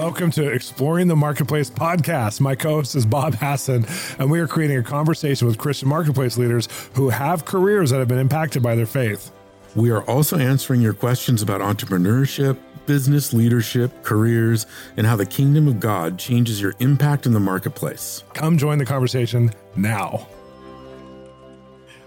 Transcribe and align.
Welcome 0.00 0.30
to 0.30 0.48
Exploring 0.48 1.08
the 1.08 1.14
Marketplace 1.14 1.68
podcast. 1.68 2.40
My 2.40 2.54
co 2.54 2.76
host 2.76 2.96
is 2.96 3.04
Bob 3.04 3.34
Hasson, 3.34 3.84
and 4.18 4.30
we 4.30 4.40
are 4.40 4.46
creating 4.46 4.78
a 4.78 4.82
conversation 4.82 5.46
with 5.46 5.58
Christian 5.58 5.90
marketplace 5.90 6.38
leaders 6.38 6.68
who 6.94 7.10
have 7.10 7.44
careers 7.44 7.90
that 7.90 7.98
have 7.98 8.08
been 8.08 8.18
impacted 8.18 8.62
by 8.62 8.74
their 8.74 8.86
faith. 8.86 9.30
We 9.76 9.90
are 9.90 10.00
also 10.04 10.38
answering 10.38 10.80
your 10.80 10.94
questions 10.94 11.42
about 11.42 11.60
entrepreneurship, 11.60 12.56
business 12.86 13.34
leadership, 13.34 14.02
careers, 14.02 14.64
and 14.96 15.06
how 15.06 15.16
the 15.16 15.26
kingdom 15.26 15.68
of 15.68 15.80
God 15.80 16.18
changes 16.18 16.62
your 16.62 16.72
impact 16.78 17.26
in 17.26 17.34
the 17.34 17.40
marketplace. 17.40 18.24
Come 18.32 18.56
join 18.56 18.78
the 18.78 18.86
conversation 18.86 19.52
now. 19.76 20.26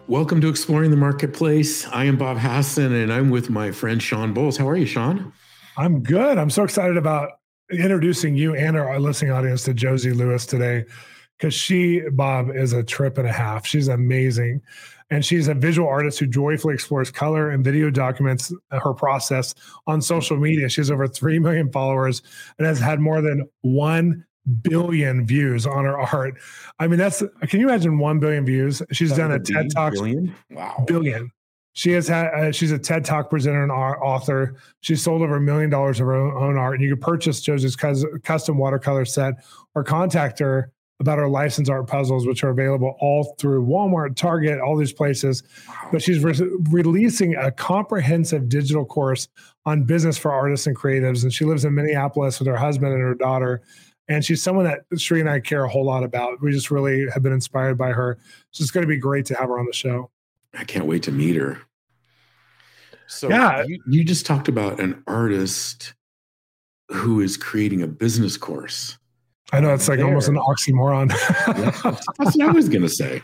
Welcome 0.08 0.42
to 0.42 0.50
Exploring 0.50 0.90
the 0.90 0.98
Marketplace. 0.98 1.88
I 1.90 2.06
am 2.06 2.18
Bob 2.18 2.38
Hasson 2.38 2.92
and 2.92 3.14
I'm 3.14 3.30
with 3.30 3.52
my 3.52 3.70
friend 3.70 4.02
Shawn 4.02 4.34
Bolz. 4.34 4.58
How 4.58 4.68
are 4.68 4.76
you, 4.76 4.88
Shawn? 4.88 5.32
I'm 5.78 6.02
good. 6.02 6.40
I'm 6.40 6.50
so 6.50 6.64
excited 6.64 6.98
about 6.98 7.34
introducing 7.72 8.36
you 8.36 8.56
and 8.56 8.78
our 8.78 9.00
listening 9.00 9.32
audience 9.32 9.64
to 9.64 9.74
Josie 9.74 10.14
Lewis 10.14 10.46
today 10.46 10.86
because 11.38 11.54
she, 11.54 12.02
Bob, 12.12 12.50
is 12.56 12.74
a 12.74 12.84
trip 12.84 13.18
and 13.18 13.28
a 13.28 13.32
half. 13.32 13.66
She's 13.66 13.88
amazing. 13.88 14.62
And 15.10 15.24
she's 15.24 15.48
a 15.48 15.54
visual 15.54 15.88
artist 15.88 16.20
who 16.20 16.28
joyfully 16.28 16.74
explores 16.74 17.12
color 17.12 17.50
and 17.50 17.64
video 17.64 17.90
documents 17.90 18.54
uh, 18.72 18.80
her 18.80 18.94
process 18.94 19.54
on 19.86 20.02
social 20.02 20.38
media. 20.38 20.70
She 20.70 20.82
has 20.82 20.90
over 20.90 21.08
3 21.08 21.40
million 21.40 21.72
followers 21.72 22.22
and 22.58 22.66
has 22.66 22.80
had 22.80 23.00
more 23.00 23.22
than 23.22 23.48
1 23.62 24.26
billion 24.62 25.26
views 25.26 25.68
on 25.68 25.86
her 25.86 26.00
art. 26.00 26.36
I 26.80 26.88
mean, 26.88 27.00
that's, 27.00 27.22
can 27.48 27.60
you 27.60 27.68
imagine 27.68 28.00
1 28.00 28.20
billion 28.20 28.46
views? 28.46 28.82
She's 28.92 29.14
done 29.14 29.32
a 29.32 29.40
TED 29.40 29.72
Talk. 29.72 29.94
Billion? 29.94 30.34
Wow. 30.50 30.84
Billion. 30.88 31.30
She 31.74 31.92
has 31.92 32.08
had. 32.08 32.28
Uh, 32.28 32.52
she's 32.52 32.72
a 32.72 32.80
TED 32.80 33.04
Talk 33.04 33.30
presenter 33.30 33.64
and 33.64 33.72
author. 33.72 34.56
She's 34.82 35.04
sold 35.04 35.22
over 35.22 35.36
a 35.36 35.42
million 35.42 35.70
dollars 35.70 36.00
of 36.00 36.06
her 36.06 36.16
own 36.16 36.58
art, 36.58 36.76
and 36.76 36.84
you 36.84 36.96
can 36.96 37.02
purchase 37.02 37.42
Josie's 37.42 37.76
custom 37.76 38.58
watercolor 38.58 39.06
set 39.06 39.44
or 39.76 39.84
contact 39.84 40.40
her 40.40 40.72
about 41.00 41.18
her 41.18 41.28
licensed 41.28 41.72
art 41.72 41.88
puzzles, 41.88 42.28
which 42.28 42.44
are 42.44 42.50
available 42.50 42.96
all 43.00 43.36
through 43.40 43.66
Walmart, 43.66 44.16
Target, 44.16 44.62
all 44.62 44.78
these 44.78 44.94
places. 44.94 45.44
But 45.92 46.02
she's 46.02 46.24
re- 46.24 46.50
releasing 46.70 47.36
a 47.36 47.52
comprehensive 47.52 48.48
digital 48.48 48.86
course 48.86 49.28
on 49.66 49.84
business 49.84 50.18
for 50.18 50.32
artists 50.32 50.68
and 50.68 50.78
creatives, 50.78 51.24
and 51.24 51.34
she 51.34 51.44
lives 51.44 51.66
in 51.66 51.74
Minneapolis 51.74 52.40
with 52.40 52.48
her 52.48 52.56
husband 52.56 52.94
and 52.94 53.02
her 53.02 53.16
daughter. 53.16 53.64
And 54.08 54.24
she's 54.24 54.44
someone 54.44 54.66
that 54.66 54.82
Cherie 54.98 55.22
and 55.22 55.30
I 55.30 55.40
care 55.40 55.64
a 55.64 55.70
whole 55.70 55.86
lot 55.86 56.04
about. 56.04 56.42
We 56.42 56.52
just 56.52 56.70
really 56.70 57.10
have 57.14 57.24
been 57.24 57.34
inspired 57.34 57.78
by 57.78 57.90
her. 57.90 58.18
So 58.52 58.62
it's 58.62 58.72
going 58.72 58.84
to 58.84 58.88
be 58.88 58.98
great 58.98 59.26
to 59.28 59.36
have 59.36 59.48
her 59.48 59.58
on 59.58 59.66
the 59.66 59.74
show. 59.74 60.12
I 60.54 60.64
can't 60.64 60.86
wait 60.86 61.04
to 61.04 61.12
meet 61.12 61.36
her. 61.36 61.60
So 63.08 63.30
yeah. 63.30 63.64
you, 63.66 63.82
you 63.88 64.04
just 64.04 64.26
talked 64.26 64.48
about 64.48 64.80
an 64.80 65.04
artist 65.08 65.94
who 66.90 67.22
is 67.22 67.38
creating 67.38 67.82
a 67.82 67.88
business 67.88 68.38
course. 68.38 68.98
I 69.52 69.60
know 69.60 69.74
it's 69.74 69.88
like 69.88 69.98
there. 69.98 70.08
almost 70.08 70.30
an 70.30 70.36
oxymoron. 70.36 71.10
that's, 71.46 71.82
that's 72.18 72.38
what 72.38 72.50
I 72.50 72.52
was 72.52 72.70
gonna 72.70 72.90
say. 72.90 73.22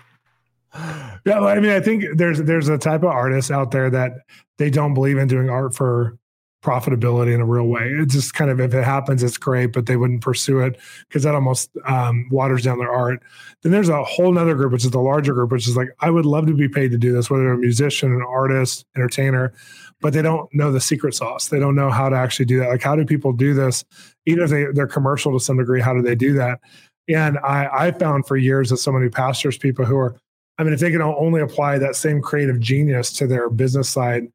Yeah, 1.25 1.39
I 1.39 1.59
mean, 1.59 1.71
I 1.71 1.79
think 1.79 2.05
there's 2.17 2.39
there's 2.43 2.69
a 2.69 2.77
type 2.77 3.01
of 3.01 3.09
artist 3.09 3.49
out 3.49 3.71
there 3.71 3.89
that 3.89 4.11
they 4.59 4.69
don't 4.69 4.93
believe 4.93 5.17
in 5.17 5.27
doing 5.27 5.49
art 5.49 5.73
for 5.75 6.18
profitability 6.61 7.33
in 7.33 7.39
a 7.39 7.45
real 7.45 7.67
way. 7.67 7.89
It's 7.97 8.13
just 8.13 8.33
kind 8.33 8.51
of 8.51 8.59
if 8.59 8.73
it 8.73 8.83
happens, 8.83 9.23
it's 9.23 9.37
great, 9.37 9.67
but 9.67 9.85
they 9.85 9.95
wouldn't 9.95 10.21
pursue 10.21 10.59
it 10.59 10.77
because 11.07 11.23
that 11.23 11.35
almost 11.35 11.69
um, 11.85 12.27
waters 12.31 12.63
down 12.63 12.79
their 12.79 12.91
art. 12.91 13.21
Then 13.63 13.71
there's 13.71 13.89
a 13.89 14.03
whole 14.03 14.31
nother 14.31 14.55
group, 14.55 14.73
which 14.73 14.83
is 14.83 14.91
the 14.91 14.99
larger 14.99 15.33
group, 15.33 15.51
which 15.51 15.67
is 15.67 15.77
like 15.77 15.89
I 16.01 16.09
would 16.09 16.25
love 16.25 16.47
to 16.47 16.53
be 16.53 16.67
paid 16.67 16.91
to 16.91 16.97
do 16.97 17.13
this, 17.13 17.29
whether 17.29 17.43
they're 17.43 17.53
a 17.53 17.57
musician, 17.57 18.11
an 18.11 18.21
artist, 18.21 18.85
entertainer, 18.95 19.53
but 20.01 20.13
they 20.13 20.21
don't 20.21 20.53
know 20.53 20.71
the 20.71 20.81
secret 20.81 21.13
sauce. 21.13 21.47
They 21.47 21.59
don't 21.59 21.75
know 21.75 21.89
how 21.89 22.09
to 22.09 22.15
actually 22.15 22.45
do 22.45 22.59
that. 22.59 22.69
Like 22.69 22.83
how 22.83 22.95
do 22.95 23.05
people 23.05 23.31
do 23.31 23.53
this? 23.53 23.85
Even 24.25 24.43
if 24.43 24.49
they, 24.49 24.65
they're 24.73 24.87
commercial 24.87 25.31
to 25.31 25.43
some 25.43 25.57
degree, 25.57 25.81
how 25.81 25.93
do 25.93 26.01
they 26.01 26.15
do 26.15 26.33
that? 26.33 26.59
And 27.07 27.39
I, 27.39 27.69
I 27.71 27.91
found 27.91 28.27
for 28.27 28.37
years 28.37 28.71
as 28.71 28.81
someone 28.81 29.01
who 29.01 29.09
pastors 29.09 29.57
people 29.57 29.85
who 29.85 29.97
are, 29.97 30.15
I 30.57 30.63
mean, 30.63 30.73
if 30.73 30.79
they 30.79 30.91
can 30.91 31.01
only 31.01 31.41
apply 31.41 31.79
that 31.79 31.95
same 31.95 32.21
creative 32.21 32.59
genius 32.59 33.11
to 33.13 33.27
their 33.27 33.49
business 33.49 33.89
side, 33.89 34.27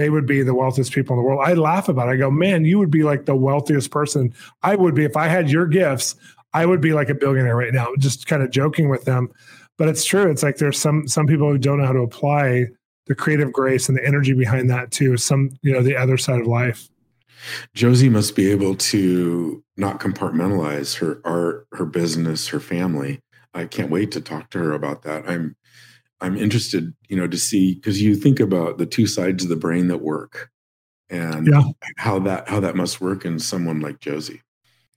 they 0.00 0.10
would 0.10 0.26
be 0.26 0.42
the 0.42 0.54
wealthiest 0.54 0.92
people 0.92 1.14
in 1.14 1.22
the 1.22 1.28
world. 1.28 1.42
I 1.44 1.52
laugh 1.52 1.88
about 1.88 2.08
it. 2.08 2.12
I 2.12 2.16
go, 2.16 2.30
man, 2.30 2.64
you 2.64 2.78
would 2.78 2.90
be 2.90 3.02
like 3.02 3.26
the 3.26 3.36
wealthiest 3.36 3.90
person. 3.90 4.32
I 4.62 4.74
would 4.74 4.94
be 4.94 5.04
if 5.04 5.16
I 5.16 5.28
had 5.28 5.50
your 5.50 5.66
gifts. 5.66 6.16
I 6.54 6.66
would 6.66 6.80
be 6.80 6.92
like 6.92 7.10
a 7.10 7.14
billionaire 7.14 7.56
right 7.56 7.72
now. 7.72 7.88
Just 7.98 8.26
kind 8.26 8.42
of 8.42 8.50
joking 8.50 8.88
with 8.88 9.04
them, 9.04 9.30
but 9.78 9.88
it's 9.88 10.04
true. 10.04 10.30
It's 10.30 10.42
like 10.42 10.56
there's 10.56 10.78
some 10.78 11.06
some 11.06 11.26
people 11.26 11.48
who 11.48 11.58
don't 11.58 11.78
know 11.78 11.86
how 11.86 11.92
to 11.92 12.00
apply 12.00 12.66
the 13.06 13.14
creative 13.14 13.52
grace 13.52 13.88
and 13.88 13.96
the 13.96 14.06
energy 14.06 14.32
behind 14.32 14.70
that 14.70 14.90
to 14.92 15.16
some 15.16 15.50
you 15.62 15.72
know 15.72 15.82
the 15.82 15.96
other 15.96 16.16
side 16.16 16.40
of 16.40 16.46
life. 16.46 16.88
Josie 17.74 18.08
must 18.08 18.34
be 18.34 18.50
able 18.50 18.74
to 18.74 19.62
not 19.76 20.00
compartmentalize 20.00 20.98
her 20.98 21.20
art, 21.24 21.66
her 21.72 21.86
business, 21.86 22.48
her 22.48 22.60
family. 22.60 23.20
I 23.54 23.64
can't 23.64 23.90
wait 23.90 24.12
to 24.12 24.20
talk 24.20 24.50
to 24.50 24.58
her 24.58 24.72
about 24.72 25.02
that. 25.02 25.28
I'm 25.28 25.56
I'm 26.20 26.36
interested, 26.36 26.94
you 27.08 27.16
know, 27.16 27.26
to 27.26 27.38
see 27.38 27.74
because 27.74 28.00
you 28.00 28.14
think 28.14 28.40
about 28.40 28.78
the 28.78 28.86
two 28.86 29.06
sides 29.06 29.42
of 29.42 29.48
the 29.48 29.56
brain 29.56 29.88
that 29.88 29.98
work 29.98 30.50
and 31.08 31.46
yeah. 31.46 31.62
how 31.96 32.18
that 32.20 32.48
how 32.48 32.60
that 32.60 32.76
must 32.76 33.00
work 33.00 33.24
in 33.24 33.38
someone 33.38 33.80
like 33.80 34.00
Josie. 34.00 34.42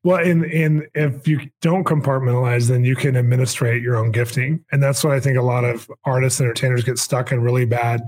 Well, 0.03 0.17
and 0.17 0.43
and 0.45 0.87
if 0.93 1.27
you 1.27 1.49
don't 1.61 1.85
compartmentalize, 1.85 2.67
then 2.67 2.83
you 2.83 2.95
can 2.95 3.15
administrate 3.15 3.81
your 3.81 3.95
own 3.95 4.11
gifting, 4.11 4.63
and 4.71 4.83
that's 4.83 5.03
what 5.03 5.13
I 5.13 5.19
think 5.19 5.37
a 5.37 5.41
lot 5.41 5.63
of 5.63 5.89
artists 6.03 6.39
and 6.39 6.47
entertainers 6.47 6.83
get 6.83 6.97
stuck 6.97 7.31
in 7.31 7.41
really 7.41 7.65
bad 7.65 8.01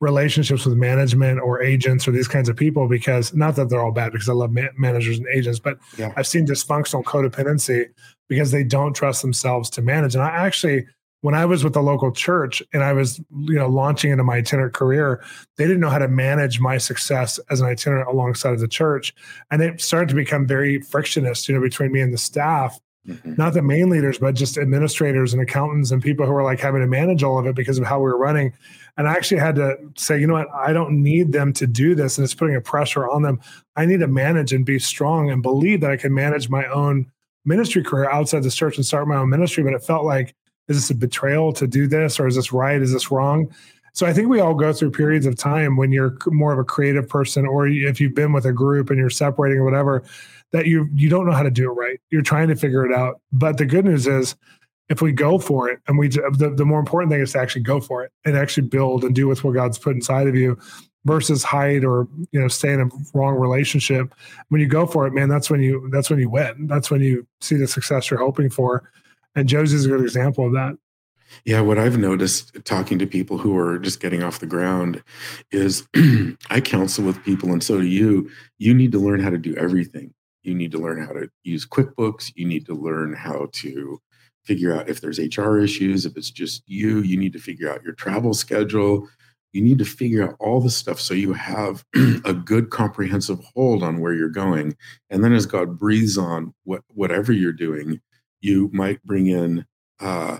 relationships 0.00 0.64
with 0.64 0.76
management 0.76 1.40
or 1.40 1.60
agents 1.60 2.06
or 2.06 2.12
these 2.12 2.28
kinds 2.28 2.48
of 2.48 2.54
people 2.54 2.86
because 2.86 3.34
not 3.34 3.56
that 3.56 3.68
they're 3.68 3.82
all 3.82 3.90
bad 3.90 4.12
because 4.12 4.28
I 4.28 4.32
love 4.32 4.52
ma- 4.52 4.68
managers 4.76 5.18
and 5.18 5.26
agents, 5.32 5.58
but 5.58 5.78
yeah. 5.96 6.12
I've 6.16 6.26
seen 6.26 6.46
dysfunctional 6.46 7.02
codependency 7.02 7.86
because 8.28 8.52
they 8.52 8.62
don't 8.62 8.94
trust 8.94 9.22
themselves 9.22 9.68
to 9.70 9.82
manage. 9.82 10.14
And 10.14 10.22
I 10.22 10.28
actually 10.28 10.86
when 11.20 11.34
I 11.34 11.44
was 11.46 11.64
with 11.64 11.72
the 11.72 11.82
local 11.82 12.12
church 12.12 12.62
and 12.72 12.84
I 12.84 12.92
was, 12.92 13.18
you 13.40 13.54
know, 13.54 13.68
launching 13.68 14.10
into 14.12 14.24
my 14.24 14.36
itinerant 14.36 14.74
career, 14.74 15.24
they 15.56 15.64
didn't 15.64 15.80
know 15.80 15.90
how 15.90 15.98
to 15.98 16.08
manage 16.08 16.60
my 16.60 16.78
success 16.78 17.40
as 17.50 17.60
an 17.60 17.66
itinerant 17.66 18.08
alongside 18.08 18.52
of 18.52 18.60
the 18.60 18.68
church. 18.68 19.14
And 19.50 19.62
it 19.62 19.80
started 19.80 20.08
to 20.10 20.14
become 20.14 20.46
very 20.46 20.80
frictionist, 20.80 21.48
you 21.48 21.54
know, 21.54 21.60
between 21.60 21.92
me 21.92 22.00
and 22.00 22.12
the 22.12 22.18
staff. 22.18 22.78
Mm-hmm. 23.06 23.34
Not 23.38 23.54
the 23.54 23.62
main 23.62 23.88
leaders, 23.88 24.18
but 24.18 24.34
just 24.34 24.58
administrators 24.58 25.32
and 25.32 25.40
accountants 25.40 25.90
and 25.90 26.02
people 26.02 26.26
who 26.26 26.32
were 26.32 26.42
like 26.42 26.60
having 26.60 26.82
to 26.82 26.86
manage 26.86 27.22
all 27.22 27.38
of 27.38 27.46
it 27.46 27.56
because 27.56 27.78
of 27.78 27.86
how 27.86 27.98
we 27.98 28.04
were 28.04 28.18
running. 28.18 28.52
And 28.98 29.08
I 29.08 29.12
actually 29.12 29.40
had 29.40 29.54
to 29.56 29.76
say, 29.96 30.20
you 30.20 30.26
know 30.26 30.34
what, 30.34 30.48
I 30.54 30.72
don't 30.74 31.02
need 31.02 31.32
them 31.32 31.52
to 31.54 31.66
do 31.66 31.94
this. 31.94 32.18
And 32.18 32.24
it's 32.24 32.34
putting 32.34 32.56
a 32.56 32.60
pressure 32.60 33.08
on 33.08 33.22
them. 33.22 33.40
I 33.76 33.86
need 33.86 34.00
to 34.00 34.08
manage 34.08 34.52
and 34.52 34.64
be 34.64 34.78
strong 34.78 35.30
and 35.30 35.42
believe 35.42 35.80
that 35.80 35.90
I 35.90 35.96
can 35.96 36.12
manage 36.12 36.50
my 36.50 36.66
own 36.66 37.10
ministry 37.46 37.82
career 37.82 38.10
outside 38.10 38.42
the 38.42 38.50
church 38.50 38.76
and 38.76 38.84
start 38.84 39.08
my 39.08 39.16
own 39.16 39.30
ministry. 39.30 39.64
But 39.64 39.72
it 39.72 39.82
felt 39.82 40.04
like 40.04 40.34
is 40.68 40.76
this 40.76 40.90
a 40.90 40.94
betrayal 40.94 41.52
to 41.54 41.66
do 41.66 41.86
this 41.86 42.20
or 42.20 42.26
is 42.26 42.36
this 42.36 42.52
right? 42.52 42.80
Is 42.80 42.92
this 42.92 43.10
wrong? 43.10 43.52
So 43.94 44.06
i 44.06 44.12
think 44.12 44.28
we 44.28 44.38
all 44.38 44.54
go 44.54 44.72
through 44.72 44.92
periods 44.92 45.26
of 45.26 45.36
time 45.36 45.76
when 45.76 45.90
you're 45.90 46.16
more 46.26 46.52
of 46.52 46.58
a 46.60 46.64
creative 46.64 47.08
person 47.08 47.46
or 47.46 47.66
if 47.66 48.00
you've 48.00 48.14
been 48.14 48.32
with 48.32 48.44
a 48.44 48.52
group 48.52 48.90
and 48.90 48.98
you're 48.98 49.10
separating 49.10 49.58
or 49.58 49.64
whatever 49.64 50.04
that 50.52 50.66
you 50.66 50.88
you 50.94 51.08
don't 51.08 51.26
know 51.26 51.32
how 51.32 51.42
to 51.42 51.50
do 51.50 51.70
it 51.70 51.74
right. 51.74 52.00
You're 52.10 52.22
trying 52.22 52.48
to 52.48 52.56
figure 52.56 52.86
it 52.86 52.94
out. 52.94 53.20
But 53.32 53.58
the 53.58 53.66
good 53.66 53.84
news 53.84 54.06
is 54.06 54.36
if 54.88 55.02
we 55.02 55.12
go 55.12 55.38
for 55.38 55.68
it 55.68 55.80
and 55.86 55.98
we 55.98 56.08
the, 56.08 56.52
the 56.56 56.64
more 56.64 56.80
important 56.80 57.12
thing 57.12 57.20
is 57.20 57.32
to 57.32 57.38
actually 57.38 57.62
go 57.62 57.80
for 57.80 58.04
it 58.04 58.12
and 58.24 58.36
actually 58.36 58.68
build 58.68 59.04
and 59.04 59.14
do 59.14 59.26
with 59.26 59.44
what 59.44 59.54
god's 59.54 59.78
put 59.78 59.94
inside 59.94 60.26
of 60.26 60.34
you 60.34 60.58
versus 61.04 61.42
hide 61.42 61.84
or 61.84 62.08
you 62.32 62.40
know 62.40 62.48
stay 62.48 62.72
in 62.72 62.80
a 62.80 62.88
wrong 63.14 63.34
relationship. 63.34 64.14
When 64.48 64.60
you 64.60 64.66
go 64.66 64.86
for 64.86 65.06
it 65.06 65.12
man 65.12 65.28
that's 65.28 65.50
when 65.50 65.60
you 65.60 65.88
that's 65.90 66.08
when 66.08 66.18
you 66.18 66.30
win. 66.30 66.66
That's 66.66 66.90
when 66.90 67.00
you 67.00 67.26
see 67.40 67.56
the 67.56 67.66
success 67.66 68.10
you're 68.10 68.20
hoping 68.20 68.48
for 68.48 68.90
and 69.38 69.48
Josie's 69.48 69.86
a 69.86 69.88
good 69.88 70.00
example 70.00 70.46
of 70.46 70.52
that. 70.52 70.76
Yeah, 71.44 71.60
what 71.60 71.78
I've 71.78 71.98
noticed 71.98 72.56
talking 72.64 72.98
to 72.98 73.06
people 73.06 73.38
who 73.38 73.56
are 73.56 73.78
just 73.78 74.00
getting 74.00 74.22
off 74.22 74.38
the 74.38 74.46
ground 74.46 75.02
is 75.50 75.86
I 76.50 76.60
counsel 76.60 77.04
with 77.04 77.22
people, 77.24 77.52
and 77.52 77.62
so 77.62 77.80
do 77.80 77.86
you. 77.86 78.30
You 78.58 78.74
need 78.74 78.92
to 78.92 78.98
learn 78.98 79.20
how 79.20 79.30
to 79.30 79.38
do 79.38 79.54
everything. 79.56 80.14
You 80.42 80.54
need 80.54 80.72
to 80.72 80.78
learn 80.78 81.04
how 81.04 81.12
to 81.12 81.28
use 81.44 81.66
QuickBooks. 81.66 82.32
You 82.34 82.46
need 82.46 82.66
to 82.66 82.74
learn 82.74 83.14
how 83.14 83.48
to 83.52 84.00
figure 84.44 84.74
out 84.74 84.88
if 84.88 85.00
there's 85.00 85.18
HR 85.18 85.58
issues, 85.58 86.06
if 86.06 86.16
it's 86.16 86.30
just 86.30 86.62
you. 86.66 87.00
You 87.00 87.18
need 87.18 87.34
to 87.34 87.38
figure 87.38 87.70
out 87.70 87.82
your 87.82 87.94
travel 87.94 88.32
schedule. 88.32 89.06
You 89.52 89.62
need 89.62 89.78
to 89.78 89.84
figure 89.84 90.24
out 90.24 90.36
all 90.40 90.60
the 90.60 90.70
stuff 90.70 91.00
so 91.00 91.14
you 91.14 91.32
have 91.32 91.84
a 92.24 92.32
good 92.32 92.70
comprehensive 92.70 93.40
hold 93.54 93.82
on 93.82 94.00
where 94.00 94.14
you're 94.14 94.28
going. 94.28 94.76
And 95.10 95.22
then 95.22 95.32
as 95.32 95.46
God 95.46 95.78
breathes 95.78 96.16
on 96.16 96.54
what 96.64 96.82
whatever 96.94 97.32
you're 97.32 97.52
doing, 97.52 98.00
you 98.40 98.70
might 98.72 99.02
bring 99.04 99.26
in 99.26 99.66
uh, 100.00 100.38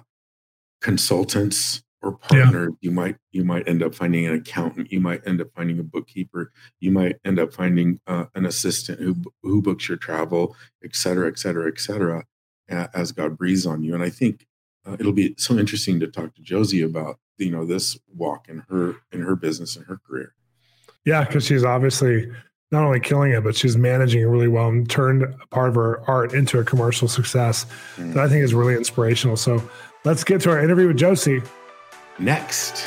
consultants 0.80 1.82
or 2.02 2.12
partners. 2.12 2.70
Yeah. 2.80 2.88
You 2.88 2.90
might 2.92 3.16
you 3.32 3.44
might 3.44 3.68
end 3.68 3.82
up 3.82 3.94
finding 3.94 4.26
an 4.26 4.34
accountant. 4.34 4.92
You 4.92 5.00
might 5.00 5.26
end 5.26 5.40
up 5.40 5.48
finding 5.54 5.78
a 5.78 5.82
bookkeeper. 5.82 6.52
You 6.80 6.92
might 6.92 7.16
end 7.24 7.38
up 7.38 7.52
finding 7.52 8.00
uh, 8.06 8.26
an 8.34 8.46
assistant 8.46 9.00
who 9.00 9.16
who 9.42 9.62
books 9.62 9.88
your 9.88 9.98
travel, 9.98 10.56
et 10.84 10.94
cetera, 10.94 11.28
et 11.28 11.38
cetera, 11.38 11.68
et 11.68 11.80
cetera, 11.80 12.24
as 12.68 13.12
God 13.12 13.36
breathes 13.36 13.66
on 13.66 13.82
you. 13.82 13.94
And 13.94 14.02
I 14.02 14.10
think 14.10 14.46
uh, 14.86 14.96
it'll 14.98 15.12
be 15.12 15.34
so 15.38 15.58
interesting 15.58 15.98
to 16.00 16.06
talk 16.06 16.34
to 16.36 16.42
Josie 16.42 16.82
about 16.82 17.18
you 17.36 17.50
know 17.50 17.64
this 17.64 17.98
walk 18.14 18.48
in 18.48 18.64
her 18.68 18.96
in 19.12 19.22
her 19.22 19.36
business 19.36 19.76
and 19.76 19.86
her 19.86 19.98
career. 20.06 20.34
Yeah, 21.04 21.24
because 21.24 21.46
she's 21.46 21.64
obviously 21.64 22.30
not 22.70 22.84
only 22.84 23.00
killing 23.00 23.32
it, 23.32 23.42
but 23.42 23.56
she's 23.56 23.76
managing 23.76 24.20
it 24.22 24.26
really 24.26 24.48
well 24.48 24.68
and 24.68 24.88
turned 24.88 25.24
part 25.50 25.70
of 25.70 25.74
her 25.76 26.02
art 26.08 26.34
into 26.34 26.58
a 26.58 26.64
commercial 26.64 27.08
success 27.08 27.66
mm. 27.96 28.12
that 28.14 28.24
I 28.24 28.28
think 28.28 28.42
is 28.44 28.54
really 28.54 28.74
inspirational. 28.74 29.36
So 29.36 29.62
let's 30.04 30.24
get 30.24 30.40
to 30.42 30.50
our 30.50 30.62
interview 30.62 30.88
with 30.88 30.98
Josie. 30.98 31.42
Next. 32.18 32.86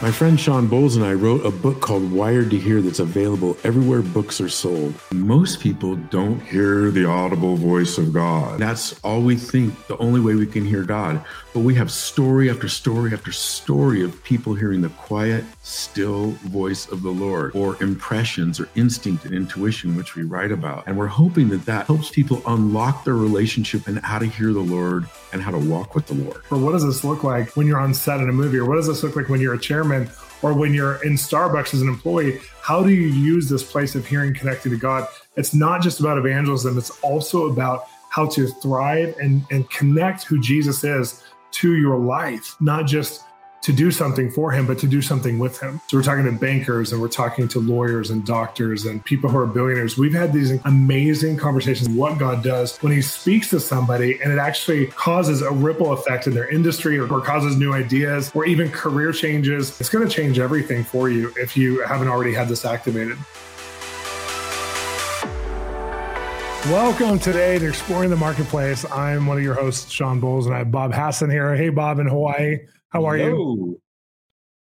My 0.00 0.12
friend 0.12 0.38
Shawn 0.38 0.68
Bolz 0.68 0.94
and 0.94 1.04
I 1.04 1.12
wrote 1.12 1.44
a 1.44 1.50
book 1.50 1.80
called 1.80 2.12
Wired 2.12 2.50
to 2.52 2.56
Hear 2.56 2.80
that's 2.80 3.00
available 3.00 3.56
everywhere 3.64 4.00
books 4.00 4.40
are 4.40 4.48
sold. 4.48 4.94
Most 5.12 5.58
people 5.58 5.96
don't 5.96 6.38
hear 6.38 6.92
the 6.92 7.04
audible 7.04 7.56
voice 7.56 7.98
of 7.98 8.12
God. 8.12 8.60
That's 8.60 8.98
all 9.02 9.20
we 9.20 9.34
think, 9.34 9.74
the 9.88 9.98
only 9.98 10.20
way 10.20 10.36
we 10.36 10.46
can 10.46 10.64
hear 10.64 10.84
God. 10.84 11.24
But 11.58 11.64
we 11.64 11.74
have 11.74 11.90
story 11.90 12.50
after 12.50 12.68
story 12.68 13.12
after 13.12 13.32
story 13.32 14.04
of 14.04 14.22
people 14.22 14.54
hearing 14.54 14.80
the 14.80 14.90
quiet, 14.90 15.42
still 15.64 16.30
voice 16.44 16.86
of 16.86 17.02
the 17.02 17.10
Lord, 17.10 17.50
or 17.56 17.76
impressions 17.82 18.60
or 18.60 18.68
instinct 18.76 19.24
and 19.24 19.34
intuition, 19.34 19.96
which 19.96 20.14
we 20.14 20.22
write 20.22 20.52
about. 20.52 20.86
And 20.86 20.96
we're 20.96 21.08
hoping 21.08 21.48
that 21.48 21.66
that 21.66 21.86
helps 21.86 22.10
people 22.10 22.42
unlock 22.46 23.02
their 23.02 23.16
relationship 23.16 23.88
and 23.88 23.98
how 23.98 24.20
to 24.20 24.26
hear 24.26 24.52
the 24.52 24.60
Lord 24.60 25.08
and 25.32 25.42
how 25.42 25.50
to 25.50 25.58
walk 25.58 25.96
with 25.96 26.06
the 26.06 26.14
Lord. 26.14 26.42
Or 26.52 26.58
what 26.58 26.70
does 26.70 26.86
this 26.86 27.02
look 27.02 27.24
like 27.24 27.56
when 27.56 27.66
you're 27.66 27.80
on 27.80 27.92
set 27.92 28.20
in 28.20 28.28
a 28.28 28.32
movie? 28.32 28.58
Or 28.58 28.64
what 28.64 28.76
does 28.76 28.86
this 28.86 29.02
look 29.02 29.16
like 29.16 29.28
when 29.28 29.40
you're 29.40 29.54
a 29.54 29.58
chairman? 29.58 30.08
Or 30.42 30.54
when 30.54 30.72
you're 30.72 31.02
in 31.02 31.14
Starbucks 31.14 31.74
as 31.74 31.82
an 31.82 31.88
employee, 31.88 32.38
how 32.62 32.84
do 32.84 32.90
you 32.90 33.08
use 33.08 33.48
this 33.48 33.68
place 33.68 33.96
of 33.96 34.06
hearing 34.06 34.32
connected 34.32 34.68
to 34.68 34.76
God? 34.76 35.08
It's 35.34 35.54
not 35.54 35.82
just 35.82 35.98
about 35.98 36.18
evangelism, 36.18 36.78
it's 36.78 36.96
also 37.02 37.50
about 37.50 37.88
how 38.10 38.26
to 38.26 38.46
thrive 38.46 39.16
and, 39.20 39.42
and 39.50 39.68
connect 39.70 40.22
who 40.22 40.40
Jesus 40.40 40.84
is 40.84 41.24
to 41.58 41.76
your 41.76 41.98
life, 41.98 42.56
not 42.60 42.86
just 42.86 43.24
to 43.60 43.72
do 43.72 43.90
something 43.90 44.30
for 44.30 44.52
him, 44.52 44.66
but 44.66 44.78
to 44.78 44.86
do 44.86 45.02
something 45.02 45.38
with 45.38 45.60
him. 45.60 45.80
So 45.88 45.96
we're 45.96 46.04
talking 46.04 46.24
to 46.24 46.32
bankers 46.32 46.92
and 46.92 47.02
we're 47.02 47.08
talking 47.08 47.48
to 47.48 47.60
lawyers 47.60 48.10
and 48.10 48.24
doctors 48.24 48.84
and 48.84 49.04
people 49.04 49.28
who 49.28 49.38
are 49.38 49.46
billionaires. 49.46 49.98
We've 49.98 50.14
had 50.14 50.32
these 50.32 50.52
amazing 50.64 51.36
conversations 51.38 51.88
what 51.88 52.18
God 52.18 52.44
does 52.44 52.78
when 52.78 52.92
he 52.92 53.02
speaks 53.02 53.50
to 53.50 53.58
somebody 53.58 54.20
and 54.22 54.32
it 54.32 54.38
actually 54.38 54.86
causes 54.86 55.42
a 55.42 55.50
ripple 55.50 55.92
effect 55.92 56.28
in 56.28 56.34
their 56.34 56.48
industry 56.48 56.98
or, 56.98 57.12
or 57.12 57.20
causes 57.20 57.56
new 57.56 57.72
ideas 57.72 58.30
or 58.34 58.46
even 58.46 58.70
career 58.70 59.12
changes. 59.12 59.78
It's 59.80 59.88
going 59.88 60.06
to 60.06 60.14
change 60.14 60.38
everything 60.38 60.84
for 60.84 61.10
you 61.10 61.32
if 61.36 61.56
you 61.56 61.84
haven't 61.84 62.08
already 62.08 62.32
had 62.32 62.48
this 62.48 62.64
activated. 62.64 63.18
Welcome 66.70 67.18
today 67.18 67.58
to 67.58 67.66
Exploring 67.66 68.10
the 68.10 68.16
Marketplace. 68.16 68.84
I'm 68.92 69.26
one 69.26 69.38
of 69.38 69.42
your 69.42 69.54
hosts, 69.54 69.90
Shawn 69.90 70.20
Bolz, 70.20 70.44
and 70.44 70.54
I 70.54 70.58
have 70.58 70.70
Bob 70.70 70.92
Hasson 70.92 71.30
here. 71.30 71.56
Hey, 71.56 71.70
Bob 71.70 71.98
in 71.98 72.06
Hawaii. 72.06 72.58
How 72.90 73.06
are 73.06 73.16
Hello. 73.16 73.30
you? 73.30 73.80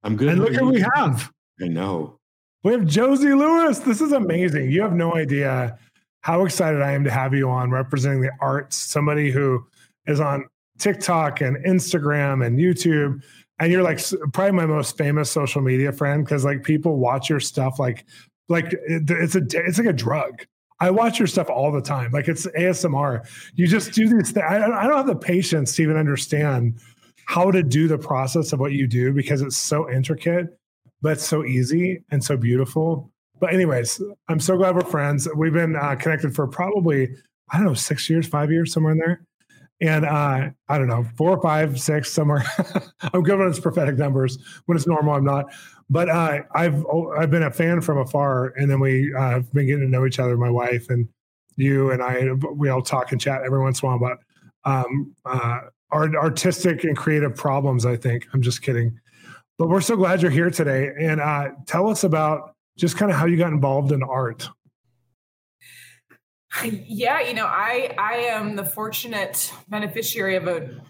I'm 0.03 0.17
good. 0.17 0.33
And 0.33 0.41
look 0.41 0.53
who 0.53 0.71
we 0.71 0.83
have. 0.95 1.31
I 1.61 1.69
know. 1.69 2.19
We 2.61 2.73
have 2.73 2.85
Josie 2.85 3.33
Lewis. 3.33 3.79
This 3.79 4.01
is 4.01 4.11
amazing. 4.11 4.69
You 4.69 4.81
have 4.81 4.91
no 4.91 5.15
idea 5.15 5.79
how 6.19 6.43
excited 6.43 6.81
I 6.81 6.91
am 6.91 7.05
to 7.05 7.09
have 7.09 7.33
you 7.33 7.49
on 7.49 7.71
representing 7.71 8.19
the 8.19 8.31
arts, 8.41 8.75
somebody 8.75 9.31
who 9.31 9.65
is 10.05 10.19
on 10.19 10.45
TikTok 10.79 11.39
and 11.39 11.55
Instagram 11.65 12.45
and 12.45 12.59
YouTube. 12.59 13.23
And 13.59 13.71
you're 13.71 13.81
like 13.81 14.01
probably 14.33 14.51
my 14.51 14.65
most 14.65 14.97
famous 14.97 15.31
social 15.31 15.61
media 15.61 15.93
friend 15.93 16.25
because 16.25 16.43
like 16.43 16.63
people 16.63 16.97
watch 16.97 17.29
your 17.29 17.39
stuff 17.39 17.79
like 17.79 18.05
like 18.49 18.75
it's 18.89 19.35
a 19.35 19.41
it's 19.53 19.77
like 19.77 19.87
a 19.87 19.93
drug. 19.93 20.45
I 20.83 20.91
watch 20.91 21.17
your 21.17 21.29
stuff 21.29 21.49
all 21.49 21.71
the 21.71 21.81
time. 21.81 22.11
Like 22.11 22.27
it's 22.27 22.45
ASMR. 22.45 23.25
You 23.55 23.67
just 23.67 23.93
do 23.93 24.05
these 24.05 24.31
things. 24.31 24.45
I 24.45 24.57
don't 24.59 24.97
have 24.97 25.07
the 25.07 25.15
patience 25.15 25.77
to 25.77 25.81
even 25.81 25.95
understand 25.95 26.77
how 27.25 27.51
to 27.51 27.63
do 27.63 27.87
the 27.87 27.97
process 27.97 28.51
of 28.51 28.59
what 28.59 28.73
you 28.73 28.85
do 28.85 29.13
because 29.13 29.41
it's 29.41 29.55
so 29.55 29.89
intricate, 29.89 30.47
but 31.01 31.21
so 31.21 31.45
easy 31.45 32.03
and 32.11 32.21
so 32.21 32.35
beautiful. 32.35 33.09
But, 33.39 33.53
anyways, 33.53 34.01
I'm 34.27 34.41
so 34.41 34.57
glad 34.57 34.75
we're 34.75 34.81
friends. 34.81 35.25
We've 35.33 35.53
been 35.53 35.77
uh, 35.77 35.95
connected 35.95 36.35
for 36.35 36.47
probably, 36.47 37.15
I 37.49 37.59
don't 37.59 37.67
know, 37.67 37.73
six 37.75 38.09
years, 38.09 38.27
five 38.27 38.51
years, 38.51 38.73
somewhere 38.73 38.91
in 38.91 38.97
there. 38.97 39.25
And 39.83 40.05
uh, 40.05 40.49
I 40.69 40.77
don't 40.77 40.87
know, 40.87 41.05
four 41.17 41.41
five, 41.41 41.77
six, 41.77 42.09
somewhere. 42.09 42.45
I'm 43.13 43.21
good 43.21 43.37
when 43.37 43.49
it's 43.49 43.59
prophetic 43.59 43.97
numbers. 43.97 44.37
When 44.65 44.77
it's 44.77 44.87
normal, 44.87 45.13
I'm 45.13 45.25
not. 45.25 45.47
But 45.89 46.07
uh, 46.07 46.39
I've 46.55 46.85
oh, 46.85 47.13
I've 47.19 47.29
been 47.29 47.43
a 47.43 47.51
fan 47.51 47.81
from 47.81 47.97
afar, 47.97 48.53
and 48.55 48.71
then 48.71 48.79
we 48.79 49.13
uh, 49.13 49.29
have 49.31 49.51
been 49.51 49.67
getting 49.67 49.81
to 49.81 49.89
know 49.89 50.05
each 50.05 50.19
other. 50.19 50.37
My 50.37 50.49
wife 50.49 50.89
and 50.89 51.09
you 51.57 51.91
and 51.91 52.01
I, 52.01 52.31
we 52.53 52.69
all 52.69 52.81
talk 52.81 53.11
and 53.11 53.19
chat 53.19 53.41
every 53.45 53.59
once 53.59 53.81
in 53.81 53.89
a 53.89 53.91
while 53.91 53.97
about 53.97 54.19
um, 54.63 55.13
uh, 55.25 55.59
our 55.91 56.15
artistic 56.15 56.85
and 56.85 56.95
creative 56.95 57.35
problems. 57.35 57.85
I 57.85 57.97
think 57.97 58.25
I'm 58.33 58.41
just 58.41 58.61
kidding, 58.61 58.97
but 59.57 59.67
we're 59.67 59.81
so 59.81 59.97
glad 59.97 60.21
you're 60.21 60.31
here 60.31 60.49
today. 60.49 60.91
And 60.97 61.19
uh, 61.19 61.49
tell 61.67 61.89
us 61.89 62.05
about 62.05 62.55
just 62.77 62.95
kind 62.95 63.11
of 63.11 63.17
how 63.17 63.25
you 63.25 63.35
got 63.35 63.51
involved 63.51 63.91
in 63.91 64.01
art. 64.01 64.49
Yeah, 66.61 67.19
you 67.21 67.33
know, 67.33 67.45
I 67.47 67.95
I 67.97 68.13
am 68.29 68.55
the 68.55 68.63
fortunate 68.63 69.51
beneficiary 69.69 70.35
of 70.35 70.47
an 70.47 70.81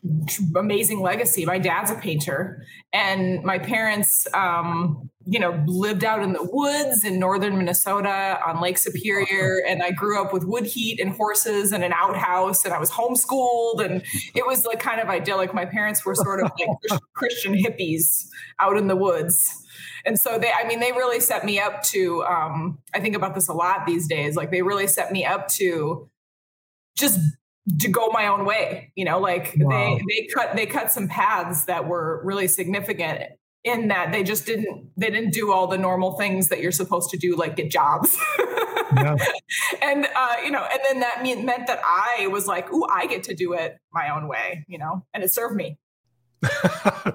amazing 0.57 0.99
legacy. 0.99 1.45
My 1.45 1.57
dad's 1.57 1.89
a 1.89 1.95
painter, 1.95 2.65
and 2.91 3.41
my 3.43 3.59
parents, 3.59 4.27
um, 4.33 5.09
you 5.25 5.39
know, 5.39 5.63
lived 5.65 6.03
out 6.03 6.21
in 6.21 6.33
the 6.33 6.43
woods 6.43 7.05
in 7.05 7.17
northern 7.17 7.57
Minnesota 7.57 8.39
on 8.45 8.61
Lake 8.61 8.77
Superior, 8.77 9.61
and 9.65 9.81
I 9.81 9.91
grew 9.91 10.21
up 10.21 10.33
with 10.33 10.43
wood 10.43 10.65
heat 10.65 10.99
and 10.99 11.15
horses 11.15 11.71
and 11.71 11.81
an 11.81 11.93
outhouse, 11.93 12.65
and 12.65 12.73
I 12.73 12.79
was 12.79 12.91
homeschooled, 12.91 13.83
and 13.83 14.03
it 14.35 14.45
was 14.45 14.65
like 14.65 14.81
kind 14.81 14.99
of 14.99 15.07
idyllic. 15.07 15.53
My 15.53 15.65
parents 15.65 16.05
were 16.05 16.15
sort 16.15 16.43
of 16.43 16.51
like 16.59 17.01
Christian 17.13 17.53
hippies 17.53 18.27
out 18.59 18.77
in 18.77 18.87
the 18.87 18.97
woods 18.97 19.62
and 20.05 20.19
so 20.19 20.37
they 20.37 20.51
i 20.51 20.67
mean 20.67 20.79
they 20.79 20.91
really 20.91 21.19
set 21.19 21.45
me 21.45 21.59
up 21.59 21.83
to 21.83 22.23
um, 22.23 22.79
i 22.93 22.99
think 22.99 23.15
about 23.15 23.35
this 23.35 23.47
a 23.47 23.53
lot 23.53 23.85
these 23.85 24.07
days. 24.07 24.35
Like 24.35 24.51
they 24.51 24.61
really 24.61 24.87
set 24.87 25.11
me 25.11 25.25
up 25.25 25.47
to 25.49 26.09
just 26.97 27.19
to 27.79 27.87
go 27.89 28.07
my 28.07 28.27
own 28.27 28.45
way 28.45 28.91
you 28.95 29.05
know? 29.05 29.19
Like 29.19 29.53
wow. 29.57 29.69
they 29.69 30.01
they 30.09 30.27
cut 30.33 30.55
they 30.55 30.65
cut 30.65 30.91
some 30.91 31.07
paths 31.07 31.65
that 31.65 31.87
were 31.87 32.21
really 32.23 32.47
significant 32.47 33.23
in 33.63 33.87
that 33.87 34.11
they 34.11 34.23
just 34.23 34.45
didn't 34.45 34.89
they 34.97 35.09
didn't 35.09 35.31
do 35.31 35.51
all 35.51 35.67
the 35.67 35.77
normal 35.77 36.13
things 36.17 36.49
that 36.49 36.59
you're 36.59 36.71
supposed 36.71 37.09
to 37.11 37.17
do 37.17 37.35
like 37.35 37.55
get 37.55 37.71
jobs. 37.71 38.17
Yeah. 38.95 39.15
and 39.81 40.07
uh, 40.15 40.35
you 40.43 40.51
know 40.51 40.65
and 40.69 40.79
then 40.85 40.99
that 40.99 41.23
mean, 41.23 41.45
meant 41.45 41.67
that 41.67 41.81
i 41.83 42.27
was 42.27 42.45
like 42.45 42.71
ooh 42.71 42.85
i 42.91 43.07
get 43.07 43.23
to 43.23 43.33
do 43.33 43.53
it 43.53 43.77
my 43.91 44.09
own 44.15 44.27
way 44.27 44.65
you 44.67 44.77
know? 44.77 45.05
And 45.13 45.23
it 45.23 45.31
served 45.31 45.55
me. 45.55 45.77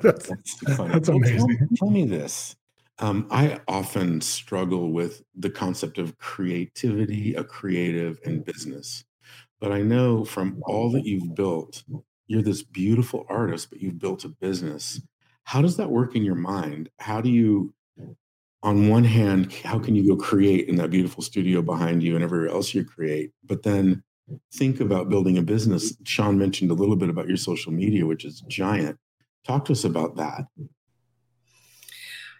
That's, 0.00 0.30
that's, 0.62 1.08
amazing. 1.08 1.46
well, 1.46 1.56
tell, 1.58 1.68
tell 1.76 1.90
me 1.90 2.06
this 2.06 2.56
um, 3.00 3.26
I 3.30 3.60
often 3.68 4.20
struggle 4.20 4.92
with 4.92 5.22
the 5.36 5.50
concept 5.50 5.98
of 5.98 6.18
creativity, 6.18 7.34
a 7.34 7.44
creative, 7.44 8.18
and 8.24 8.44
business. 8.44 9.04
But 9.60 9.72
I 9.72 9.82
know 9.82 10.24
from 10.24 10.60
all 10.66 10.90
that 10.92 11.04
you've 11.04 11.34
built, 11.34 11.84
you're 12.26 12.42
this 12.42 12.62
beautiful 12.62 13.24
artist, 13.28 13.70
but 13.70 13.80
you've 13.80 13.98
built 13.98 14.24
a 14.24 14.28
business. 14.28 15.00
How 15.44 15.62
does 15.62 15.76
that 15.76 15.90
work 15.90 16.14
in 16.14 16.24
your 16.24 16.34
mind? 16.34 16.90
How 16.98 17.20
do 17.20 17.30
you, 17.30 17.72
on 18.62 18.88
one 18.88 19.04
hand, 19.04 19.52
how 19.52 19.78
can 19.78 19.94
you 19.94 20.06
go 20.06 20.16
create 20.16 20.68
in 20.68 20.76
that 20.76 20.90
beautiful 20.90 21.22
studio 21.22 21.62
behind 21.62 22.02
you 22.02 22.14
and 22.14 22.24
everywhere 22.24 22.48
else 22.48 22.74
you 22.74 22.84
create? 22.84 23.32
But 23.44 23.62
then 23.62 24.02
think 24.54 24.80
about 24.80 25.08
building 25.08 25.38
a 25.38 25.42
business. 25.42 25.96
Shawn 26.04 26.38
mentioned 26.38 26.70
a 26.70 26.74
little 26.74 26.96
bit 26.96 27.08
about 27.08 27.28
your 27.28 27.36
social 27.36 27.72
media, 27.72 28.06
which 28.06 28.24
is 28.24 28.42
giant. 28.48 28.98
Talk 29.46 29.64
to 29.66 29.72
us 29.72 29.84
about 29.84 30.16
that 30.16 30.46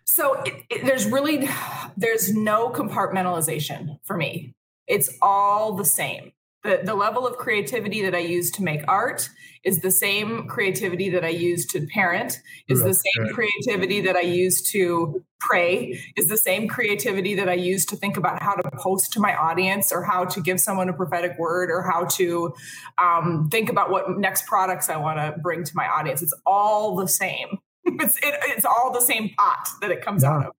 so 0.09 0.41
it, 0.43 0.55
it, 0.71 0.87
there's 0.87 1.05
really 1.05 1.49
there's 1.97 2.35
no 2.35 2.71
compartmentalization 2.71 3.99
for 4.05 4.17
me. 4.17 4.55
It's 4.87 5.11
all 5.21 5.75
the 5.75 5.85
same. 5.85 6.33
The, 6.65 6.81
the 6.83 6.95
level 6.95 7.25
of 7.25 7.37
creativity 7.37 8.03
that 8.03 8.17
i 8.17 8.19
use 8.19 8.51
to 8.53 8.65
make 8.65 8.81
art 8.89 9.29
is 9.65 9.81
the 9.81 9.93
same 9.93 10.49
creativity 10.49 11.09
that 11.11 11.25
i 11.25 11.29
use 11.29 11.65
to 11.67 11.87
parent 11.87 12.37
is 12.69 12.83
the 12.83 12.95
same 12.95 13.33
creativity 13.33 14.01
that 14.01 14.17
i 14.17 14.23
use 14.23 14.61
to 14.73 15.25
pray 15.39 15.97
is 16.17 16.27
the 16.27 16.37
same 16.37 16.67
creativity 16.67 17.37
that 17.37 17.49
i 17.49 17.55
use 17.55 17.87
to 17.87 17.95
think 17.95 18.17
about 18.17 18.43
how 18.43 18.55
to 18.55 18.69
post 18.77 19.13
to 19.13 19.21
my 19.21 19.37
audience 19.37 19.93
or 19.93 20.03
how 20.03 20.25
to 20.25 20.41
give 20.41 20.59
someone 20.59 20.89
a 20.89 20.93
prophetic 20.93 21.39
word 21.39 21.71
or 21.71 21.83
how 21.83 22.05
to 22.07 22.53
um, 22.99 23.49
think 23.53 23.71
about 23.71 23.89
what 23.89 24.19
next 24.19 24.45
products 24.47 24.91
i 24.91 24.97
want 24.97 25.17
to 25.17 25.41
bring 25.41 25.63
to 25.63 25.73
my 25.77 25.87
audience. 25.87 26.23
It's 26.23 26.35
all 26.45 26.97
the 26.97 27.07
same 27.07 27.61
it's 28.01 28.17
it, 28.19 28.35
it's 28.45 28.65
all 28.65 28.93
the 28.93 29.01
same 29.01 29.31
pot 29.37 29.69
that 29.81 29.91
it 29.91 30.05
comes 30.05 30.23
yeah. 30.23 30.33
out 30.33 30.47
of. 30.47 30.53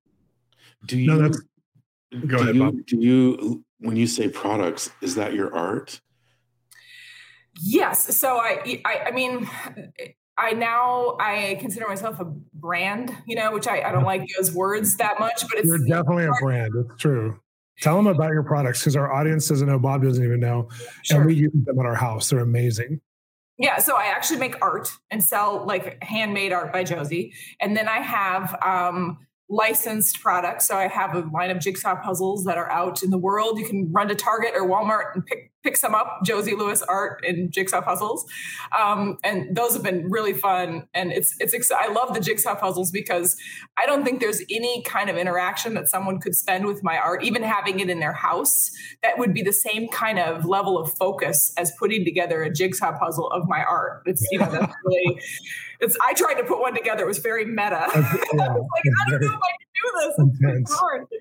Do 0.86 0.98
you? 0.98 1.07
No, 1.07 1.17
that's, 1.19 1.41
go 2.12 2.19
do 2.19 2.38
ahead, 2.38 2.55
you, 2.55 2.63
Bob. 2.63 2.75
Do 2.86 2.98
you 2.98 3.63
when 3.79 3.95
you 3.95 4.07
say 4.07 4.27
products, 4.29 4.91
is 5.01 5.15
that 5.15 5.33
your 5.33 5.53
art? 5.55 6.01
Yes. 7.62 8.15
So 8.15 8.38
I, 8.38 8.81
I, 8.86 9.00
I 9.07 9.12
mean, 9.12 9.50
I 10.38 10.51
now 10.51 11.17
I 11.19 11.57
consider 11.59 11.88
myself 11.88 12.19
a 12.19 12.25
brand, 12.25 13.15
you 13.27 13.36
know, 13.36 13.53
which 13.53 13.67
I, 13.67 13.81
I 13.81 13.91
don't 13.91 14.05
like 14.05 14.27
those 14.38 14.53
words 14.53 14.95
that 14.98 15.19
much, 15.19 15.43
but 15.50 15.59
it's 15.59 15.67
you're 15.67 15.79
definitely 15.79 16.25
a 16.25 16.31
brand. 16.41 16.74
It's 16.75 17.01
true. 17.01 17.39
Tell 17.81 17.95
them 17.95 18.07
about 18.07 18.31
your 18.31 18.43
products 18.43 18.79
because 18.79 18.95
our 18.95 19.12
audience 19.12 19.48
doesn't 19.48 19.67
know. 19.67 19.79
Bob 19.79 20.03
doesn't 20.03 20.24
even 20.24 20.39
know, 20.39 20.69
sure. 21.03 21.17
and 21.17 21.25
we 21.25 21.33
use 21.33 21.51
them 21.53 21.79
at 21.79 21.86
our 21.86 21.95
house. 21.95 22.29
They're 22.29 22.39
amazing. 22.39 23.00
Yeah, 23.60 23.80
so 23.80 23.98
I 23.98 24.06
actually 24.06 24.39
make 24.39 24.56
art 24.62 24.89
and 25.12 25.22
sell 25.22 25.66
like 25.66 26.01
handmade 26.01 26.54
art 26.54 26.72
by 26.72 26.86
Josie, 26.86 27.34
and 27.60 27.75
then 27.75 27.89
I 27.89 27.98
have 27.98 28.58
um, 28.66 29.18
licensed 29.50 30.22
products. 30.22 30.66
So 30.68 30.78
I 30.78 30.88
have 30.88 31.13
a 31.13 31.28
line 31.34 31.51
of 31.51 31.60
jigsaw 31.60 32.01
puzzles 32.01 32.46
that 32.46 32.58
are 32.58 32.72
out 32.72 33.04
in 33.04 33.10
the 33.10 33.18
world. 33.18 33.60
You 33.60 33.66
can 33.66 33.92
run 33.92 34.08
to 34.08 34.16
Target 34.16 34.54
or 34.56 34.68
Walmart 34.68 35.13
and 35.13 35.25
pick 35.25 35.51
pick 35.63 35.78
some 35.78 35.96
up. 35.96 36.20
Josie 36.24 36.56
Lewis 36.56 36.82
art 36.84 37.24
and 37.28 37.51
jigsaw 37.51 37.82
puzzles, 37.82 38.25
um, 38.78 39.18
and 39.24 39.56
those 39.56 39.74
have 39.74 39.84
been 39.84 40.10
really 40.10 40.34
fun. 40.34 40.88
And 40.94 41.12
it's 41.12 41.36
it's 41.39 41.72
I 41.72 41.88
love 41.88 42.13
the 42.13 42.20
jigsaw 42.20 42.56
puzzles 42.56 42.92
because 42.92 43.36
I 43.78 43.86
don't 43.86 44.04
think 44.04 44.20
there's 44.20 44.42
any 44.50 44.84
kind 44.84 45.10
of 45.10 45.18
interaction 45.18 45.74
that 45.75 45.88
someone 45.88 46.20
could 46.20 46.36
spend 46.36 46.66
with 46.66 46.84
my 46.84 46.98
art, 46.98 47.24
even 47.24 47.44
having 47.44 47.80
it 47.80 47.89
in 47.89 48.00
their 48.00 48.13
house, 48.13 48.72
that 49.04 49.18
would 49.18 49.34
be 49.34 49.42
the 49.42 49.54
same 49.54 49.88
kind 49.89 50.20
of 50.20 50.46
level 50.46 50.78
of 50.78 50.96
focus 50.98 51.54
as 51.58 51.72
putting 51.80 52.06
together 52.06 52.44
a 52.44 52.51
jigsaw 52.51 52.98
puzzle 52.98 53.30
of 53.32 53.48
my 53.48 53.63
art. 53.63 54.04
It's 54.06 54.25
you 54.32 54.39
know 54.39 54.50
that's 54.51 54.74
really 54.86 55.22
it's 55.80 55.98
I 56.04 56.13
tried 56.13 56.36
to 56.36 56.44
put 56.44 56.60
one 56.60 56.75
together. 56.75 57.04
It 57.04 57.08
was 57.08 57.20
very 57.20 57.46
meta. 57.46 57.88
Yeah, 57.94 58.00
like, 58.34 58.34
I 58.34 59.10
don't 59.10 59.22
know 59.22 59.28
if 59.28 59.34
I 59.34 59.68
do 59.81 59.91
this. 60.00 60.59
It's 60.62 60.74
hard. 60.74 61.05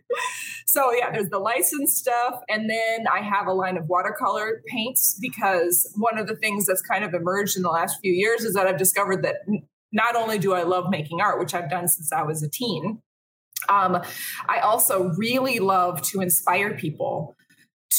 So 0.66 0.92
yeah, 0.92 1.10
there's 1.10 1.30
the 1.30 1.38
licensed 1.38 1.96
stuff, 1.96 2.40
and 2.46 2.68
then 2.68 3.06
I 3.10 3.20
have 3.20 3.46
a 3.46 3.54
line 3.54 3.78
of 3.78 3.86
watercolor 3.86 4.60
paints 4.66 5.18
because 5.18 5.90
one 5.96 6.18
of 6.18 6.26
the 6.26 6.36
things 6.36 6.66
that's 6.66 6.82
kind 6.82 7.04
of 7.04 7.14
emerged 7.14 7.56
in 7.56 7.62
the 7.62 7.70
last 7.70 7.98
few 8.02 8.12
years 8.12 8.44
is 8.44 8.52
that 8.52 8.66
I've 8.66 8.76
discovered 8.76 9.22
that 9.22 9.36
not 9.92 10.14
only 10.14 10.38
do 10.38 10.52
I 10.52 10.64
love 10.64 10.90
making 10.90 11.22
art, 11.22 11.40
which 11.40 11.54
I've 11.54 11.70
done 11.70 11.88
since 11.88 12.12
I 12.12 12.22
was 12.22 12.42
a 12.42 12.50
teen, 12.50 13.00
um, 13.70 14.02
I 14.46 14.60
also 14.60 15.10
really 15.16 15.58
love 15.58 16.02
to 16.02 16.20
inspire 16.20 16.74
people 16.74 17.34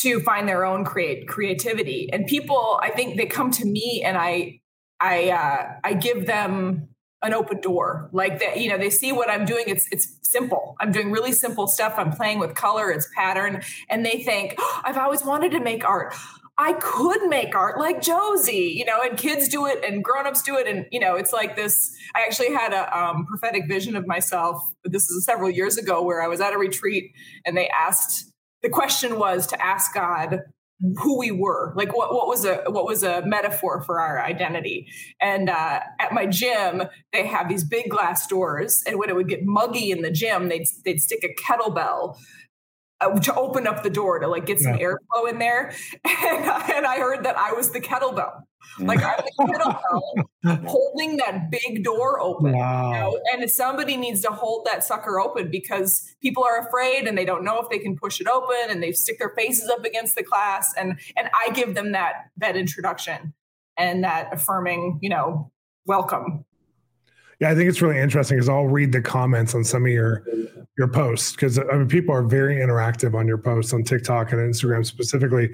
to 0.02 0.20
find 0.20 0.48
their 0.48 0.64
own 0.64 0.86
create 0.86 1.28
creativity. 1.28 2.10
And 2.14 2.28
people, 2.28 2.80
I 2.84 2.92
think 2.92 3.18
they 3.18 3.26
come 3.26 3.50
to 3.52 3.66
me 3.66 4.04
and 4.06 4.16
I 4.16 4.60
I 5.00 5.32
uh, 5.32 5.74
I 5.84 5.94
give 5.94 6.28
them 6.28 6.90
an 7.22 7.34
open 7.34 7.60
door 7.60 8.10
like 8.14 8.40
that 8.40 8.60
you 8.60 8.70
know 8.70 8.78
they 8.78 8.90
see 8.90 9.12
what 9.12 9.30
i'm 9.30 9.46
doing 9.46 9.66
it's 9.68 9.88
it's 9.92 10.18
simple. 10.30 10.76
I'm 10.80 10.92
doing 10.92 11.12
really 11.12 11.32
simple 11.32 11.68
stuff. 11.68 11.94
I'm 11.98 12.12
playing 12.12 12.40
with 12.40 12.56
color 12.56 12.90
it's 12.92 13.08
pattern 13.16 13.62
and 13.90 14.06
they 14.06 14.24
think 14.24 14.56
oh, 14.58 14.82
i've 14.84 14.98
always 14.98 15.24
wanted 15.24 15.52
to 15.52 15.60
make 15.60 15.84
art. 15.88 16.14
I 16.58 16.74
could 16.74 17.30
make 17.30 17.56
art 17.56 17.80
like 17.80 18.02
josie 18.02 18.74
you 18.76 18.84
know 18.84 19.02
and 19.02 19.18
kids 19.18 19.48
do 19.48 19.66
it 19.66 19.82
and 19.86 20.04
grown-ups 20.04 20.42
do 20.42 20.58
it 20.58 20.68
and 20.68 20.86
you 20.92 21.00
know 21.00 21.16
it's 21.16 21.32
like 21.32 21.56
this 21.56 21.90
i 22.16 22.22
actually 22.22 22.54
had 22.54 22.74
a 22.74 22.98
um, 22.98 23.26
prophetic 23.26 23.64
vision 23.70 23.96
of 23.96 24.06
myself 24.06 24.62
this 24.84 25.10
is 25.10 25.24
several 25.24 25.50
years 25.50 25.78
ago 25.78 26.04
where 26.04 26.22
i 26.22 26.28
was 26.28 26.42
at 26.42 26.52
a 26.52 26.58
retreat 26.58 27.14
and 27.46 27.56
they 27.56 27.70
asked 27.70 28.30
the 28.62 28.68
question 28.68 29.18
was 29.18 29.48
to 29.48 29.66
ask 29.66 29.94
god 29.94 30.42
who 30.98 31.18
we 31.18 31.32
were. 31.32 31.74
Like 31.76 31.96
what, 31.96 32.14
what 32.14 32.28
was 32.28 32.46
a 32.46 32.64
what 32.68 32.86
was 32.86 33.04
a 33.04 33.26
metaphor 33.26 33.82
for 33.82 34.00
our 34.00 34.22
identity. 34.22 34.88
And 35.22 35.50
uh, 35.50 35.82
at 36.00 36.14
my 36.14 36.26
gym 36.26 36.84
they 37.12 37.26
have 37.26 37.50
these 37.50 37.64
big 37.64 37.90
glass 37.90 38.28
doors 38.28 38.84
and 38.88 38.98
when 38.98 39.10
it 39.10 39.16
would 39.16 39.28
get 39.28 39.46
muggy 39.46 39.92
in 39.92 40.02
the 40.02 40.12
gym 40.12 40.48
they'd 40.50 40.68
they'd 40.86 41.00
stick 41.00 41.24
a 41.24 41.42
kettlebell 41.42 42.18
Uh, 43.02 43.18
to 43.20 43.34
open 43.36 43.66
up 43.66 43.82
the 43.82 43.90
door 43.90 44.20
to 44.20 44.28
like 44.28 44.46
get 44.46 44.60
some 44.60 44.76
yeah. 44.76 44.88
airflow 44.88 45.30
in 45.30 45.40
there 45.40 45.74
and, 46.04 46.46
and 46.76 46.86
i 46.86 46.98
heard 46.98 47.24
that 47.24 47.38
i 47.38 47.54
was 47.54 47.70
the 47.72 47.80
kettlebell 47.80 48.42
like 48.80 49.02
I'm 49.04 49.18
the 49.18 49.46
kettlebell 49.46 50.68
holding 50.68 51.18
that 51.18 51.50
big 51.52 51.84
door 51.84 52.20
open. 52.20 52.54
Wow. 52.54 52.92
You 52.92 53.00
know? 53.00 53.22
And 53.34 53.50
somebody 53.50 53.98
needs 53.98 54.22
to 54.22 54.30
hold 54.30 54.66
that 54.66 54.84
sucker 54.84 55.20
open 55.20 55.50
because 55.50 56.16
people 56.22 56.44
are 56.44 56.68
afraid 56.68 57.08
and 57.08 57.18
they 57.18 57.26
don't 57.26 57.44
know 57.44 57.62
if 57.62 57.70
they 57.70 57.80
can 57.80 57.98
push 57.98 58.22
it 58.22 58.28
open 58.28 58.70
and 58.70 58.82
they 58.82 58.92
stick 58.92 59.20
their 59.20 59.30
faces 59.30 59.70
up 59.70 59.84
against 59.86 60.16
the 60.16 60.24
class. 60.24 60.74
And 60.78 61.00
and 61.18 61.30
I 61.34 61.52
give 61.52 61.76
them 61.76 61.94
that 61.94 62.30
that 62.38 62.56
introduction 62.56 63.34
and 63.78 64.04
that 64.04 64.34
affirming, 64.34 65.00
you 65.02 65.10
know, 65.10 65.52
welcome 65.86 66.46
yeah, 67.40 67.50
I 67.50 67.56
think 67.56 67.70
it's 67.70 67.82
really 67.82 68.00
interesting 68.00 68.38
because 68.38 68.50
I'll 68.50 68.68
read 68.68 68.92
the 68.92 69.02
comments 69.02 69.56
on 69.56 69.64
some 69.64 69.86
of 69.86 69.92
your 69.92 70.26
your 70.78 70.88
posts 70.88 71.32
because 71.32 71.60
I 71.60 71.64
mean 71.78 71.88
people 71.88 72.14
are 72.14 72.24
very 72.24 72.58
interactive 72.58 73.14
on 73.14 73.28
your 73.28 73.38
posts 73.38 73.74
on 73.74 73.84
TikTok 73.84 74.32
and 74.32 74.42
Instagram 74.42 74.86
specifically. 74.86 75.50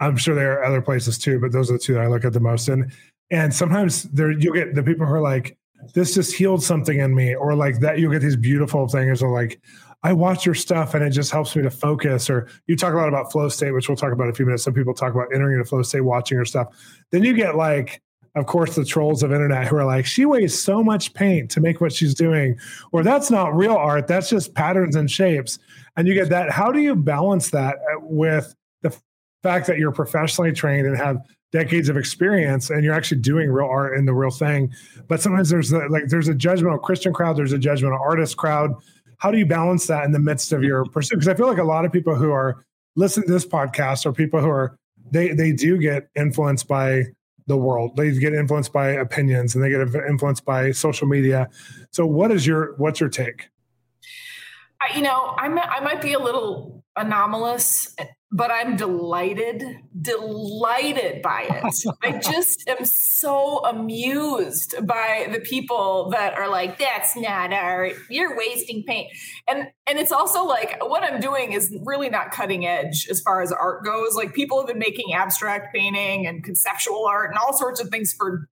I'm 0.00 0.16
sure 0.16 0.34
there 0.34 0.58
are 0.58 0.64
other 0.64 0.82
places 0.82 1.18
too, 1.18 1.38
but 1.40 1.52
those 1.52 1.70
are 1.70 1.74
the 1.74 1.78
two 1.78 1.94
that 1.94 2.02
I 2.02 2.06
look 2.06 2.24
at 2.24 2.32
the 2.32 2.40
most. 2.40 2.68
And 2.68 2.92
and 3.30 3.52
sometimes 3.52 4.04
there 4.04 4.30
you 4.30 4.52
get 4.54 4.74
the 4.74 4.82
people 4.82 5.06
who 5.06 5.12
are 5.12 5.20
like, 5.20 5.58
this 5.94 6.14
just 6.14 6.34
healed 6.34 6.62
something 6.62 6.98
in 6.98 7.14
me, 7.14 7.34
or 7.34 7.54
like 7.54 7.80
that 7.80 7.98
you 7.98 8.10
get 8.10 8.22
these 8.22 8.36
beautiful 8.36 8.88
things 8.88 9.22
or 9.22 9.30
like, 9.30 9.60
I 10.02 10.12
watch 10.12 10.46
your 10.46 10.54
stuff 10.54 10.94
and 10.94 11.04
it 11.04 11.10
just 11.10 11.30
helps 11.30 11.54
me 11.56 11.62
to 11.62 11.70
focus. 11.70 12.30
Or 12.30 12.48
you 12.66 12.76
talk 12.76 12.94
a 12.94 12.96
lot 12.96 13.08
about 13.08 13.32
flow 13.32 13.48
state, 13.48 13.72
which 13.72 13.88
we'll 13.88 13.96
talk 13.96 14.12
about 14.12 14.24
in 14.24 14.30
a 14.30 14.34
few 14.34 14.46
minutes. 14.46 14.64
Some 14.64 14.74
people 14.74 14.94
talk 14.94 15.12
about 15.12 15.26
entering 15.34 15.54
into 15.54 15.68
flow 15.68 15.82
state, 15.82 16.00
watching 16.00 16.36
your 16.36 16.44
stuff. 16.44 16.68
Then 17.10 17.22
you 17.22 17.34
get 17.34 17.56
like 17.56 18.00
of 18.34 18.46
course, 18.46 18.76
the 18.76 18.84
trolls 18.84 19.22
of 19.22 19.32
internet 19.32 19.66
who 19.66 19.76
are 19.76 19.84
like, 19.84 20.06
she 20.06 20.24
wastes 20.24 20.60
so 20.60 20.82
much 20.82 21.14
paint 21.14 21.50
to 21.52 21.60
make 21.60 21.80
what 21.80 21.92
she's 21.92 22.14
doing, 22.14 22.58
or 22.92 23.02
that's 23.02 23.30
not 23.30 23.54
real 23.54 23.74
art, 23.74 24.06
that's 24.06 24.28
just 24.28 24.54
patterns 24.54 24.96
and 24.96 25.10
shapes. 25.10 25.58
And 25.96 26.06
you 26.06 26.14
get 26.14 26.28
that. 26.28 26.50
How 26.50 26.70
do 26.70 26.80
you 26.80 26.94
balance 26.94 27.50
that 27.50 27.76
uh, 27.76 28.00
with 28.00 28.54
the 28.82 28.96
fact 29.42 29.66
that 29.66 29.78
you're 29.78 29.92
professionally 29.92 30.52
trained 30.52 30.86
and 30.86 30.96
have 30.96 31.20
decades 31.50 31.88
of 31.88 31.96
experience 31.96 32.70
and 32.70 32.84
you're 32.84 32.94
actually 32.94 33.20
doing 33.20 33.50
real 33.50 33.66
art 33.66 33.98
in 33.98 34.04
the 34.04 34.14
real 34.14 34.30
thing? 34.30 34.72
But 35.08 35.20
sometimes 35.20 35.48
there's 35.48 35.72
a, 35.72 35.88
like 35.88 36.08
there's 36.08 36.28
a 36.28 36.34
judgmental 36.34 36.80
Christian 36.80 37.12
crowd, 37.12 37.36
there's 37.36 37.52
a 37.52 37.58
judgmental 37.58 38.00
artist 38.00 38.36
crowd. 38.36 38.74
How 39.18 39.32
do 39.32 39.38
you 39.38 39.46
balance 39.46 39.86
that 39.88 40.04
in 40.04 40.12
the 40.12 40.20
midst 40.20 40.52
of 40.52 40.62
your 40.62 40.84
pursuit? 40.84 41.16
Because 41.16 41.28
I 41.28 41.34
feel 41.34 41.48
like 41.48 41.58
a 41.58 41.64
lot 41.64 41.84
of 41.84 41.92
people 41.92 42.14
who 42.14 42.30
are 42.30 42.64
listening 42.94 43.26
to 43.26 43.32
this 43.32 43.46
podcast 43.46 44.06
are 44.06 44.12
people 44.12 44.40
who 44.40 44.48
are 44.48 44.76
they 45.10 45.32
they 45.32 45.52
do 45.52 45.78
get 45.78 46.08
influenced 46.14 46.68
by 46.68 47.04
the 47.48 47.56
world. 47.56 47.96
They 47.96 48.12
get 48.12 48.34
influenced 48.34 48.72
by 48.72 48.90
opinions 48.90 49.54
and 49.54 49.64
they 49.64 49.70
get 49.70 49.80
influenced 49.80 50.44
by 50.44 50.70
social 50.70 51.08
media. 51.08 51.48
So, 51.90 52.06
what 52.06 52.30
is 52.30 52.46
your 52.46 52.74
what's 52.76 53.00
your 53.00 53.08
take? 53.08 53.48
I, 54.80 54.96
you 54.96 55.02
know, 55.02 55.34
I'm 55.36 55.58
I 55.58 55.80
might 55.80 56.00
be 56.00 56.12
a 56.12 56.18
little 56.18 56.84
anomalous 56.96 57.94
but 58.30 58.50
I'm 58.50 58.76
delighted, 58.76 59.64
delighted 59.98 61.22
by 61.22 61.46
it. 61.48 61.96
I 62.02 62.18
just 62.18 62.68
am 62.68 62.84
so 62.84 63.64
amused 63.64 64.74
by 64.86 65.28
the 65.32 65.40
people 65.40 66.10
that 66.10 66.34
are 66.34 66.48
like, 66.48 66.78
that's 66.78 67.16
not 67.16 67.54
art. 67.54 67.94
You're 68.10 68.36
wasting 68.36 68.84
paint. 68.86 69.10
And 69.48 69.68
and 69.86 69.98
it's 69.98 70.12
also 70.12 70.44
like 70.44 70.76
what 70.84 71.02
I'm 71.04 71.20
doing 71.20 71.52
is 71.52 71.74
really 71.84 72.10
not 72.10 72.30
cutting 72.30 72.66
edge 72.66 73.08
as 73.10 73.20
far 73.20 73.40
as 73.40 73.50
art 73.50 73.84
goes. 73.84 74.14
Like 74.14 74.34
people 74.34 74.58
have 74.58 74.66
been 74.66 74.78
making 74.78 75.14
abstract 75.14 75.74
painting 75.74 76.26
and 76.26 76.44
conceptual 76.44 77.06
art 77.06 77.30
and 77.30 77.38
all 77.38 77.56
sorts 77.56 77.80
of 77.80 77.88
things 77.88 78.12
for 78.12 78.46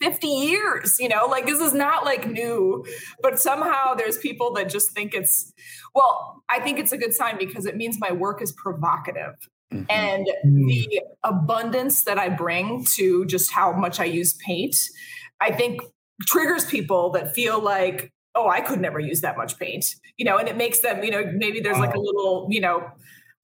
50 0.00 0.26
years, 0.26 0.96
you 0.98 1.08
know, 1.08 1.26
like 1.26 1.46
this 1.46 1.60
is 1.60 1.72
not 1.72 2.04
like 2.04 2.28
new, 2.28 2.84
but 3.22 3.38
somehow 3.38 3.94
there's 3.94 4.18
people 4.18 4.52
that 4.54 4.68
just 4.68 4.90
think 4.90 5.14
it's, 5.14 5.52
well, 5.94 6.42
I 6.48 6.60
think 6.60 6.78
it's 6.78 6.92
a 6.92 6.98
good 6.98 7.14
sign 7.14 7.38
because 7.38 7.66
it 7.66 7.76
means 7.76 7.98
my 7.98 8.12
work 8.12 8.42
is 8.42 8.52
provocative. 8.52 9.34
Mm-hmm. 9.72 9.84
And 9.88 10.26
mm. 10.44 10.66
the 10.66 11.00
abundance 11.24 12.04
that 12.04 12.18
I 12.18 12.28
bring 12.28 12.84
to 12.94 13.24
just 13.26 13.50
how 13.50 13.72
much 13.72 13.98
I 13.98 14.04
use 14.04 14.34
paint, 14.34 14.76
I 15.40 15.50
think 15.50 15.80
triggers 16.22 16.64
people 16.64 17.10
that 17.10 17.34
feel 17.34 17.60
like, 17.60 18.12
oh, 18.34 18.48
I 18.48 18.60
could 18.60 18.80
never 18.80 19.00
use 19.00 19.22
that 19.22 19.36
much 19.36 19.58
paint, 19.58 19.86
you 20.18 20.24
know, 20.24 20.36
and 20.36 20.48
it 20.48 20.56
makes 20.56 20.80
them, 20.80 21.02
you 21.02 21.10
know, 21.10 21.24
maybe 21.34 21.60
there's 21.60 21.78
like 21.78 21.94
a 21.94 21.98
little, 21.98 22.48
you 22.50 22.60
know, 22.60 22.86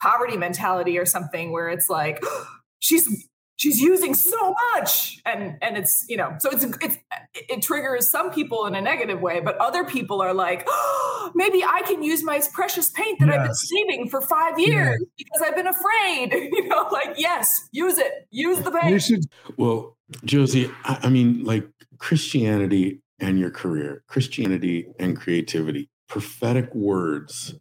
poverty 0.02 0.36
mentality 0.36 0.98
or 0.98 1.06
something 1.06 1.50
where 1.50 1.70
it's 1.70 1.88
like, 1.88 2.22
she's 2.78 3.26
she's 3.62 3.80
using 3.80 4.12
so 4.12 4.54
much 4.72 5.20
and 5.24 5.56
and 5.62 5.76
it's 5.76 6.04
you 6.08 6.16
know 6.16 6.34
so 6.40 6.50
it's 6.50 6.64
it's 6.64 6.96
it 7.34 7.62
triggers 7.62 8.10
some 8.10 8.30
people 8.30 8.66
in 8.66 8.74
a 8.74 8.80
negative 8.80 9.20
way 9.20 9.40
but 9.40 9.56
other 9.58 9.84
people 9.84 10.20
are 10.20 10.34
like 10.34 10.64
oh, 10.66 11.30
maybe 11.36 11.62
i 11.64 11.80
can 11.82 12.02
use 12.02 12.24
my 12.24 12.42
precious 12.52 12.90
paint 12.90 13.20
that 13.20 13.28
yes. 13.28 13.38
i've 13.38 13.44
been 13.44 13.54
saving 13.54 14.08
for 14.08 14.20
five 14.20 14.58
years 14.58 14.98
yes. 15.00 15.08
because 15.16 15.42
i've 15.46 15.54
been 15.54 15.68
afraid 15.68 16.32
you 16.52 16.68
know 16.68 16.88
like 16.90 17.14
yes 17.16 17.68
use 17.70 17.98
it 17.98 18.26
use 18.30 18.58
the 18.60 18.70
paint 18.70 19.00
should- 19.00 19.24
well 19.56 19.96
josie 20.24 20.68
I, 20.84 20.98
I 21.04 21.08
mean 21.08 21.44
like 21.44 21.68
christianity 21.98 23.00
and 23.20 23.38
your 23.38 23.50
career 23.50 24.02
christianity 24.08 24.88
and 24.98 25.16
creativity 25.16 25.88
prophetic 26.08 26.74
words 26.74 27.54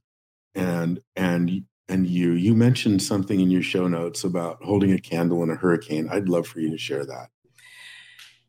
and 0.55 1.00
and 1.15 1.63
and 1.91 2.07
you 2.07 2.31
you 2.31 2.55
mentioned 2.55 3.01
something 3.01 3.39
in 3.39 3.51
your 3.51 3.62
show 3.62 3.88
notes 3.88 4.24
about 4.24 4.63
holding 4.63 4.93
a 4.93 5.00
candle 5.00 5.43
in 5.43 5.50
a 5.50 5.55
hurricane. 5.55 6.07
I'd 6.10 6.29
love 6.29 6.48
for 6.48 6.60
you 6.60 6.71
to 6.71 6.77
share 6.77 7.05
that. 7.05 7.29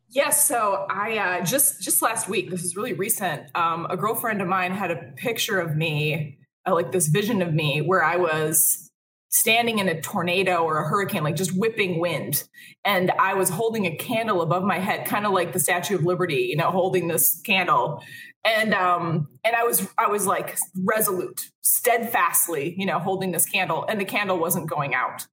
Yes 0.09 0.47
so 0.47 0.85
i 0.89 1.17
uh, 1.17 1.43
just 1.43 1.81
just 1.81 2.01
last 2.03 2.29
week 2.29 2.51
this 2.51 2.63
is 2.63 2.75
really 2.75 2.93
recent 2.93 3.43
um, 3.55 3.87
a 3.89 3.97
girlfriend 3.97 4.41
of 4.41 4.47
mine 4.47 4.71
had 4.71 4.91
a 4.91 5.11
picture 5.15 5.59
of 5.59 5.75
me 5.75 6.37
uh, 6.67 6.73
like 6.73 6.91
this 6.91 7.07
vision 7.07 7.41
of 7.41 7.51
me 7.51 7.81
where 7.81 8.03
i 8.03 8.15
was 8.15 8.91
standing 9.29 9.79
in 9.79 9.89
a 9.89 9.99
tornado 9.99 10.57
or 10.57 10.77
a 10.77 10.87
hurricane 10.87 11.23
like 11.23 11.35
just 11.35 11.57
whipping 11.57 11.99
wind. 11.99 12.43
And 12.85 13.09
i 13.19 13.33
was 13.33 13.49
holding 13.49 13.87
a 13.87 13.95
candle 13.95 14.43
above 14.43 14.63
my 14.63 14.77
head 14.77 15.07
kind 15.07 15.25
of 15.25 15.31
like 15.31 15.51
the 15.51 15.59
statue 15.59 15.95
of 15.95 16.03
liberty 16.03 16.47
you 16.51 16.57
know 16.57 16.69
holding 16.69 17.07
this 17.07 17.41
candle 17.41 18.03
and 18.45 18.73
um 18.73 19.27
and 19.43 19.55
i 19.55 19.63
was 19.63 19.87
i 19.97 20.07
was 20.07 20.25
like 20.25 20.57
resolute 20.83 21.41
steadfastly 21.61 22.75
you 22.77 22.85
know 22.85 22.99
holding 22.99 23.31
this 23.31 23.45
candle 23.45 23.85
and 23.87 23.99
the 23.99 24.05
candle 24.05 24.37
wasn't 24.37 24.69
going 24.69 24.93
out 24.93 25.25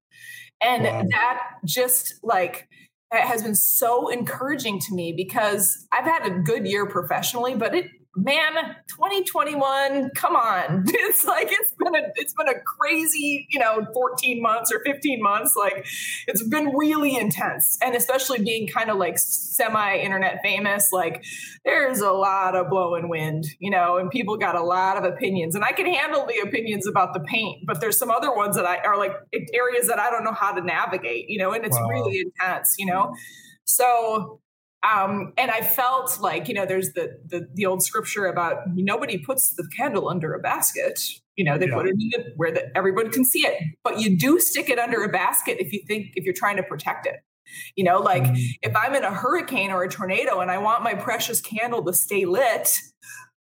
and 0.62 0.84
wow. 0.84 1.04
that 1.10 1.40
just 1.64 2.14
like 2.22 2.68
has 3.12 3.42
been 3.42 3.56
so 3.56 4.08
encouraging 4.08 4.78
to 4.78 4.94
me 4.94 5.12
because 5.12 5.86
i've 5.92 6.04
had 6.04 6.24
a 6.24 6.30
good 6.30 6.66
year 6.66 6.86
professionally 6.86 7.54
but 7.54 7.74
it 7.74 7.86
man 8.16 8.76
2021 8.88 10.10
come 10.14 10.36
on. 10.36 10.84
It's 11.10 11.24
like 11.24 11.48
it's 11.50 11.72
been 11.78 11.94
a 11.94 12.08
it's 12.16 12.34
been 12.34 12.48
a 12.48 12.60
crazy 12.60 13.46
you 13.50 13.58
know 13.58 13.86
14 13.92 14.42
months 14.42 14.72
or 14.72 14.80
15 14.84 15.22
months. 15.22 15.54
Like 15.56 15.86
it's 16.26 16.42
been 16.48 16.74
really 16.76 17.16
intense. 17.16 17.78
And 17.82 17.94
especially 17.94 18.42
being 18.42 18.68
kind 18.68 18.90
of 18.90 18.98
like 18.98 19.18
semi 19.18 19.96
internet 19.98 20.40
famous 20.42 20.88
like 20.92 21.24
there's 21.64 22.00
a 22.00 22.10
lot 22.10 22.56
of 22.56 22.70
blowing 22.70 23.08
wind 23.08 23.44
you 23.58 23.70
know 23.70 23.96
and 23.98 24.10
people 24.10 24.36
got 24.36 24.56
a 24.56 24.62
lot 24.62 24.96
of 24.96 25.04
opinions. 25.04 25.54
And 25.54 25.64
i 25.64 25.72
can 25.72 25.86
handle 25.86 26.26
the 26.26 26.40
opinions 26.46 26.86
about 26.86 27.14
the 27.14 27.20
paint 27.20 27.66
but 27.66 27.80
there's 27.80 27.98
some 27.98 28.10
other 28.10 28.34
ones 28.34 28.56
that 28.56 28.64
i 28.64 28.78
are 28.78 28.96
like 28.96 29.12
areas 29.52 29.88
that 29.88 29.98
i 29.98 30.10
don't 30.10 30.24
know 30.24 30.32
how 30.32 30.52
to 30.52 30.60
navigate 30.62 31.28
you 31.28 31.38
know 31.38 31.52
and 31.52 31.64
it's 31.64 31.78
wow. 31.78 31.88
really 31.88 32.20
intense 32.20 32.74
you 32.78 32.86
know? 32.86 33.14
So 33.64 34.40
um, 34.82 35.32
and 35.36 35.50
I 35.50 35.60
felt 35.60 36.18
like, 36.20 36.48
you 36.48 36.54
know, 36.54 36.64
there's 36.64 36.92
the, 36.94 37.18
the, 37.26 37.46
the 37.54 37.66
old 37.66 37.82
scripture 37.82 38.26
about 38.26 38.62
nobody 38.74 39.18
puts 39.18 39.54
the 39.54 39.68
candle 39.76 40.08
under 40.08 40.32
a 40.32 40.38
basket. 40.38 40.98
You 41.36 41.44
know, 41.44 41.58
they 41.58 41.68
yeah. 41.68 41.74
put 41.74 41.86
it 41.86 41.90
in 41.90 41.98
the, 41.98 42.32
where 42.36 42.50
the, 42.50 42.76
everyone 42.76 43.10
can 43.10 43.24
see 43.24 43.40
it, 43.40 43.62
but 43.84 44.00
you 44.00 44.16
do 44.16 44.40
stick 44.40 44.70
it 44.70 44.78
under 44.78 45.02
a 45.02 45.08
basket 45.08 45.58
if 45.60 45.72
you 45.72 45.82
think 45.86 46.12
if 46.14 46.24
you're 46.24 46.34
trying 46.34 46.56
to 46.56 46.62
protect 46.62 47.06
it. 47.06 47.16
You 47.76 47.84
know, 47.84 47.98
like 47.98 48.22
mm-hmm. 48.22 48.42
if 48.62 48.74
I'm 48.76 48.94
in 48.94 49.04
a 49.04 49.12
hurricane 49.12 49.70
or 49.70 49.82
a 49.82 49.88
tornado 49.88 50.40
and 50.40 50.50
I 50.50 50.58
want 50.58 50.82
my 50.82 50.94
precious 50.94 51.40
candle 51.40 51.84
to 51.84 51.92
stay 51.92 52.24
lit, 52.24 52.72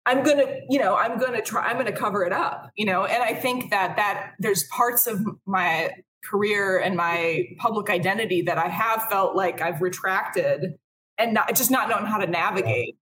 I'm 0.04 0.24
going 0.24 0.38
to, 0.38 0.60
you 0.68 0.80
know, 0.80 0.96
I'm 0.96 1.18
going 1.18 1.32
to 1.34 1.42
try, 1.42 1.64
I'm 1.66 1.74
going 1.74 1.86
to 1.86 1.92
cover 1.92 2.24
it 2.24 2.32
up, 2.32 2.70
you 2.76 2.84
know, 2.84 3.04
and 3.04 3.22
I 3.22 3.34
think 3.34 3.70
that 3.70 3.96
that 3.96 4.32
there's 4.38 4.64
parts 4.64 5.06
of 5.06 5.20
my 5.46 5.90
career 6.24 6.78
and 6.78 6.96
my 6.96 7.44
public 7.58 7.88
identity 7.90 8.42
that 8.42 8.58
I 8.58 8.68
have 8.68 9.04
felt 9.08 9.36
like 9.36 9.60
I've 9.60 9.80
retracted 9.80 10.74
and 11.18 11.34
not, 11.34 11.54
just 11.54 11.70
not 11.70 11.88
knowing 11.88 12.06
how 12.06 12.18
to 12.18 12.26
navigate. 12.26 12.96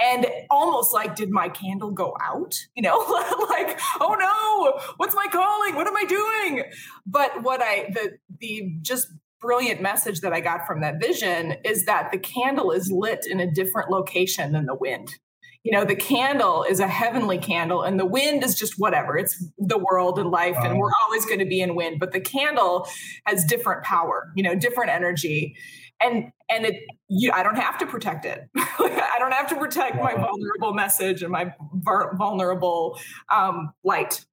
And 0.00 0.26
almost 0.50 0.92
like, 0.92 1.16
did 1.16 1.30
my 1.30 1.48
candle 1.48 1.90
go 1.90 2.16
out? 2.22 2.54
You 2.74 2.82
know, 2.82 2.98
like, 3.50 3.78
oh 4.00 4.14
no, 4.18 4.80
what's 4.96 5.14
my 5.14 5.26
calling? 5.30 5.74
What 5.74 5.86
am 5.86 5.96
I 5.96 6.04
doing? 6.04 6.64
But 7.06 7.42
what 7.42 7.60
I, 7.62 7.90
the, 7.92 8.18
the 8.40 8.74
just 8.82 9.08
brilliant 9.40 9.82
message 9.82 10.20
that 10.20 10.32
I 10.32 10.40
got 10.40 10.66
from 10.66 10.80
that 10.80 11.00
vision 11.00 11.56
is 11.64 11.84
that 11.86 12.10
the 12.10 12.18
candle 12.18 12.70
is 12.70 12.90
lit 12.90 13.26
in 13.28 13.40
a 13.40 13.50
different 13.50 13.90
location 13.90 14.52
than 14.52 14.66
the 14.66 14.74
wind. 14.74 15.14
You 15.62 15.72
know, 15.72 15.84
the 15.84 15.96
candle 15.96 16.62
is 16.62 16.78
a 16.78 16.86
heavenly 16.86 17.38
candle, 17.38 17.82
and 17.82 17.98
the 17.98 18.06
wind 18.06 18.44
is 18.44 18.54
just 18.54 18.74
whatever. 18.78 19.18
It's 19.18 19.44
the 19.58 19.78
world 19.78 20.16
and 20.16 20.30
life, 20.30 20.56
and 20.60 20.78
we're 20.78 20.92
always 21.02 21.26
going 21.26 21.40
to 21.40 21.44
be 21.44 21.60
in 21.60 21.74
wind. 21.74 21.98
But 21.98 22.12
the 22.12 22.20
candle 22.20 22.86
has 23.24 23.44
different 23.44 23.82
power, 23.82 24.30
you 24.36 24.44
know, 24.44 24.54
different 24.54 24.90
energy 24.90 25.56
and 26.00 26.32
and 26.48 26.66
it 26.66 26.74
you 27.08 27.32
i 27.32 27.42
don't 27.42 27.56
have 27.56 27.78
to 27.78 27.86
protect 27.86 28.24
it. 28.24 28.48
I 28.56 29.16
don't 29.18 29.32
have 29.32 29.48
to 29.48 29.56
protect 29.56 29.96
my 29.96 30.14
vulnerable 30.14 30.74
message 30.74 31.22
and 31.22 31.32
my 31.32 31.52
vulnerable 31.82 32.98
um, 33.28 33.72
light. 33.84 34.24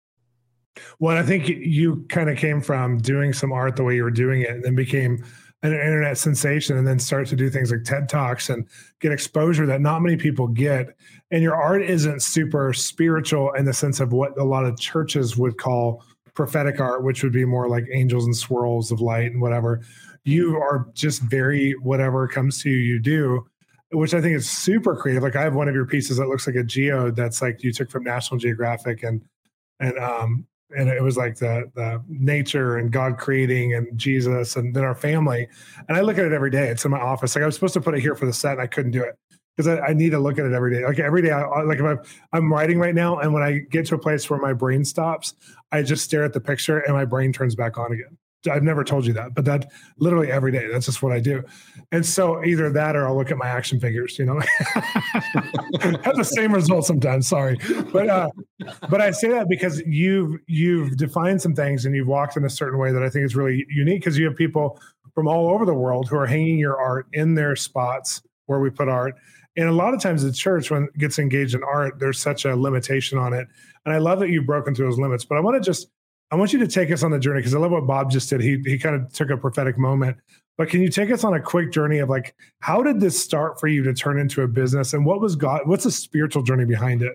Well 1.00 1.18
i 1.18 1.24
think 1.24 1.48
you 1.48 2.06
kind 2.10 2.30
of 2.30 2.38
came 2.38 2.62
from 2.62 2.98
doing 2.98 3.34
some 3.34 3.52
art 3.52 3.76
the 3.76 3.84
way 3.84 3.96
you 3.96 4.04
were 4.04 4.12
doing 4.12 4.42
it 4.42 4.50
and 4.50 4.64
then 4.64 4.76
became 4.76 5.24
an 5.64 5.72
internet 5.72 6.18
sensation 6.18 6.78
and 6.78 6.86
then 6.86 7.00
start 7.00 7.26
to 7.28 7.38
do 7.38 7.50
things 7.50 7.72
like 7.72 7.86
ted 7.86 8.10
talks 8.10 8.50
and 8.50 8.68
get 9.00 9.14
exposure 9.14 9.66
that 9.66 9.80
not 9.80 10.02
many 10.02 10.18
people 10.18 10.46
get. 10.46 10.88
And 11.32 11.42
your 11.42 11.56
art 11.56 11.82
isn't 11.82 12.22
super 12.22 12.74
spiritual 12.74 13.54
in 13.54 13.64
the 13.64 13.74
sense 13.74 14.02
of 14.02 14.12
what 14.12 14.38
a 14.38 14.44
lot 14.44 14.66
of 14.66 14.78
churches 14.78 15.38
would 15.38 15.58
call 15.58 16.04
prophetic 16.34 16.80
art 16.80 17.04
which 17.04 17.24
would 17.24 17.32
be 17.32 17.46
more 17.46 17.70
like 17.70 17.86
angels 17.92 18.26
and 18.26 18.36
swirls 18.36 18.92
of 18.92 19.00
light 19.00 19.32
and 19.32 19.40
whatever 19.40 19.82
you 20.24 20.58
are 20.58 20.88
just 20.94 21.22
very 21.22 21.74
whatever 21.74 22.28
comes 22.28 22.62
to 22.64 22.70
you, 22.70 22.78
you 22.78 23.00
do, 23.00 23.46
which 23.92 24.14
I 24.14 24.22
think 24.22 24.36
is 24.36 24.50
super 24.50 24.96
creative. 24.96 25.24
Like 25.24 25.36
I 25.36 25.42
have 25.42 25.56
one 25.56 25.68
of 25.68 25.76
your 25.76 25.86
pieces 25.86 26.18
that 26.18 26.28
looks 26.28 26.48
like 26.48 26.56
a 26.56 26.64
geode 26.64 27.16
that's 27.16 27.42
like 27.42 27.64
you 27.64 27.72
took 27.72 27.90
from 27.90 28.04
National 28.04 28.40
Geographic 28.40 29.04
and 29.04 29.22
and 29.80 29.98
um 30.00 30.48
and 30.76 30.90
it 30.90 31.04
was 31.04 31.18
like 31.18 31.38
the 31.38 31.70
the 31.76 32.02
nature 32.08 32.78
and 32.78 32.92
God 32.92 33.18
creating 33.18 33.74
and 33.74 33.98
Jesus 33.98 34.56
and 34.56 34.76
then 34.76 34.84
our 34.84 34.96
family. 34.96 35.48
And 35.88 35.98
I 35.98 36.02
look 36.02 36.18
at 36.18 36.26
it 36.26 36.32
every 36.32 36.50
day. 36.50 36.70
It's 36.70 36.86
in 36.86 36.92
my 36.92 37.00
office. 37.00 37.36
Like 37.36 37.44
I 37.44 37.46
was 37.46 37.56
supposed 37.56 37.74
to 37.76 37.82
put 37.82 37.96
it 37.96 38.02
here 38.02 38.16
for 38.16 38.26
the 38.26 38.34
set 38.34 38.54
and 38.54 38.62
I 38.62 38.68
couldn't 38.68 38.92
do 38.92 39.04
it 39.04 39.16
because 39.56 39.68
I, 39.68 39.88
I, 39.88 39.94
need 39.94 40.12
to 40.12 40.20
look 40.20 40.40
at 40.40 40.46
it 40.46 40.54
every 40.54 40.74
day. 40.74 40.86
Like 40.86 41.00
every 41.00 41.22
day, 41.22 41.32
I, 41.32 41.62
like 41.62 41.80
if 41.80 41.86
I'm, 41.86 42.00
I'm 42.32 42.52
writing 42.52 42.80
right 42.80 42.96
now, 42.96 43.20
and 43.20 43.34
when 43.34 43.44
I 43.44 43.60
get 43.70 43.86
to 43.88 43.96
a 43.96 44.00
place 44.00 44.28
where 44.30 44.40
my 44.40 44.54
brain 44.54 44.84
stops, 44.84 45.36
I 45.72 45.84
just 45.84 46.04
stare 46.04 46.24
at 46.24 46.34
the 46.34 46.42
picture 46.42 46.80
and 46.80 46.96
my 46.96 47.06
brain 47.06 47.32
turns 47.32 47.56
back 47.56 47.78
on 47.78 47.92
again. 47.92 48.18
I've 48.52 48.64
never 48.64 48.84
told 48.84 49.06
you 49.06 49.14
that, 49.14 49.34
but 49.34 49.46
that 49.46 49.72
literally 49.98 50.32
every 50.32 50.52
day. 50.52 50.68
That's 50.72 50.86
just 50.86 51.02
what 51.02 51.12
I 51.12 51.20
do. 51.20 51.44
And 51.92 52.06
so 52.06 52.44
either 52.44 52.70
that 52.72 52.96
or 52.96 53.08
I'll 53.08 53.16
look 53.16 53.32
at 53.32 53.38
my 53.38 53.48
action 53.48 53.80
figures, 53.80 54.18
you 54.20 54.26
know. 54.26 54.40
Have 56.04 56.16
the 56.16 56.24
same 56.24 56.54
result 56.54 56.86
sometimes, 56.86 57.28
sorry. 57.28 57.58
But 57.92 58.10
uh 58.10 58.30
but 58.90 59.02
I 59.02 59.12
say 59.12 59.30
that 59.30 59.48
because 59.50 59.82
you've 59.86 60.40
you've 60.48 60.98
defined 60.98 61.42
some 61.42 61.56
things 61.56 61.86
and 61.86 61.96
you've 61.96 62.08
walked 62.08 62.38
in 62.38 62.46
a 62.46 62.50
certain 62.50 62.80
way 62.80 62.92
that 62.92 63.04
I 63.04 63.10
think 63.10 63.26
is 63.26 63.36
really 63.36 63.66
unique 63.70 64.02
because 64.02 64.18
you 64.18 64.26
have 64.26 64.36
people 64.36 64.80
from 65.14 65.28
all 65.28 65.50
over 65.50 65.66
the 65.66 65.74
world 65.74 66.10
who 66.10 66.18
are 66.18 66.26
hanging 66.26 66.58
your 66.58 66.80
art 66.80 67.08
in 67.14 67.36
their 67.36 67.56
spots 67.56 68.22
where 68.48 68.60
we 68.60 68.70
put 68.70 68.90
art. 68.90 69.16
And 69.56 69.70
a 69.70 69.72
lot 69.72 69.94
of 69.94 70.02
times 70.02 70.24
the 70.24 70.32
church, 70.32 70.72
when 70.72 70.84
it 70.84 70.98
gets 70.98 71.20
engaged 71.20 71.54
in 71.54 71.64
art, 71.64 72.00
there's 72.00 72.20
such 72.20 72.46
a 72.46 72.56
limitation 72.56 73.20
on 73.20 73.34
it. 73.34 73.48
And 73.86 73.94
I 73.94 74.00
love 74.00 74.20
that 74.20 74.30
you've 74.30 74.48
broken 74.48 74.74
through 74.74 74.88
those 74.88 75.00
limits. 75.00 75.26
But 75.26 75.38
I 75.38 75.42
want 75.42 75.62
to 75.62 75.66
just 75.66 75.90
I 76.32 76.36
want 76.36 76.54
you 76.54 76.60
to 76.60 76.68
take 76.68 76.92
us 76.92 77.04
on 77.04 77.12
the 77.12 77.20
journey 77.20 77.40
because 77.40 77.54
I 77.54 77.60
love 77.60 77.72
what 77.72 77.86
Bob 77.86 78.12
just 78.12 78.30
did. 78.30 78.42
He 78.42 78.62
he 78.66 78.78
kind 78.80 78.96
of 78.96 79.12
took 79.14 79.30
a 79.30 79.38
prophetic 79.38 79.78
moment. 79.78 80.18
But 80.58 80.70
can 80.70 80.82
you 80.82 80.90
take 80.90 81.12
us 81.12 81.24
on 81.24 81.34
a 81.34 81.42
quick 81.42 81.72
journey 81.72 82.00
of 82.00 82.10
like 82.10 82.36
how 82.60 82.84
did 82.84 83.00
this 83.00 83.22
start 83.22 83.60
for 83.60 83.68
you 83.68 83.84
to 83.84 83.94
turn 83.94 84.20
into 84.20 84.42
a 84.44 84.48
business 84.48 84.94
and 84.94 85.06
what 85.06 85.22
was 85.22 85.36
God 85.36 85.62
what's 85.66 85.84
the 85.84 85.92
spiritual 85.92 86.44
journey 86.44 86.66
behind 86.66 87.02
it? 87.02 87.14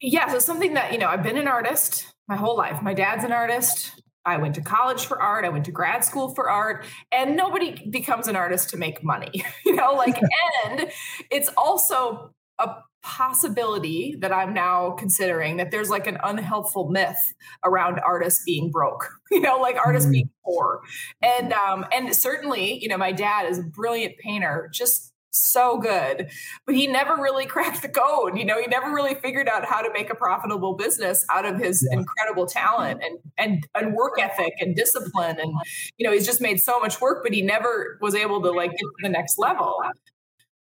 Yeah, 0.00 0.28
so 0.28 0.38
something 0.38 0.74
that, 0.74 0.92
you 0.92 0.98
know, 0.98 1.08
I've 1.08 1.22
been 1.22 1.36
an 1.36 1.48
artist 1.48 2.06
my 2.28 2.36
whole 2.36 2.56
life. 2.56 2.82
My 2.82 2.94
dad's 2.94 3.24
an 3.24 3.32
artist. 3.32 4.00
I 4.24 4.36
went 4.36 4.54
to 4.56 4.60
college 4.60 5.06
for 5.06 5.20
art. 5.20 5.44
I 5.44 5.48
went 5.48 5.64
to 5.64 5.72
grad 5.72 6.04
school 6.04 6.34
for 6.34 6.50
art. 6.50 6.84
And 7.10 7.36
nobody 7.36 7.88
becomes 7.90 8.28
an 8.28 8.36
artist 8.36 8.70
to 8.70 8.76
make 8.76 9.02
money, 9.02 9.44
you 9.64 9.74
know, 9.74 9.92
like, 9.92 10.20
and 10.66 10.90
it's 11.30 11.50
also 11.56 12.32
a 12.58 12.76
possibility 13.02 14.16
that 14.20 14.32
I'm 14.32 14.52
now 14.52 14.90
considering 14.92 15.56
that 15.58 15.70
there's 15.70 15.88
like 15.88 16.06
an 16.06 16.18
unhelpful 16.22 16.90
myth 16.90 17.34
around 17.64 18.00
artists 18.00 18.42
being 18.44 18.70
broke, 18.70 19.08
you 19.30 19.40
know, 19.40 19.58
like 19.58 19.76
artists 19.76 20.06
mm-hmm. 20.06 20.12
being 20.12 20.30
poor. 20.44 20.80
And 21.22 21.52
um 21.52 21.86
and 21.92 22.14
certainly, 22.14 22.78
you 22.78 22.88
know, 22.88 22.98
my 22.98 23.12
dad 23.12 23.48
is 23.48 23.58
a 23.58 23.62
brilliant 23.62 24.18
painter, 24.18 24.68
just 24.72 25.12
so 25.30 25.78
good, 25.78 26.28
but 26.66 26.74
he 26.74 26.86
never 26.86 27.14
really 27.14 27.46
cracked 27.54 27.82
the 27.82 27.88
code. 27.88 28.36
You 28.36 28.44
know, 28.44 28.60
he 28.60 28.66
never 28.66 28.90
really 28.90 29.14
figured 29.14 29.48
out 29.48 29.64
how 29.64 29.80
to 29.80 29.90
make 29.92 30.10
a 30.10 30.14
profitable 30.14 30.74
business 30.74 31.24
out 31.32 31.44
of 31.44 31.58
his 31.58 31.86
yeah. 31.88 31.98
incredible 31.98 32.46
talent 32.46 33.00
and 33.02 33.18
and 33.38 33.66
and 33.74 33.94
work 33.94 34.20
ethic 34.20 34.54
and 34.58 34.74
discipline. 34.74 35.38
And 35.40 35.54
you 35.96 36.06
know, 36.06 36.12
he's 36.12 36.26
just 36.26 36.40
made 36.40 36.60
so 36.60 36.80
much 36.80 37.00
work, 37.00 37.22
but 37.22 37.32
he 37.32 37.42
never 37.42 37.98
was 38.00 38.14
able 38.14 38.42
to 38.42 38.50
like 38.50 38.72
get 38.72 38.80
to 38.80 39.02
the 39.02 39.08
next 39.08 39.38
level. 39.38 39.80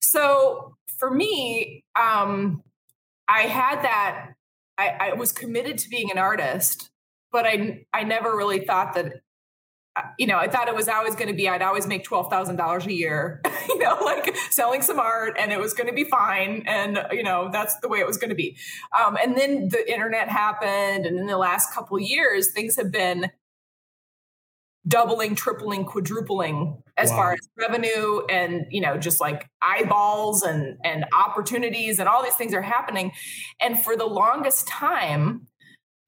So 0.00 0.76
for 1.00 1.10
me, 1.10 1.84
um, 2.00 2.62
I 3.26 3.42
had 3.42 3.82
that. 3.82 4.34
I, 4.78 4.96
I 5.00 5.12
was 5.14 5.32
committed 5.32 5.78
to 5.78 5.88
being 5.88 6.10
an 6.10 6.18
artist, 6.18 6.90
but 7.32 7.46
I 7.46 7.86
I 7.92 8.04
never 8.04 8.36
really 8.36 8.64
thought 8.64 8.94
that 8.94 9.14
uh, 9.96 10.02
you 10.18 10.26
know, 10.26 10.38
I 10.38 10.46
thought 10.46 10.68
it 10.68 10.74
was 10.76 10.86
always 10.88 11.16
going 11.16 11.26
to 11.26 11.34
be, 11.34 11.48
I'd 11.48 11.62
always 11.62 11.86
make 11.88 12.04
$12,000 12.04 12.86
a 12.86 12.92
year, 12.92 13.40
you 13.68 13.78
know, 13.80 13.98
like 14.04 14.36
selling 14.50 14.82
some 14.82 15.00
art 15.00 15.36
and 15.36 15.50
it 15.50 15.58
was 15.58 15.74
going 15.74 15.88
to 15.88 15.92
be 15.92 16.04
fine. 16.04 16.62
And, 16.66 17.04
you 17.10 17.24
know, 17.24 17.48
that's 17.52 17.76
the 17.80 17.88
way 17.88 17.98
it 17.98 18.06
was 18.06 18.16
going 18.16 18.28
to 18.28 18.36
be. 18.36 18.56
Um, 18.98 19.16
and 19.20 19.36
then 19.36 19.68
the 19.68 19.92
internet 19.92 20.28
happened. 20.28 21.06
And 21.06 21.18
in 21.18 21.26
the 21.26 21.36
last 21.36 21.74
couple 21.74 21.98
years, 21.98 22.52
things 22.52 22.76
have 22.76 22.92
been 22.92 23.30
doubling, 24.86 25.34
tripling, 25.34 25.84
quadrupling 25.84 26.82
as 26.96 27.10
wow. 27.10 27.16
far 27.16 27.32
as 27.32 27.48
revenue 27.58 28.20
and 28.30 28.66
you 28.70 28.80
know 28.80 28.96
just 28.96 29.20
like 29.20 29.46
eyeballs 29.62 30.42
and 30.42 30.76
and 30.84 31.04
opportunities 31.12 31.98
and 31.98 32.08
all 32.08 32.22
these 32.22 32.34
things 32.34 32.54
are 32.54 32.62
happening. 32.62 33.12
And 33.60 33.78
for 33.78 33.96
the 33.96 34.06
longest 34.06 34.66
time, 34.68 35.46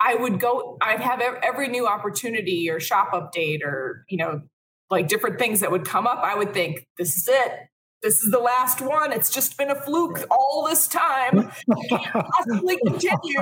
I 0.01 0.15
would 0.15 0.41
go. 0.41 0.79
I'd 0.81 1.01
have 1.01 1.21
every 1.21 1.69
new 1.69 1.87
opportunity 1.87 2.69
or 2.71 2.81
shop 2.81 3.13
update 3.13 3.63
or 3.63 4.05
you 4.09 4.19
know 4.19 4.43
like 4.91 5.09
different 5.09 5.39
things 5.39 5.61
that 5.61 5.71
would 5.71 5.85
come 5.85 6.07
up. 6.07 6.21
I 6.23 6.35
would 6.35 6.53
think 6.53 6.87
this 6.99 7.17
is 7.17 7.29
it 7.29 7.53
this 8.03 8.23
is 8.23 8.31
the 8.31 8.38
last 8.38 8.81
one. 8.81 9.12
It's 9.12 9.31
just 9.31 9.57
been 9.57 9.71
a 9.71 9.75
fluke 9.75 10.25
all 10.31 10.67
this 10.69 10.88
time. 10.88 11.51
Possibly 11.91 12.77
continue. 12.85 13.38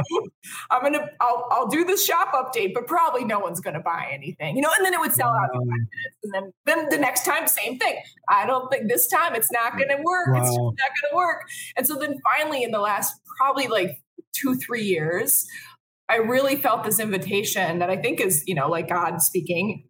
I'm 0.71 0.83
gonna 0.83 1.09
I'll 1.21 1.49
I'll 1.51 1.69
do 1.69 1.85
the 1.85 1.97
shop 1.97 2.33
update, 2.33 2.75
but 2.75 2.87
probably 2.87 3.25
no 3.25 3.39
one's 3.39 3.61
gonna 3.61 3.81
buy 3.81 4.09
anything. 4.13 4.57
You 4.57 4.63
know, 4.63 4.71
and 4.77 4.85
then 4.85 4.93
it 4.93 5.01
would 5.01 5.15
sell 5.15 5.31
out 5.31 5.49
in 5.55 5.61
five 5.61 5.67
minutes. 5.67 6.17
And 6.23 6.35
then 6.35 6.53
then 6.67 6.89
the 6.91 6.99
next 6.99 7.25
time, 7.25 7.49
same 7.49 7.79
thing. 7.79 7.97
I 8.29 8.47
don't 8.47 8.71
think 8.71 8.89
this 8.89 9.09
time 9.09 9.35
it's 9.35 9.51
not 9.51 9.73
gonna 9.73 10.03
work. 10.03 10.29
Wow. 10.29 10.43
It's 10.43 10.57
not 10.57 10.91
gonna 11.03 11.17
work. 11.17 11.43
And 11.77 11.87
so 11.87 11.97
then 11.97 12.19
finally 12.23 12.63
in 12.63 12.71
the 12.71 12.81
last 12.81 13.15
probably 13.39 13.67
like 13.67 14.03
two, 14.35 14.57
three 14.57 14.85
years, 14.85 15.47
I 16.11 16.17
really 16.17 16.57
felt 16.57 16.85
this 16.85 17.01
invitation 17.01 17.79
that 17.79 17.89
I 17.89 17.97
think 17.97 18.21
is, 18.21 18.45
you 18.47 18.55
know, 18.55 18.69
like 18.69 18.89
God 18.89 19.23
speaking, 19.23 19.85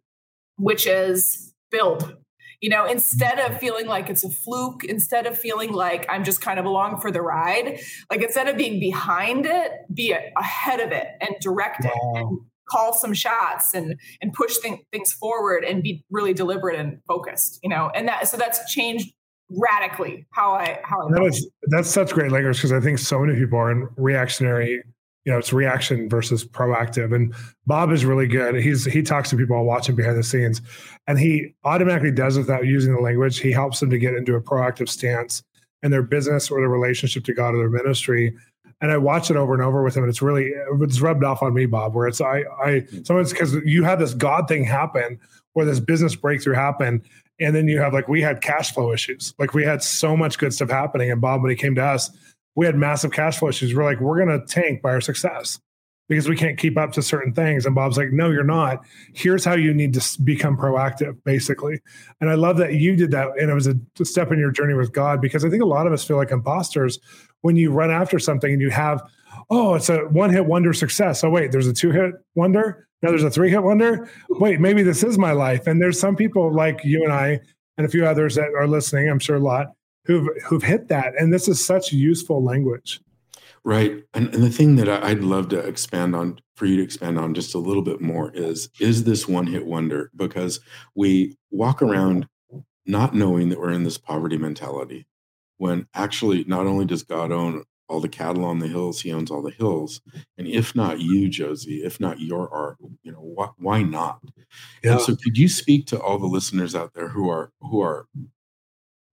which 0.57 0.87
is 0.87 1.53
build 1.71 2.20
You 2.61 2.69
know, 2.69 2.85
instead 2.85 3.39
of 3.39 3.59
feeling 3.59 3.87
like 3.87 4.09
it's 4.09 4.23
a 4.23 4.29
fluke, 4.29 4.83
instead 4.83 5.25
of 5.25 5.37
feeling 5.37 5.73
like 5.73 6.05
I'm 6.09 6.23
just 6.23 6.41
kind 6.41 6.59
of 6.59 6.65
along 6.65 7.01
for 7.01 7.11
the 7.11 7.21
ride, 7.21 7.79
like 8.09 8.21
instead 8.21 8.47
of 8.47 8.55
being 8.55 8.79
behind 8.79 9.45
it, 9.45 9.71
be 9.93 10.15
ahead 10.37 10.79
of 10.79 10.91
it 10.91 11.07
and 11.19 11.31
direct 11.41 11.85
it 11.85 11.91
and 12.15 12.39
call 12.69 12.93
some 12.93 13.13
shots 13.13 13.73
and 13.73 13.99
and 14.21 14.31
push 14.33 14.57
th- 14.59 14.79
things 14.91 15.11
forward 15.11 15.63
and 15.63 15.83
be 15.83 16.05
really 16.09 16.33
deliberate 16.33 16.79
and 16.79 16.99
focused. 17.07 17.59
You 17.63 17.69
know, 17.69 17.91
and 17.95 18.07
that 18.07 18.27
so 18.27 18.37
that's 18.37 18.71
changed 18.71 19.11
radically 19.49 20.25
how 20.31 20.53
I 20.53 20.79
how 20.83 21.07
I 21.07 21.11
that 21.13 21.23
is, 21.23 21.49
that's 21.63 21.89
such 21.89 22.13
great 22.13 22.31
language 22.31 22.57
because 22.57 22.71
I 22.71 22.79
think 22.79 22.99
so 22.99 23.19
many 23.19 23.37
people 23.37 23.57
are 23.59 23.71
in 23.71 23.89
reactionary 23.97 24.81
you 25.25 25.31
know 25.31 25.37
it's 25.37 25.53
reaction 25.53 26.09
versus 26.09 26.45
proactive. 26.45 27.13
And 27.13 27.33
bob 27.65 27.91
is 27.91 28.05
really 28.05 28.27
good. 28.27 28.55
He's 28.55 28.85
he 28.85 29.01
talks 29.01 29.29
to 29.29 29.37
people 29.37 29.63
watching 29.63 29.95
behind 29.95 30.17
the 30.17 30.23
scenes. 30.23 30.61
And 31.07 31.19
he 31.19 31.53
automatically 31.63 32.11
does 32.11 32.37
it 32.37 32.41
without 32.41 32.65
using 32.65 32.95
the 32.95 33.01
language. 33.01 33.39
He 33.39 33.51
helps 33.51 33.79
them 33.79 33.89
to 33.89 33.97
get 33.97 34.13
into 34.13 34.35
a 34.35 34.41
proactive 34.41 34.89
stance 34.89 35.43
in 35.83 35.91
their 35.91 36.03
business 36.03 36.49
or 36.51 36.59
their 36.59 36.69
relationship 36.69 37.23
to 37.25 37.33
god 37.33 37.55
or 37.55 37.57
their 37.57 37.69
ministry. 37.69 38.35
And 38.81 38.91
i 38.91 38.97
watch 38.97 39.29
it 39.29 39.37
over 39.37 39.53
and 39.53 39.61
over 39.61 39.83
with 39.83 39.95
him 39.95 40.03
and 40.03 40.09
it's 40.09 40.23
really 40.23 40.51
it's 40.81 41.01
rubbed 41.01 41.23
off 41.23 41.43
on 41.43 41.53
me 41.53 41.67
bob 41.67 41.93
where 41.93 42.07
it's 42.07 42.19
i 42.19 42.43
i 42.63 42.79
hmm. 42.79 43.03
sometimes 43.03 43.31
because 43.31 43.53
you 43.63 43.83
had 43.83 43.99
this 43.99 44.15
god 44.15 44.47
thing 44.47 44.63
happen 44.63 45.19
where 45.53 45.67
this 45.67 45.79
business 45.79 46.15
breakthrough 46.15 46.55
happened 46.55 47.03
and 47.41 47.55
then 47.55 47.67
you 47.67 47.79
have 47.79 47.91
like 47.93 48.07
we 48.07 48.21
had 48.21 48.41
cash 48.41 48.71
flow 48.71 48.93
issues. 48.93 49.33
Like 49.39 49.53
we 49.53 49.63
had 49.63 49.81
so 49.81 50.15
much 50.15 50.37
good 50.37 50.53
stuff 50.53 50.69
happening 50.69 51.11
and 51.11 51.19
bob 51.19 51.41
when 51.41 51.49
he 51.49 51.57
came 51.57 51.75
to 51.75 51.83
us 51.83 52.11
we 52.55 52.65
had 52.65 52.75
massive 52.75 53.11
cash 53.11 53.39
flow 53.39 53.49
issues. 53.49 53.73
We're 53.73 53.83
like, 53.83 53.99
we're 53.99 54.23
going 54.23 54.39
to 54.39 54.45
tank 54.45 54.81
by 54.81 54.91
our 54.91 55.01
success 55.01 55.59
because 56.09 56.27
we 56.27 56.35
can't 56.35 56.57
keep 56.57 56.77
up 56.77 56.91
to 56.91 57.01
certain 57.01 57.33
things. 57.33 57.65
And 57.65 57.73
Bob's 57.73 57.97
like, 57.97 58.11
no, 58.11 58.31
you're 58.31 58.43
not. 58.43 58.83
Here's 59.13 59.45
how 59.45 59.55
you 59.55 59.73
need 59.73 59.93
to 59.93 60.21
become 60.23 60.57
proactive, 60.57 61.17
basically. 61.23 61.79
And 62.19 62.29
I 62.29 62.33
love 62.33 62.57
that 62.57 62.73
you 62.73 62.97
did 62.97 63.11
that. 63.11 63.29
And 63.39 63.49
it 63.49 63.53
was 63.53 63.67
a 63.67 63.75
step 64.03 64.31
in 64.31 64.37
your 64.37 64.51
journey 64.51 64.73
with 64.73 64.91
God 64.91 65.21
because 65.21 65.45
I 65.45 65.49
think 65.49 65.63
a 65.63 65.67
lot 65.67 65.87
of 65.87 65.93
us 65.93 66.03
feel 66.03 66.17
like 66.17 66.31
imposters 66.31 66.99
when 67.41 67.55
you 67.55 67.71
run 67.71 67.91
after 67.91 68.19
something 68.19 68.51
and 68.51 68.61
you 68.61 68.69
have, 68.71 69.01
oh, 69.49 69.75
it's 69.75 69.89
a 69.89 69.99
one 70.09 70.31
hit 70.31 70.45
wonder 70.45 70.73
success. 70.73 71.23
Oh, 71.23 71.29
wait, 71.29 71.53
there's 71.53 71.67
a 71.67 71.73
two 71.73 71.91
hit 71.91 72.11
wonder. 72.35 72.87
Now 73.01 73.09
there's 73.09 73.23
a 73.23 73.31
three 73.31 73.49
hit 73.49 73.63
wonder. 73.63 74.09
Wait, 74.29 74.59
maybe 74.59 74.83
this 74.83 75.03
is 75.03 75.17
my 75.17 75.31
life. 75.31 75.65
And 75.65 75.81
there's 75.81 75.99
some 75.99 76.17
people 76.17 76.53
like 76.53 76.83
you 76.83 77.03
and 77.05 77.13
I 77.13 77.39
and 77.77 77.87
a 77.87 77.89
few 77.89 78.05
others 78.05 78.35
that 78.35 78.49
are 78.53 78.67
listening, 78.67 79.09
I'm 79.09 79.19
sure 79.19 79.37
a 79.37 79.39
lot, 79.39 79.67
who've 80.05 80.27
who've 80.45 80.63
hit 80.63 80.87
that. 80.87 81.13
And 81.17 81.33
this 81.33 81.47
is 81.47 81.63
such 81.63 81.91
useful 81.91 82.43
language. 82.43 82.99
Right. 83.63 84.03
And, 84.13 84.33
and 84.33 84.43
the 84.43 84.49
thing 84.49 84.75
that 84.77 84.89
i'd 84.89 85.23
love 85.23 85.49
to 85.49 85.59
expand 85.59 86.15
on 86.15 86.39
for 86.55 86.65
you 86.65 86.77
to 86.77 86.83
expand 86.83 87.19
on 87.19 87.33
just 87.33 87.53
a 87.53 87.59
little 87.59 87.83
bit 87.83 88.01
more 88.01 88.31
is 88.33 88.69
is 88.79 89.03
this 89.03 89.27
one 89.27 89.47
hit 89.47 89.65
wonder? 89.65 90.11
Because 90.15 90.59
we 90.95 91.37
walk 91.51 91.81
around 91.81 92.27
not 92.85 93.13
knowing 93.13 93.49
that 93.49 93.59
we're 93.59 93.71
in 93.71 93.83
this 93.83 93.97
poverty 93.97 94.37
mentality 94.37 95.07
when 95.57 95.87
actually 95.93 96.43
not 96.45 96.65
only 96.65 96.85
does 96.85 97.03
god 97.03 97.31
own 97.31 97.63
all 97.87 97.99
the 97.99 98.09
cattle 98.09 98.45
on 98.45 98.59
the 98.59 98.67
hills 98.67 99.01
he 99.01 99.11
owns 99.11 99.29
all 99.29 99.41
the 99.41 99.51
hills. 99.51 100.01
And 100.37 100.47
if 100.47 100.75
not 100.75 100.99
you 100.99 101.29
josie 101.29 101.83
if 101.83 101.99
not 101.99 102.19
your 102.19 102.51
art 102.51 102.77
you 103.03 103.11
know 103.11 103.19
why, 103.19 103.49
why 103.57 103.83
not? 103.83 104.21
Yeah. 104.83 104.93
and 104.93 105.01
so 105.01 105.15
could 105.15 105.37
you 105.37 105.47
speak 105.47 105.85
to 105.87 105.99
all 105.99 106.17
the 106.17 106.25
listeners 106.25 106.73
out 106.73 106.93
there 106.95 107.09
who 107.09 107.29
are 107.29 107.51
who 107.61 107.81
are 107.81 108.07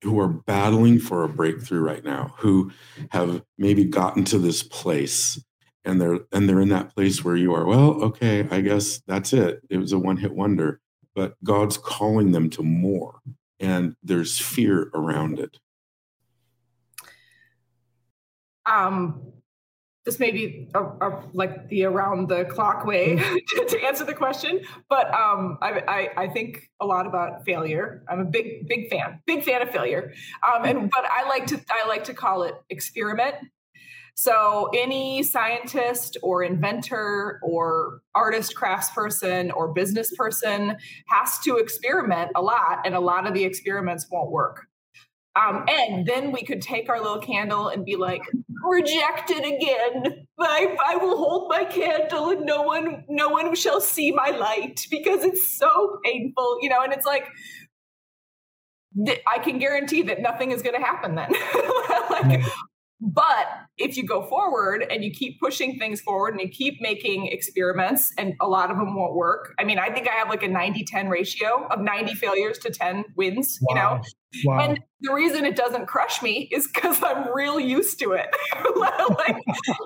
who 0.02 0.18
are 0.20 0.28
battling 0.28 0.98
for 0.98 1.24
a 1.24 1.28
breakthrough 1.28 1.80
right 1.80 2.04
now, 2.04 2.34
who 2.38 2.70
have 3.10 3.42
maybe 3.56 3.84
gotten 3.84 4.24
to 4.24 4.38
this 4.38 4.62
place 4.62 5.42
and 5.84 6.00
they're 6.00 6.20
and 6.32 6.48
they're 6.48 6.60
in 6.60 6.68
that 6.68 6.94
place 6.94 7.24
where 7.24 7.36
you 7.36 7.54
are, 7.54 7.64
well, 7.64 8.02
okay, 8.02 8.46
I 8.50 8.60
guess 8.60 9.00
that's 9.06 9.32
it. 9.32 9.60
It 9.70 9.78
was 9.78 9.92
a 9.92 9.98
one-hit 9.98 10.32
wonder, 10.32 10.80
but 11.14 11.34
God's 11.42 11.78
calling 11.78 12.32
them 12.32 12.50
to 12.50 12.62
more 12.62 13.20
and 13.60 13.96
there's 14.02 14.38
fear 14.38 14.90
around 14.94 15.38
it. 15.38 15.58
Um 18.66 19.37
this 20.08 20.18
may 20.18 20.30
be 20.30 20.66
a, 20.74 20.82
a, 20.82 21.22
like 21.34 21.68
the 21.68 21.84
around 21.84 22.30
the 22.30 22.46
clock 22.46 22.86
way 22.86 23.16
to, 23.68 23.78
answer 23.84 24.06
the 24.06 24.14
question, 24.14 24.62
but 24.88 25.12
um, 25.12 25.58
I, 25.60 25.82
I, 25.86 26.22
I, 26.22 26.28
think 26.28 26.70
a 26.80 26.86
lot 26.86 27.06
about 27.06 27.44
failure. 27.44 28.02
I'm 28.08 28.20
a 28.20 28.24
big 28.24 28.66
big 28.66 28.88
fan, 28.88 29.20
big 29.26 29.44
fan 29.44 29.60
of 29.60 29.68
failure. 29.68 30.14
Um, 30.42 30.64
and 30.64 30.90
but 30.90 31.04
I 31.04 31.28
like 31.28 31.46
to 31.48 31.60
I 31.68 31.86
like 31.86 32.04
to 32.04 32.14
call 32.14 32.44
it 32.44 32.54
experiment. 32.70 33.34
So 34.14 34.70
any 34.74 35.22
scientist 35.22 36.16
or 36.22 36.42
inventor 36.42 37.38
or 37.42 38.00
artist, 38.14 38.54
craftsperson 38.56 39.54
or 39.54 39.74
business 39.74 40.10
person 40.16 40.74
has 41.08 41.38
to 41.40 41.58
experiment 41.58 42.30
a 42.34 42.40
lot, 42.40 42.80
and 42.86 42.94
a 42.94 43.00
lot 43.00 43.26
of 43.26 43.34
the 43.34 43.44
experiments 43.44 44.06
won't 44.10 44.30
work. 44.30 44.67
Um, 45.38 45.64
and 45.68 46.06
then 46.06 46.32
we 46.32 46.42
could 46.42 46.60
take 46.60 46.88
our 46.88 47.00
little 47.00 47.20
candle 47.20 47.68
and 47.68 47.84
be 47.84 47.96
like, 47.96 48.22
rejected 48.64 49.38
again. 49.44 50.26
I, 50.40 50.76
I 50.84 50.96
will 50.96 51.16
hold 51.16 51.48
my 51.48 51.64
candle 51.64 52.30
and 52.30 52.44
no 52.44 52.62
one, 52.62 53.04
no 53.08 53.28
one 53.28 53.54
shall 53.54 53.80
see 53.80 54.10
my 54.10 54.30
light 54.30 54.86
because 54.90 55.24
it's 55.24 55.56
so 55.56 56.00
painful, 56.04 56.58
you 56.60 56.68
know, 56.68 56.82
and 56.82 56.92
it's 56.92 57.06
like, 57.06 57.26
I 59.26 59.38
can 59.38 59.58
guarantee 59.58 60.02
that 60.02 60.20
nothing 60.20 60.50
is 60.50 60.62
going 60.62 60.74
to 60.74 60.84
happen 60.84 61.14
then. 61.14 61.30
like, 62.10 62.42
but 63.00 63.46
if 63.76 63.96
you 63.96 64.04
go 64.04 64.22
forward 64.22 64.84
and 64.90 65.04
you 65.04 65.12
keep 65.12 65.38
pushing 65.40 65.78
things 65.78 66.00
forward 66.00 66.34
and 66.34 66.40
you 66.40 66.48
keep 66.48 66.80
making 66.80 67.28
experiments, 67.28 68.12
and 68.18 68.34
a 68.40 68.48
lot 68.48 68.70
of 68.70 68.76
them 68.76 68.96
won't 68.96 69.14
work. 69.14 69.54
I 69.58 69.64
mean, 69.64 69.78
I 69.78 69.90
think 69.90 70.08
I 70.08 70.12
have 70.12 70.28
like 70.28 70.42
a 70.42 70.48
90 70.48 70.84
10 70.84 71.08
ratio 71.08 71.66
of 71.70 71.80
90 71.80 72.14
failures 72.14 72.58
to 72.58 72.70
10 72.70 73.04
wins, 73.16 73.58
wow. 73.62 73.68
you 73.68 73.80
know? 73.80 74.02
Wow. 74.44 74.60
And 74.60 74.80
the 75.00 75.12
reason 75.12 75.44
it 75.44 75.56
doesn't 75.56 75.86
crush 75.86 76.22
me 76.22 76.48
is 76.52 76.68
because 76.72 77.02
I'm 77.02 77.32
real 77.32 77.60
used 77.60 78.00
to 78.00 78.12
it. 78.12 78.26
like 78.76 79.36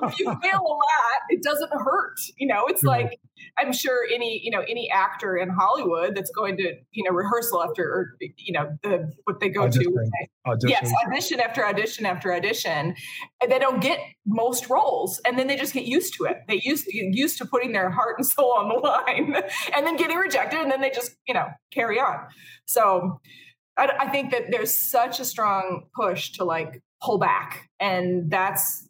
if 0.03 0.19
you 0.19 0.27
fail 0.43 0.61
a 0.61 0.75
lot, 0.75 1.21
it 1.29 1.43
doesn't 1.43 1.71
hurt. 1.73 2.17
You 2.39 2.49
know, 2.49 2.65
it's 2.67 2.81
mm-hmm. 2.81 2.89
like 2.89 3.21
I'm 3.59 3.73
sure 3.73 4.07
any 4.13 4.41
you 4.43 4.51
know 4.51 4.63
any 4.69 4.91
actor 4.91 5.37
in 5.37 5.51
Hollywood 5.51 6.15
that's 6.15 6.31
going 6.31 6.57
to 6.57 6.75
you 6.93 7.05
know 7.05 7.11
rehearsal 7.11 7.63
after 7.63 7.85
or 7.85 8.17
you 8.21 8.53
know 8.53 8.77
the 8.83 9.13
what 9.25 9.41
they 9.41 9.49
go 9.49 9.65
audition. 9.65 9.93
to 9.93 10.51
audition. 10.51 10.69
yes 10.71 10.93
audition 11.07 11.41
after 11.41 11.67
audition 11.67 12.07
after 12.07 12.33
audition, 12.33 12.95
and 13.43 13.53
they 13.53 13.59
don't 13.59 13.81
get 13.81 13.99
most 14.27 14.71
roles, 14.71 15.21
and 15.27 15.39
then 15.39 15.47
they 15.49 15.57
just 15.57 15.75
get 15.75 15.85
used 15.85 16.15
to 16.15 16.25
it. 16.25 16.39
They 16.49 16.61
used 16.65 16.87
get 16.87 17.15
used 17.15 17.39
to 17.39 17.47
putting 17.47 17.73
their 17.73 17.91
heart 17.91 18.17
and 18.19 18.27
soul 18.27 18.55
on 18.59 18.69
the 18.69 18.75
line, 18.75 19.43
and 19.77 19.87
then 19.87 19.97
getting 19.97 20.17
rejected, 20.17 20.61
and 20.61 20.71
then 20.71 20.81
they 20.81 20.91
just 20.91 21.17
you 21.29 21.35
know 21.35 21.49
carry 21.73 22.01
on. 22.01 22.27
So 22.67 23.21
I, 23.77 23.91
I 24.01 24.09
think 24.09 24.31
that 24.33 24.51
there's 24.51 24.77
such 24.77 25.21
a 25.21 25.25
strong 25.25 25.85
push 25.95 26.33
to 26.33 26.45
like 26.45 26.83
pull 27.03 27.19
back, 27.19 27.69
and 27.81 28.31
that's 28.31 28.89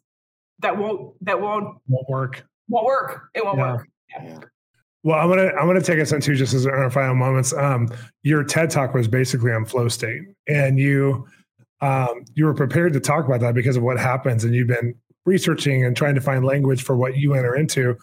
that 0.59 0.77
won't 0.77 1.13
that 1.21 1.41
won't 1.41 1.77
won't 1.87 2.09
work. 2.09 2.45
Won't 2.69 2.85
work. 2.85 3.23
It 3.33 3.45
won't 3.45 3.57
yeah. 3.57 3.71
work. 3.73 3.87
Yeah. 4.23 4.39
Well, 5.03 5.19
I'm 5.19 5.27
gonna 5.27 5.51
I'm 5.59 5.67
gonna 5.67 5.81
take 5.81 5.99
us 5.99 6.13
into 6.13 6.33
just 6.33 6.53
as 6.53 6.65
our 6.65 6.89
final 6.89 7.15
moments. 7.15 7.53
Um, 7.53 7.89
your 8.23 8.43
TED 8.43 8.69
talk 8.69 8.93
was 8.93 9.07
basically 9.07 9.51
on 9.51 9.65
flow 9.65 9.89
state, 9.89 10.21
and 10.47 10.79
you 10.79 11.27
um, 11.81 12.23
you 12.35 12.45
were 12.45 12.53
prepared 12.53 12.93
to 12.93 13.01
talk 13.01 13.25
about 13.25 13.41
that 13.41 13.53
because 13.53 13.75
of 13.75 13.83
what 13.83 13.99
happens, 13.99 14.45
and 14.45 14.55
you've 14.55 14.67
been 14.67 14.95
researching 15.25 15.83
and 15.83 15.95
trying 15.95 16.15
to 16.15 16.21
find 16.21 16.45
language 16.45 16.83
for 16.83 16.95
what 16.95 17.17
you 17.17 17.33
enter 17.33 17.55
into. 17.55 17.97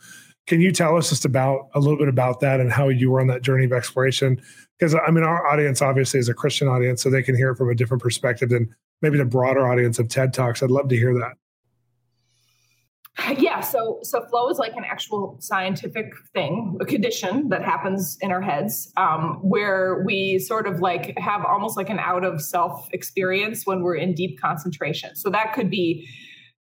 Can 0.47 0.61
you 0.61 0.73
tell 0.73 0.97
us 0.97 1.09
just 1.09 1.25
about 1.25 1.69
a 1.75 1.81
little 1.81 1.97
bit 1.97 2.09
about 2.09 2.41
that 2.41 2.61
and 2.61 2.71
how 2.71 2.89
you 2.89 3.11
were 3.11 3.21
on 3.21 3.29
that 3.29 3.43
journey 3.43 3.65
of 3.65 3.73
exploration? 3.73 4.41
Because 4.79 4.95
I 4.95 5.11
mean, 5.11 5.25
our 5.25 5.47
audience 5.47 5.81
obviously 5.81 6.21
is 6.21 6.29
a 6.29 6.35
Christian 6.35 6.69
audience, 6.69 7.03
so 7.03 7.09
they 7.09 7.23
can 7.23 7.35
hear 7.35 7.51
it 7.53 7.57
from 7.57 7.71
a 7.71 7.75
different 7.75 8.03
perspective 8.03 8.51
than 8.51 8.75
maybe 9.01 9.17
the 9.17 9.25
broader 9.25 9.67
audience 9.67 9.99
of 9.99 10.09
TED 10.09 10.35
Talks. 10.35 10.63
I'd 10.63 10.71
love 10.71 10.89
to 10.89 10.97
hear 10.97 11.15
that. 11.15 11.40
Yeah, 13.39 13.61
so 13.61 13.99
so 14.03 14.25
flow 14.27 14.49
is 14.49 14.59
like 14.59 14.75
an 14.77 14.85
actual 14.85 15.37
scientific 15.41 16.13
thing, 16.33 16.77
a 16.81 16.85
condition 16.85 17.49
that 17.51 17.65
happens 17.65 18.17
in 18.21 18.31
our 18.31 18.41
heads, 18.41 18.93
um, 18.97 19.39
where 19.43 20.03
we 20.05 20.39
sort 20.39 20.67
of 20.67 20.81
like 20.81 21.17
have 21.19 21.45
almost 21.45 21.77
like 21.77 21.91
an 21.91 21.99
out 21.99 22.25
of 22.25 22.41
self 22.41 22.89
experience 22.93 23.67
when 23.67 23.83
we're 23.83 23.97
in 23.97 24.15
deep 24.15 24.41
concentration. 24.41 25.17
So 25.17 25.31
that 25.31 25.53
could 25.55 25.71
be 25.71 26.09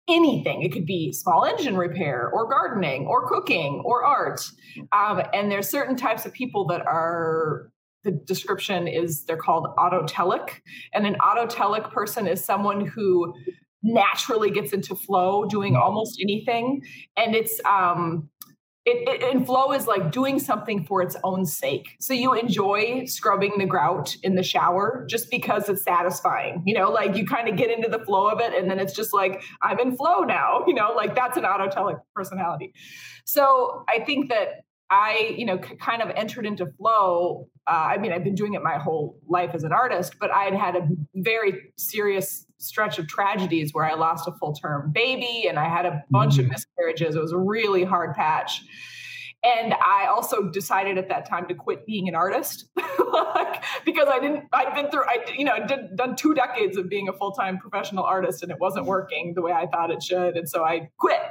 anything. 0.09 0.63
It 0.63 0.71
could 0.71 0.85
be 0.85 1.11
small 1.11 1.43
engine 1.43 1.75
repair 1.75 2.29
or 2.33 2.47
gardening 2.49 3.05
or 3.07 3.27
cooking 3.27 3.81
or 3.85 4.05
art. 4.05 4.41
Um, 4.91 5.21
and 5.33 5.51
there's 5.51 5.69
certain 5.69 5.95
types 5.95 6.25
of 6.25 6.33
people 6.33 6.65
that 6.67 6.81
are 6.81 7.69
the 8.03 8.11
description 8.11 8.87
is 8.87 9.25
they're 9.25 9.35
called 9.35 9.67
autotelic. 9.77 10.61
And 10.93 11.05
an 11.05 11.15
autotelic 11.15 11.91
person 11.91 12.25
is 12.25 12.43
someone 12.43 12.85
who 12.85 13.33
naturally 13.83 14.51
gets 14.51 14.73
into 14.73 14.95
flow 14.95 15.45
doing 15.45 15.75
almost 15.75 16.19
anything. 16.21 16.81
And 17.15 17.35
it's 17.35 17.59
um 17.65 18.29
it, 18.87 19.21
it, 19.21 19.35
and 19.35 19.45
flow 19.45 19.73
is 19.73 19.85
like 19.85 20.13
doing 20.13 20.39
something 20.39 20.85
for 20.85 21.01
its 21.01 21.17
own 21.25 21.45
sake. 21.45 21.97
So 21.99 22.13
you 22.13 22.33
enjoy 22.33 23.03
scrubbing 23.05 23.55
the 23.57 23.65
grout 23.65 24.15
in 24.23 24.35
the 24.35 24.43
shower 24.43 25.05
just 25.09 25.29
because 25.29 25.67
it's 25.67 25.83
satisfying. 25.83 26.63
You 26.65 26.73
know, 26.73 26.89
like 26.89 27.17
you 27.17 27.25
kind 27.25 27.49
of 27.49 27.57
get 27.57 27.69
into 27.69 27.89
the 27.89 27.99
flow 27.99 28.29
of 28.29 28.39
it, 28.39 28.53
and 28.53 28.71
then 28.71 28.79
it's 28.79 28.93
just 28.93 29.13
like 29.13 29.43
I'm 29.61 29.77
in 29.79 29.95
flow 29.95 30.21
now. 30.21 30.63
You 30.67 30.73
know, 30.73 30.93
like 30.95 31.15
that's 31.15 31.37
an 31.37 31.43
autotelic 31.43 31.99
personality. 32.13 32.73
So 33.25 33.83
I 33.87 33.99
think 33.99 34.29
that 34.29 34.63
I, 34.89 35.35
you 35.37 35.45
know, 35.45 35.57
kind 35.57 36.01
of 36.01 36.09
entered 36.09 36.45
into 36.45 36.67
flow. 36.77 37.47
Uh, 37.65 37.71
I 37.71 37.97
mean, 37.97 38.11
I've 38.11 38.23
been 38.23 38.35
doing 38.35 38.53
it 38.53 38.61
my 38.63 38.77
whole 38.77 39.17
life 39.27 39.51
as 39.53 39.63
an 39.63 39.71
artist, 39.71 40.15
but 40.19 40.29
I 40.31 40.43
had 40.43 40.53
had 40.53 40.75
a 40.75 40.87
very 41.15 41.71
serious 41.77 42.46
stretch 42.59 42.99
of 42.99 43.07
tragedies 43.07 43.73
where 43.73 43.85
I 43.85 43.93
lost 43.93 44.27
a 44.27 44.31
full 44.33 44.53
term 44.53 44.91
baby 44.91 45.47
and 45.47 45.59
I 45.59 45.65
had 45.65 45.85
a 45.85 46.03
bunch 46.09 46.35
mm-hmm. 46.35 46.45
of 46.45 46.51
miscarriages. 46.51 47.15
It 47.15 47.21
was 47.21 47.31
a 47.31 47.37
really 47.37 47.83
hard 47.83 48.15
patch. 48.15 48.61
And 49.43 49.75
I 49.75 50.07
also 50.07 50.49
decided 50.49 50.97
at 50.97 51.09
that 51.09 51.29
time 51.29 51.47
to 51.47 51.53
quit 51.53 51.85
being 51.85 52.07
an 52.09 52.15
artist 52.15 52.65
like, 52.75 53.63
because 53.85 54.07
I 54.09 54.19
didn't, 54.19 54.45
I'd 54.51 54.73
been 54.73 54.89
through, 54.89 55.03
I, 55.03 55.19
you 55.37 55.45
know, 55.45 55.65
did, 55.65 55.95
done 55.95 56.15
two 56.15 56.33
decades 56.33 56.75
of 56.75 56.89
being 56.89 57.07
a 57.07 57.13
full 57.13 57.31
time 57.31 57.59
professional 57.59 58.03
artist 58.03 58.41
and 58.41 58.51
it 58.51 58.57
wasn't 58.59 58.87
working 58.87 59.33
the 59.35 59.41
way 59.43 59.51
I 59.51 59.67
thought 59.67 59.91
it 59.91 60.01
should. 60.01 60.35
And 60.35 60.49
so 60.49 60.63
I 60.63 60.89
quit. 60.97 61.21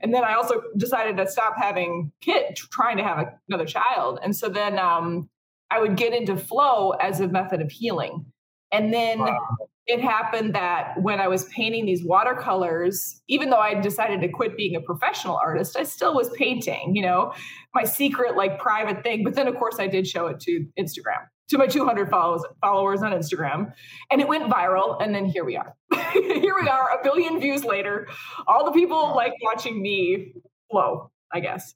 And 0.00 0.12
then 0.12 0.24
I 0.24 0.34
also 0.34 0.60
decided 0.76 1.16
to 1.18 1.28
stop 1.28 1.54
having 1.56 2.10
kid, 2.20 2.56
trying 2.56 2.96
to 2.96 3.04
have 3.04 3.18
a, 3.18 3.38
another 3.48 3.66
child. 3.66 4.18
And 4.22 4.34
so 4.34 4.48
then 4.48 4.78
um, 4.78 5.30
I 5.70 5.80
would 5.80 5.96
get 5.96 6.12
into 6.12 6.36
flow 6.36 6.90
as 6.90 7.20
a 7.20 7.28
method 7.28 7.62
of 7.62 7.70
healing. 7.70 8.26
And 8.72 8.92
then 8.92 9.20
wow 9.20 9.38
it 9.86 10.00
happened 10.00 10.54
that 10.54 10.94
when 11.02 11.20
I 11.20 11.26
was 11.26 11.44
painting 11.46 11.86
these 11.86 12.04
watercolors, 12.04 13.20
even 13.28 13.50
though 13.50 13.58
I 13.58 13.74
decided 13.74 14.20
to 14.20 14.28
quit 14.28 14.56
being 14.56 14.76
a 14.76 14.80
professional 14.80 15.36
artist, 15.36 15.76
I 15.76 15.82
still 15.82 16.14
was 16.14 16.30
painting, 16.30 16.94
you 16.94 17.02
know, 17.02 17.32
my 17.74 17.84
secret, 17.84 18.36
like 18.36 18.60
private 18.60 19.02
thing. 19.02 19.24
But 19.24 19.34
then, 19.34 19.48
of 19.48 19.56
course, 19.56 19.76
I 19.80 19.88
did 19.88 20.06
show 20.06 20.28
it 20.28 20.38
to 20.40 20.64
Instagram, 20.78 21.26
to 21.48 21.58
my 21.58 21.66
200 21.66 22.10
followers, 22.10 22.44
followers 22.60 23.02
on 23.02 23.10
Instagram, 23.10 23.72
and 24.10 24.20
it 24.20 24.28
went 24.28 24.44
viral. 24.44 25.02
And 25.02 25.12
then 25.12 25.26
here 25.26 25.44
we 25.44 25.56
are. 25.56 25.74
here 26.12 26.54
we 26.60 26.68
are, 26.68 26.90
a 26.90 27.02
billion 27.02 27.40
views 27.40 27.64
later. 27.64 28.06
All 28.46 28.64
the 28.64 28.72
people 28.72 29.14
like 29.16 29.32
watching 29.42 29.82
me 29.82 30.32
flow, 30.70 31.10
I 31.32 31.40
guess. 31.40 31.74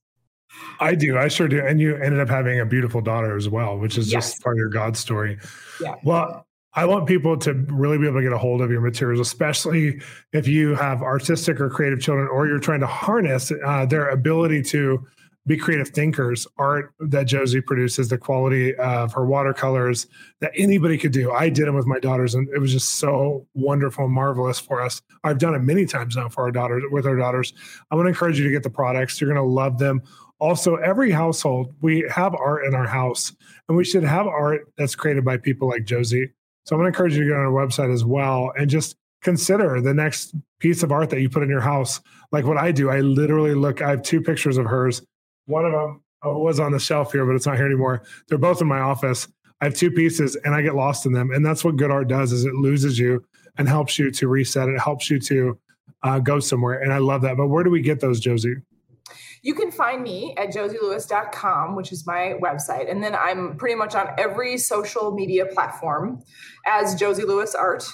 I 0.79 0.95
do. 0.95 1.19
I 1.19 1.27
sure 1.27 1.49
do. 1.49 1.61
And 1.61 1.81
you 1.81 1.97
ended 1.97 2.21
up 2.21 2.29
having 2.29 2.61
a 2.61 2.67
beautiful 2.67 3.01
daughter 3.01 3.37
as 3.37 3.49
well, 3.49 3.79
which 3.79 3.99
is 3.99 4.13
yes. 4.13 4.31
just 4.31 4.43
part 4.45 4.55
of 4.55 4.59
your 4.59 4.69
God 4.69 4.97
story. 4.97 5.39
Yeah. 5.81 5.97
Well, 6.05 6.46
I 6.77 6.85
want 6.85 7.07
people 7.07 7.39
to 7.39 7.55
really 7.71 7.97
be 7.97 8.07
able 8.07 8.19
to 8.19 8.23
get 8.23 8.35
a 8.35 8.39
hold 8.39 8.61
of 8.61 8.71
your 8.71 8.83
materials, 8.83 9.19
especially 9.19 10.03
if 10.35 10.47
you 10.47 10.75
have 10.75 11.01
artistic 11.01 11.59
or 11.59 11.71
creative 11.71 12.01
children, 12.01 12.29
or 12.29 12.47
you're 12.47 12.59
trying 12.59 12.81
to 12.81 12.87
harness 12.87 13.51
uh, 13.65 13.87
their 13.87 14.11
ability 14.11 14.63
to 14.65 15.03
be 15.47 15.57
creative 15.57 15.89
thinkers. 15.89 16.47
Art 16.59 16.93
that 17.01 17.25
Josie 17.25 17.63
produces, 17.63 18.11
the 18.11 18.19
quality 18.19 18.75
of 18.75 19.15
her 19.15 19.25
watercolors 19.25 20.07
that 20.41 20.53
anybody 20.55 20.99
could 20.99 21.13
do. 21.13 21.33
I 21.33 21.49
did 21.49 21.67
them 21.67 21.77
with 21.77 21.87
my 21.87 21.99
daughters, 21.99 22.35
and 22.35 22.47
it 22.51 22.59
was 22.59 22.73
just 22.73 22.97
so 22.97 23.47
wonderful 23.55 24.05
and 24.05 24.13
marvelous 24.13 24.61
for 24.61 24.83
us. 24.83 25.01
I've 25.25 25.39
done 25.39 25.55
it 25.55 25.61
many 25.61 25.87
times 25.87 26.15
now 26.15 26.29
for 26.29 26.43
our 26.45 26.53
daughters, 26.53 26.83
with 26.91 27.07
our 27.07 27.17
daughters. 27.17 27.55
I 27.91 27.95
want 27.95 28.05
to 28.05 28.11
encourage 28.11 28.39
you 28.39 28.45
to 28.45 28.51
get 28.51 28.65
the 28.65 28.71
products. 28.71 29.19
You're 29.19 29.33
going 29.33 29.43
to 29.43 29.51
love 29.51 29.79
them. 29.79 30.03
Also, 30.41 30.75
every 30.77 31.11
household, 31.11 31.75
we 31.81 32.05
have 32.11 32.35
art 32.35 32.67
in 32.67 32.75
our 32.75 32.87
house, 32.87 33.35
and 33.67 33.79
we 33.79 33.85
should 33.85 34.05
have 34.05 34.27
art 34.27 34.71
that's 34.77 34.95
created 34.95 35.25
by 35.25 35.39
people 35.39 35.69
like 35.69 35.87
Josie 35.87 36.33
so 36.67 36.75
I'm 36.75 36.81
going 36.81 36.93
to 36.93 36.97
encourage 36.97 37.17
you 37.17 37.23
to 37.23 37.31
go 37.31 37.37
on 37.37 37.47
our 37.47 37.53
website 37.53 37.93
as 37.93 38.05
well 38.05 38.53
and 38.59 38.69
just 38.69 38.97
consider 39.23 39.81
the 39.81 39.95
next 39.95 40.35
piece 40.59 40.83
of 40.83 40.91
art 40.91 41.11
that 41.11 41.21
you 41.21 41.31
put 41.31 41.45
in 41.45 41.49
your 41.49 41.61
house. 41.61 42.01
Like 42.33 42.45
what 42.45 42.59
I 42.59 42.73
do, 42.73 42.91
I 42.91 43.01
literally 43.01 43.55
look, 43.55 43.81
I 43.81 43.91
have 43.91 44.03
two 44.03 44.21
pictures 44.21 44.59
of 44.59 44.67
hers. 44.67 45.01
One 45.47 45.65
of 45.65 45.71
them 45.71 46.03
oh, 46.23 46.39
was 46.39 46.59
on 46.59 46.73
the 46.73 46.81
shelf 46.81 47.13
here, 47.13 47.25
but 47.25 47.37
it's 47.37 47.47
not 47.47 47.57
here 47.57 47.67
anymore. 47.67 48.03
They're 48.29 48.37
both 48.37 48.61
in 48.61 48.67
my 48.67 48.81
office. 48.81 49.29
I 49.61 49.67
have 49.67 49.75
two 49.75 49.93
pieces 49.93 50.35
and 50.45 50.57
I 50.57 50.63
get 50.63 50.75
lost 50.75 51.07
in 51.07 51.13
them. 51.13 51.31
And 51.31 51.47
that's 51.47 51.65
what 51.65 51.77
good 51.77 51.93
art 51.93 52.09
does 52.09 52.33
is 52.33 52.45
it 52.45 52.55
loses 52.55 52.99
you 52.99 53.25
and 53.57 53.69
helps 53.69 53.97
you 53.97 54.11
to 54.11 54.27
reset. 54.27 54.69
It 54.69 54.81
helps 54.81 55.09
you 55.09 55.21
to 55.21 55.59
uh, 56.03 56.19
go 56.19 56.41
somewhere. 56.41 56.81
And 56.81 56.93
I 56.93 56.99
love 56.99 57.23
that. 57.23 57.37
But 57.37 57.47
where 57.47 57.63
do 57.63 57.71
we 57.71 57.81
get 57.81 58.01
those, 58.01 58.19
Josie? 58.19 58.57
You 59.47 59.55
can 59.55 59.71
find 59.71 60.03
me 60.03 60.35
at 60.37 60.49
josielewis.com, 60.49 61.77
which 61.77 61.93
is 61.93 62.05
my 62.05 62.35
website. 62.43 62.91
And 62.91 63.01
then 63.01 63.15
I'm 63.15 63.57
pretty 63.57 63.77
much 63.77 63.95
on 63.95 64.09
every 64.19 64.59
social 64.59 65.15
media 65.15 65.47
platform 65.47 66.21
as 66.67 66.97
Josie 66.97 67.23
Lewis 67.23 67.55
Art. 67.55 67.85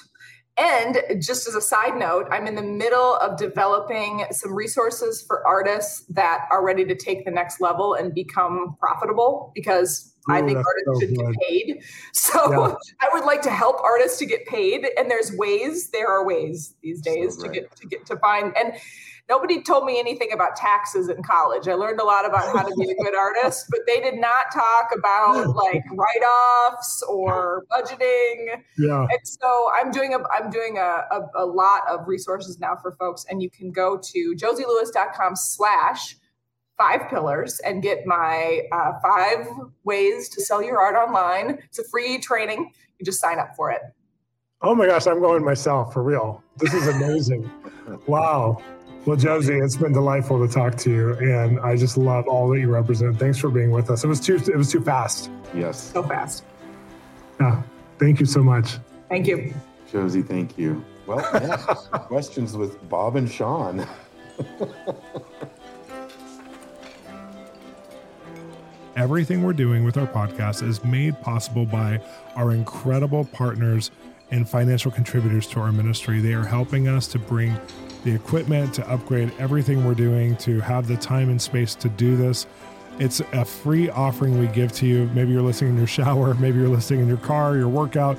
And 0.56 1.02
just 1.20 1.46
as 1.46 1.54
a 1.54 1.60
side 1.60 1.98
note, 1.98 2.26
I'm 2.30 2.46
in 2.46 2.54
the 2.54 2.62
middle 2.62 3.16
of 3.16 3.36
developing 3.36 4.24
some 4.30 4.54
resources 4.54 5.22
for 5.26 5.46
artists 5.46 6.06
that 6.06 6.46
are 6.50 6.64
ready 6.64 6.86
to 6.86 6.94
take 6.94 7.26
the 7.26 7.30
next 7.30 7.60
level 7.60 7.92
and 7.92 8.14
become 8.14 8.74
profitable 8.80 9.52
because 9.54 10.14
Ooh, 10.30 10.34
I 10.34 10.40
think 10.40 10.56
artists 10.56 10.86
so 10.86 11.00
should 11.00 11.14
good. 11.14 11.36
get 11.38 11.48
paid. 11.48 11.82
So 12.14 12.50
yeah. 12.50 12.74
I 13.02 13.10
would 13.12 13.26
like 13.26 13.42
to 13.42 13.50
help 13.50 13.78
artists 13.82 14.18
to 14.20 14.26
get 14.26 14.46
paid. 14.46 14.86
And 14.96 15.10
there's 15.10 15.32
ways, 15.36 15.90
there 15.90 16.08
are 16.08 16.26
ways 16.26 16.74
these 16.82 17.02
days 17.02 17.36
so 17.36 17.42
to 17.42 17.52
get 17.52 17.76
to 17.76 17.86
get 17.86 18.06
to 18.06 18.16
find 18.16 18.56
and 18.56 18.72
nobody 19.28 19.62
told 19.62 19.84
me 19.84 19.98
anything 19.98 20.32
about 20.32 20.56
taxes 20.56 21.08
in 21.08 21.22
college. 21.22 21.68
I 21.68 21.74
learned 21.74 22.00
a 22.00 22.04
lot 22.04 22.26
about 22.26 22.44
how 22.56 22.62
to 22.62 22.74
be 22.76 22.90
a 22.90 22.94
good 22.94 23.14
artist, 23.14 23.66
but 23.70 23.80
they 23.86 24.00
did 24.00 24.14
not 24.14 24.52
talk 24.52 24.90
about 24.96 25.48
like 25.54 25.82
write-offs 25.92 27.02
or 27.08 27.64
budgeting. 27.70 28.60
Yeah. 28.78 29.02
And 29.02 29.20
so 29.24 29.70
I'm 29.74 29.90
doing 29.90 30.14
a 30.14 30.18
I'm 30.28 30.50
doing 30.50 30.78
a, 30.78 31.04
a, 31.10 31.20
a 31.36 31.46
lot 31.46 31.82
of 31.88 32.06
resources 32.06 32.58
now 32.58 32.76
for 32.80 32.92
folks, 32.92 33.24
and 33.30 33.42
you 33.42 33.50
can 33.50 33.70
go 33.70 33.98
to 33.98 34.34
josielewis.com 34.36 35.36
slash 35.36 36.16
five 36.78 37.08
pillars 37.08 37.60
and 37.60 37.82
get 37.82 38.06
my 38.06 38.62
uh, 38.72 38.92
five 39.02 39.46
ways 39.84 40.28
to 40.30 40.40
sell 40.40 40.62
your 40.62 40.80
art 40.80 40.96
online. 40.96 41.58
It's 41.66 41.78
a 41.78 41.84
free 41.84 42.18
training. 42.18 42.72
You 42.98 43.04
just 43.04 43.20
sign 43.20 43.38
up 43.38 43.54
for 43.56 43.70
it. 43.70 43.82
Oh 44.62 44.74
my 44.74 44.86
gosh, 44.86 45.06
I'm 45.06 45.20
going 45.20 45.44
myself 45.44 45.92
for 45.92 46.02
real. 46.02 46.42
This 46.58 46.72
is 46.72 46.86
amazing. 46.86 47.50
wow. 48.06 48.62
Well, 49.04 49.16
Josie, 49.16 49.58
it's 49.58 49.76
been 49.76 49.92
delightful 49.92 50.46
to 50.46 50.52
talk 50.52 50.76
to 50.78 50.90
you, 50.90 51.14
and 51.14 51.58
I 51.58 51.76
just 51.76 51.96
love 51.96 52.28
all 52.28 52.48
that 52.50 52.60
you 52.60 52.70
represent. 52.70 53.18
Thanks 53.18 53.36
for 53.36 53.50
being 53.50 53.72
with 53.72 53.90
us. 53.90 54.04
It 54.04 54.06
was 54.06 54.20
too 54.20 54.36
it 54.36 54.56
was 54.56 54.70
too 54.70 54.80
fast. 54.80 55.28
Yes. 55.52 55.90
So 55.92 56.04
fast. 56.04 56.44
Yeah. 57.40 57.62
Thank 57.98 58.20
you 58.20 58.26
so 58.26 58.44
much. 58.44 58.78
Thank 59.08 59.26
you. 59.26 59.52
Josie, 59.90 60.22
thank 60.22 60.56
you. 60.56 60.84
Well, 61.06 61.18
yeah, 61.34 61.56
questions 61.56 62.56
with 62.56 62.88
Bob 62.88 63.16
and 63.16 63.28
Shawn. 63.28 63.84
Everything 68.94 69.42
we're 69.42 69.52
doing 69.52 69.84
with 69.84 69.96
our 69.96 70.06
podcast 70.06 70.62
is 70.66 70.84
made 70.84 71.20
possible 71.22 71.66
by 71.66 72.00
our 72.36 72.52
incredible 72.52 73.24
partners 73.24 73.90
and 74.30 74.48
financial 74.48 74.92
contributors 74.92 75.48
to 75.48 75.58
our 75.60 75.72
ministry. 75.72 76.20
They 76.20 76.34
are 76.34 76.44
helping 76.44 76.86
us 76.88 77.08
to 77.08 77.18
bring 77.18 77.58
the 78.04 78.14
equipment, 78.14 78.74
to 78.74 78.90
upgrade 78.90 79.32
everything 79.38 79.84
we're 79.84 79.94
doing, 79.94 80.36
to 80.36 80.60
have 80.60 80.86
the 80.86 80.96
time 80.96 81.28
and 81.30 81.40
space 81.40 81.74
to 81.76 81.88
do 81.88 82.16
this. 82.16 82.46
It's 82.98 83.20
a 83.32 83.44
free 83.44 83.88
offering 83.90 84.38
we 84.38 84.46
give 84.48 84.72
to 84.74 84.86
you. 84.86 85.10
Maybe 85.14 85.32
you're 85.32 85.42
listening 85.42 85.72
in 85.72 85.78
your 85.78 85.86
shower, 85.86 86.34
maybe 86.40 86.58
you're 86.58 86.68
listening 86.68 87.00
in 87.00 87.08
your 87.08 87.16
car, 87.18 87.56
your 87.56 87.68
workout. 87.68 88.18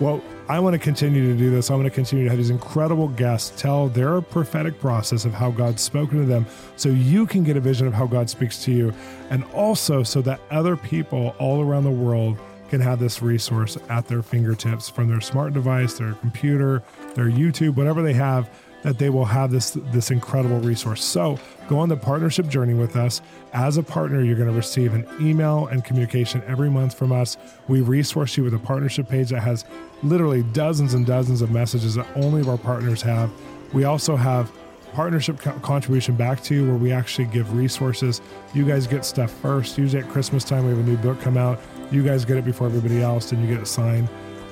Well, 0.00 0.22
I 0.48 0.58
want 0.58 0.74
to 0.74 0.78
continue 0.78 1.32
to 1.32 1.38
do 1.38 1.50
this. 1.50 1.70
I 1.70 1.74
want 1.74 1.86
to 1.86 1.90
continue 1.90 2.24
to 2.24 2.30
have 2.30 2.38
these 2.38 2.50
incredible 2.50 3.08
guests 3.08 3.60
tell 3.60 3.88
their 3.88 4.20
prophetic 4.20 4.78
process 4.80 5.24
of 5.24 5.32
how 5.32 5.50
God's 5.50 5.82
spoken 5.82 6.18
to 6.18 6.26
them 6.26 6.46
so 6.76 6.88
you 6.88 7.26
can 7.26 7.44
get 7.44 7.56
a 7.56 7.60
vision 7.60 7.86
of 7.86 7.94
how 7.94 8.06
God 8.06 8.28
speaks 8.28 8.62
to 8.64 8.72
you. 8.72 8.92
And 9.30 9.44
also 9.54 10.02
so 10.02 10.20
that 10.22 10.40
other 10.50 10.76
people 10.76 11.34
all 11.38 11.62
around 11.62 11.84
the 11.84 11.90
world 11.90 12.38
can 12.68 12.80
have 12.80 12.98
this 12.98 13.22
resource 13.22 13.76
at 13.88 14.08
their 14.08 14.22
fingertips 14.22 14.88
from 14.88 15.08
their 15.08 15.20
smart 15.20 15.52
device, 15.52 15.94
their 15.94 16.14
computer, 16.14 16.82
their 17.14 17.26
YouTube, 17.26 17.76
whatever 17.76 18.02
they 18.02 18.14
have 18.14 18.50
that 18.82 18.98
they 18.98 19.10
will 19.10 19.24
have 19.24 19.50
this 19.50 19.78
this 19.92 20.10
incredible 20.10 20.58
resource. 20.60 21.02
So 21.02 21.38
go 21.68 21.78
on 21.78 21.88
the 21.88 21.96
partnership 21.96 22.48
journey 22.48 22.74
with 22.74 22.96
us. 22.96 23.22
As 23.52 23.76
a 23.76 23.82
partner, 23.82 24.22
you're 24.22 24.36
going 24.36 24.48
to 24.48 24.54
receive 24.54 24.94
an 24.94 25.06
email 25.20 25.66
and 25.68 25.84
communication 25.84 26.42
every 26.46 26.70
month 26.70 26.94
from 26.94 27.12
us. 27.12 27.36
We 27.68 27.80
resource 27.80 28.36
you 28.36 28.44
with 28.44 28.54
a 28.54 28.58
partnership 28.58 29.08
page 29.08 29.30
that 29.30 29.40
has 29.40 29.64
literally 30.02 30.42
dozens 30.42 30.94
and 30.94 31.06
dozens 31.06 31.42
of 31.42 31.50
messages 31.50 31.94
that 31.94 32.06
only 32.16 32.40
of 32.40 32.48
our 32.48 32.58
partners 32.58 33.02
have. 33.02 33.30
We 33.72 33.84
also 33.84 34.16
have 34.16 34.50
partnership 34.92 35.38
co- 35.38 35.58
contribution 35.60 36.14
back 36.16 36.42
to 36.42 36.54
you 36.54 36.66
where 36.66 36.76
we 36.76 36.92
actually 36.92 37.26
give 37.26 37.56
resources. 37.56 38.20
You 38.52 38.66
guys 38.66 38.86
get 38.86 39.04
stuff 39.04 39.30
first. 39.30 39.78
Usually 39.78 40.02
at 40.02 40.08
Christmas 40.10 40.44
time, 40.44 40.64
we 40.64 40.70
have 40.70 40.78
a 40.78 40.82
new 40.82 40.96
book 40.98 41.20
come 41.20 41.36
out. 41.36 41.58
You 41.90 42.02
guys 42.02 42.24
get 42.24 42.36
it 42.36 42.44
before 42.44 42.66
everybody 42.66 43.00
else 43.00 43.32
and 43.32 43.40
you 43.40 43.52
get 43.52 43.62
it 43.62 43.66
signed. 43.66 44.08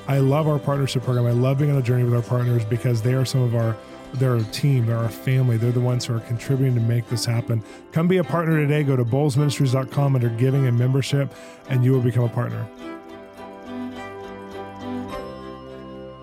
I 0.07 0.17
love 0.17 0.47
our 0.47 0.59
partnership 0.59 1.03
program. 1.03 1.25
I 1.27 1.31
love 1.31 1.59
being 1.59 1.71
on 1.71 1.77
a 1.77 1.81
journey 1.81 2.03
with 2.03 2.13
our 2.13 2.21
partners 2.21 2.65
because 2.65 3.01
they 3.01 3.13
are 3.13 3.25
some 3.25 3.41
of 3.41 3.55
our 3.55 3.77
they're 4.13 4.35
a 4.35 4.43
team, 4.43 4.85
they're 4.85 5.03
a 5.03 5.09
family, 5.09 5.57
they're 5.57 5.71
the 5.71 5.79
ones 5.79 6.05
who 6.05 6.15
are 6.15 6.19
contributing 6.21 6.75
to 6.75 6.81
make 6.81 7.07
this 7.07 7.25
happen. 7.25 7.63
Come 7.91 8.07
be 8.07 8.17
a 8.17 8.23
partner 8.23 8.59
today. 8.59 8.83
Go 8.83 8.95
to 8.95 9.05
bolzministries.com 9.05 10.15
under 10.15 10.29
giving 10.29 10.67
and 10.67 10.77
membership, 10.77 11.33
and 11.69 11.83
you 11.83 11.91
will 11.91 12.01
become 12.01 12.23
a 12.23 12.29
partner. 12.29 12.67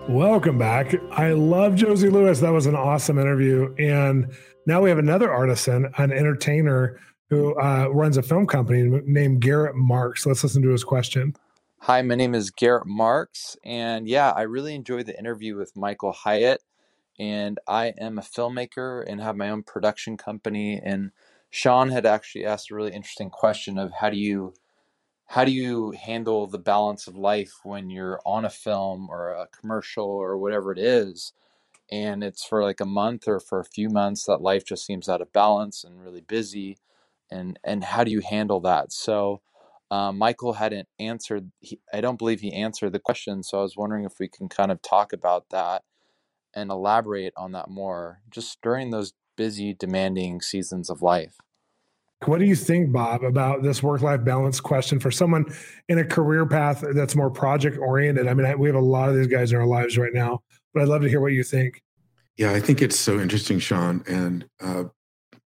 Welcome 0.07 0.57
back. 0.57 0.95
I 1.11 1.33
love 1.33 1.75
Josie 1.75 2.09
Lewis. 2.09 2.39
That 2.39 2.49
was 2.49 2.65
an 2.65 2.75
awesome 2.75 3.19
interview. 3.19 3.75
And 3.77 4.31
now 4.65 4.81
we 4.81 4.89
have 4.89 4.97
another 4.97 5.31
artisan, 5.31 5.93
an 5.97 6.11
entertainer 6.11 6.99
who 7.29 7.55
uh, 7.59 7.89
runs 7.89 8.17
a 8.17 8.23
film 8.23 8.47
company 8.47 9.01
named 9.05 9.41
Garrett 9.41 9.75
Marks. 9.75 10.25
Let's 10.25 10.43
listen 10.43 10.63
to 10.63 10.69
his 10.69 10.83
question. 10.83 11.35
Hi, 11.81 12.01
my 12.01 12.15
name 12.15 12.33
is 12.33 12.49
Garrett 12.49 12.87
Marks. 12.87 13.55
And 13.63 14.07
yeah, 14.07 14.31
I 14.31 14.41
really 14.41 14.73
enjoyed 14.73 15.05
the 15.05 15.17
interview 15.17 15.55
with 15.55 15.75
Michael 15.77 16.11
Hyatt 16.11 16.61
and 17.19 17.59
I 17.67 17.93
am 17.99 18.19
a 18.19 18.23
filmmaker 18.23 19.03
and 19.07 19.21
have 19.21 19.37
my 19.37 19.49
own 19.51 19.63
production 19.63 20.17
company 20.17 20.81
And 20.83 21.11
Shawn 21.51 21.89
had 21.91 22.05
actually 22.07 22.45
asked 22.45 22.71
a 22.71 22.75
really 22.75 22.93
interesting 22.93 23.31
question 23.31 23.77
of 23.79 23.91
how 24.01 24.09
do 24.11 24.17
you 24.17 24.53
how 25.27 25.45
do 25.45 25.51
you 25.51 25.91
handle 25.91 26.47
the 26.47 26.59
balance 26.59 27.07
of 27.07 27.15
life 27.17 27.53
when 27.63 27.89
you're 27.89 28.21
on 28.25 28.45
a 28.45 28.49
film 28.51 29.09
or 29.09 29.29
a 29.31 29.47
commercial 29.47 30.05
or 30.07 30.37
whatever 30.37 30.71
it 30.73 30.79
is? 30.79 31.33
And 31.91 32.23
it's 32.23 32.45
for 32.45 32.63
like 32.63 32.81
a 32.81 32.85
month 32.85 33.27
or 33.27 33.39
for 33.39 33.59
a 33.59 33.65
few 33.65 33.89
months 33.89 34.25
that 34.25 34.41
life 34.41 34.65
just 34.65 34.85
seems 34.85 35.09
out 35.09 35.21
of 35.21 35.33
balance 35.33 35.83
and 35.85 36.01
really 36.01 36.21
busy 36.21 36.77
and 37.31 37.59
and 37.65 37.83
how 37.85 38.03
do 38.05 38.11
you 38.11 38.21
handle 38.21 38.61
that? 38.61 38.91
So 38.93 39.41
um, 39.91 40.17
michael 40.19 40.53
hadn't 40.53 40.87
answered 40.99 41.51
he, 41.61 41.79
i 41.93 42.01
don't 42.01 42.19
believe 42.19 42.41
he 42.41 42.53
answered 42.53 42.91
the 42.93 42.99
question 42.99 43.43
so 43.43 43.59
i 43.59 43.61
was 43.63 43.77
wondering 43.77 44.05
if 44.05 44.19
we 44.19 44.27
can 44.27 44.49
kind 44.49 44.71
of 44.71 44.81
talk 44.81 45.13
about 45.13 45.49
that 45.51 45.83
and 46.55 46.71
elaborate 46.71 47.33
on 47.37 47.51
that 47.51 47.69
more 47.69 48.21
just 48.29 48.61
during 48.61 48.91
those 48.91 49.13
busy 49.37 49.73
demanding 49.73 50.41
seasons 50.41 50.89
of 50.89 51.01
life 51.01 51.37
what 52.25 52.39
do 52.39 52.45
you 52.45 52.55
think, 52.55 52.91
Bob, 52.91 53.23
about 53.23 53.63
this 53.63 53.81
work 53.81 54.01
life 54.01 54.23
balance 54.25 54.59
question 54.59 54.99
for 54.99 55.09
someone 55.09 55.45
in 55.87 55.99
a 55.99 56.05
career 56.05 56.45
path 56.45 56.83
that's 56.93 57.15
more 57.15 57.29
project 57.29 57.77
oriented? 57.77 58.27
I 58.27 58.33
mean, 58.33 58.59
we 58.59 58.67
have 58.67 58.75
a 58.75 58.81
lot 58.81 59.09
of 59.09 59.15
these 59.15 59.27
guys 59.27 59.53
in 59.53 59.57
our 59.57 59.65
lives 59.65 59.97
right 59.97 60.13
now, 60.13 60.41
but 60.73 60.83
I'd 60.83 60.89
love 60.89 61.01
to 61.03 61.09
hear 61.09 61.21
what 61.21 61.31
you 61.31 61.43
think. 61.43 61.81
Yeah, 62.35 62.51
I 62.51 62.59
think 62.59 62.81
it's 62.81 62.99
so 62.99 63.19
interesting, 63.19 63.59
Shawn. 63.59 64.03
And, 64.07 64.45
uh, 64.59 64.85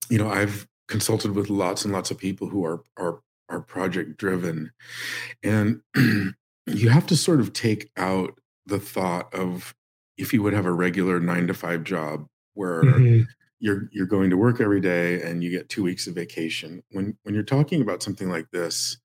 you 0.10 0.18
know, 0.18 0.30
I've 0.30 0.68
consulted 0.88 1.36
with 1.36 1.50
lots 1.50 1.84
and 1.84 1.94
lots 1.94 2.10
of 2.10 2.18
people 2.18 2.48
who 2.48 2.66
are, 2.66 2.84
are, 2.98 3.20
are 3.50 3.62
project 3.62 4.18
driven. 4.18 4.72
And 5.44 5.82
you 5.96 6.90
have 6.90 7.08
to 7.08 7.18
sort 7.18 7.42
of 7.42 7.52
take 7.52 7.92
out 7.98 8.40
the 8.66 8.80
thought 8.80 9.34
of 9.34 9.76
if 10.22 10.34
you 10.34 10.42
would 10.44 10.54
have 10.54 10.66
a 10.66 10.72
regular 10.72 11.20
nine 11.20 11.48
to 11.48 11.54
five 11.54 11.84
job 11.84 12.28
where 12.54 12.84
mm-hmm 12.84 13.22
you're 13.62 13.88
you're 13.92 14.08
going 14.08 14.32
to 14.32 14.38
work 14.38 14.60
every 14.60 14.82
day 14.82 15.22
and 15.22 15.44
you 15.44 15.52
get 15.52 15.70
two 15.70 15.84
weeks 15.84 16.08
of 16.08 16.16
vacation. 16.16 16.84
When 16.92 17.16
when 17.24 17.34
you're 17.34 17.44
talking 17.44 17.82
about 17.82 18.04
something 18.04 18.28
like 18.28 18.50
this, 18.52 18.98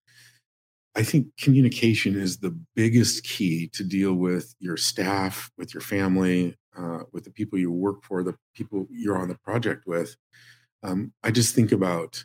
I 0.97 1.03
think 1.03 1.27
communication 1.39 2.19
is 2.19 2.39
the 2.39 2.59
biggest 2.75 3.23
key 3.23 3.69
to 3.75 3.85
deal 3.85 4.15
with 4.15 4.55
your 4.59 4.79
staff, 4.79 5.51
with 5.59 5.75
your 5.75 5.83
family, 5.83 6.57
uh, 6.77 7.01
with 7.13 7.25
the 7.25 7.31
people 7.31 7.59
you 7.59 7.71
work 7.71 8.03
for, 8.03 8.23
the 8.23 8.35
people 8.55 8.87
you're 8.91 9.19
on 9.19 9.29
the 9.29 9.39
project 9.45 9.85
with. 9.87 10.17
Um, 10.83 11.13
I 11.23 11.31
just 11.31 11.55
think 11.55 11.71
about 11.71 12.25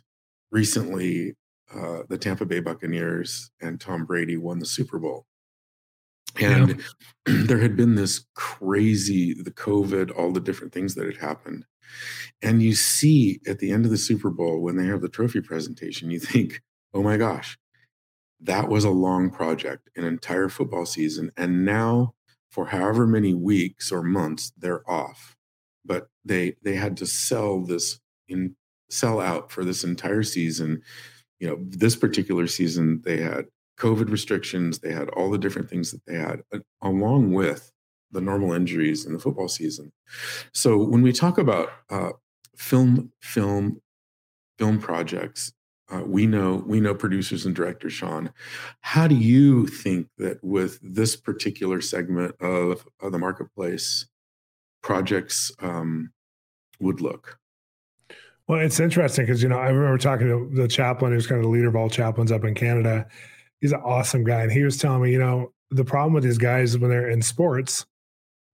recently 0.50 1.34
uh, 1.74 2.04
the 2.08 2.16
Tampa 2.18 2.46
Bay 2.46 2.60
Buccaneers 2.60 3.50
and 3.60 3.78
Tom 3.78 4.06
Brady 4.06 4.38
won 4.38 4.58
the 4.58 4.66
Super 4.66 4.98
Bowl. 4.98 5.26
And 6.40 6.70
yeah. 6.70 6.76
there 7.46 7.58
had 7.58 7.76
been 7.76 7.94
this 7.94 8.24
crazy, 8.34 9.34
the 9.34 9.50
COVID, 9.50 10.16
all 10.16 10.32
the 10.32 10.40
different 10.40 10.72
things 10.72 10.94
that 10.94 11.06
had 11.06 11.18
happened. 11.18 11.64
And 12.40 12.62
you 12.62 12.74
see 12.74 13.40
at 13.46 13.58
the 13.58 13.70
end 13.70 13.84
of 13.84 13.90
the 13.90 13.98
Super 13.98 14.30
Bowl, 14.30 14.60
when 14.60 14.76
they 14.76 14.86
have 14.86 15.02
the 15.02 15.08
trophy 15.08 15.40
presentation, 15.40 16.10
you 16.10 16.18
think, 16.18 16.62
oh 16.94 17.02
my 17.02 17.16
gosh, 17.16 17.58
that 18.40 18.68
was 18.68 18.84
a 18.84 18.90
long 18.90 19.30
project, 19.30 19.88
an 19.96 20.04
entire 20.04 20.48
football 20.48 20.84
season. 20.86 21.30
And 21.36 21.64
now, 21.64 22.14
for 22.50 22.66
however 22.66 23.06
many 23.06 23.32
weeks 23.32 23.92
or 23.92 24.02
months, 24.02 24.52
they're 24.58 24.88
off. 24.90 25.36
But 25.84 26.08
they 26.24 26.56
they 26.62 26.74
had 26.74 26.96
to 26.98 27.06
sell 27.06 27.60
this 27.60 28.00
in 28.28 28.56
sell 28.90 29.20
out 29.20 29.50
for 29.50 29.64
this 29.64 29.84
entire 29.84 30.22
season. 30.22 30.82
You 31.40 31.48
know, 31.48 31.56
this 31.60 31.96
particular 31.96 32.46
season, 32.46 33.02
they 33.04 33.20
had 33.20 33.46
COVID 33.78 34.10
restrictions, 34.10 34.78
they 34.78 34.92
had 34.92 35.08
all 35.10 35.30
the 35.30 35.38
different 35.38 35.68
things 35.68 35.90
that 35.90 36.04
they 36.06 36.16
had, 36.16 36.42
along 36.82 37.32
with 37.32 37.72
the 38.10 38.20
normal 38.20 38.52
injuries 38.52 39.06
in 39.06 39.12
the 39.12 39.18
football 39.18 39.48
season. 39.48 39.92
So 40.52 40.76
when 40.76 41.02
we 41.02 41.12
talk 41.12 41.38
about 41.38 41.70
uh, 41.90 42.10
film, 42.56 43.10
film, 43.20 43.80
film 44.58 44.78
projects, 44.78 45.52
uh, 45.92 46.02
we 46.06 46.26
know 46.26 46.62
we 46.66 46.80
know 46.80 46.94
producers 46.94 47.44
and 47.44 47.54
directors. 47.54 47.92
Shawn, 47.92 48.30
how 48.80 49.06
do 49.06 49.14
you 49.14 49.66
think 49.66 50.08
that 50.16 50.42
with 50.42 50.78
this 50.82 51.16
particular 51.16 51.80
segment 51.80 52.34
of, 52.40 52.86
of 53.00 53.12
the 53.12 53.18
marketplace, 53.18 54.06
projects 54.82 55.52
um, 55.60 56.12
would 56.80 57.00
look? 57.00 57.38
Well, 58.48 58.60
it's 58.60 58.80
interesting 58.80 59.26
because 59.26 59.42
you 59.42 59.48
know 59.48 59.58
I 59.58 59.68
remember 59.68 59.98
talking 59.98 60.28
to 60.28 60.50
the 60.54 60.68
chaplain 60.68 61.12
who's 61.12 61.26
kind 61.26 61.38
of 61.38 61.44
the 61.44 61.50
leader 61.50 61.68
of 61.68 61.76
all 61.76 61.90
chaplains 61.90 62.32
up 62.32 62.44
in 62.44 62.54
Canada. 62.54 63.06
He's 63.62 63.72
an 63.72 63.80
awesome 63.80 64.24
guy, 64.24 64.42
and 64.42 64.52
he 64.52 64.62
was 64.62 64.76
telling 64.76 65.02
me, 65.02 65.12
you 65.12 65.18
know, 65.18 65.52
the 65.70 65.84
problem 65.84 66.12
with 66.12 66.24
these 66.24 66.36
guys 66.36 66.76
when 66.76 66.90
they're 66.90 67.08
in 67.08 67.22
sports 67.22 67.86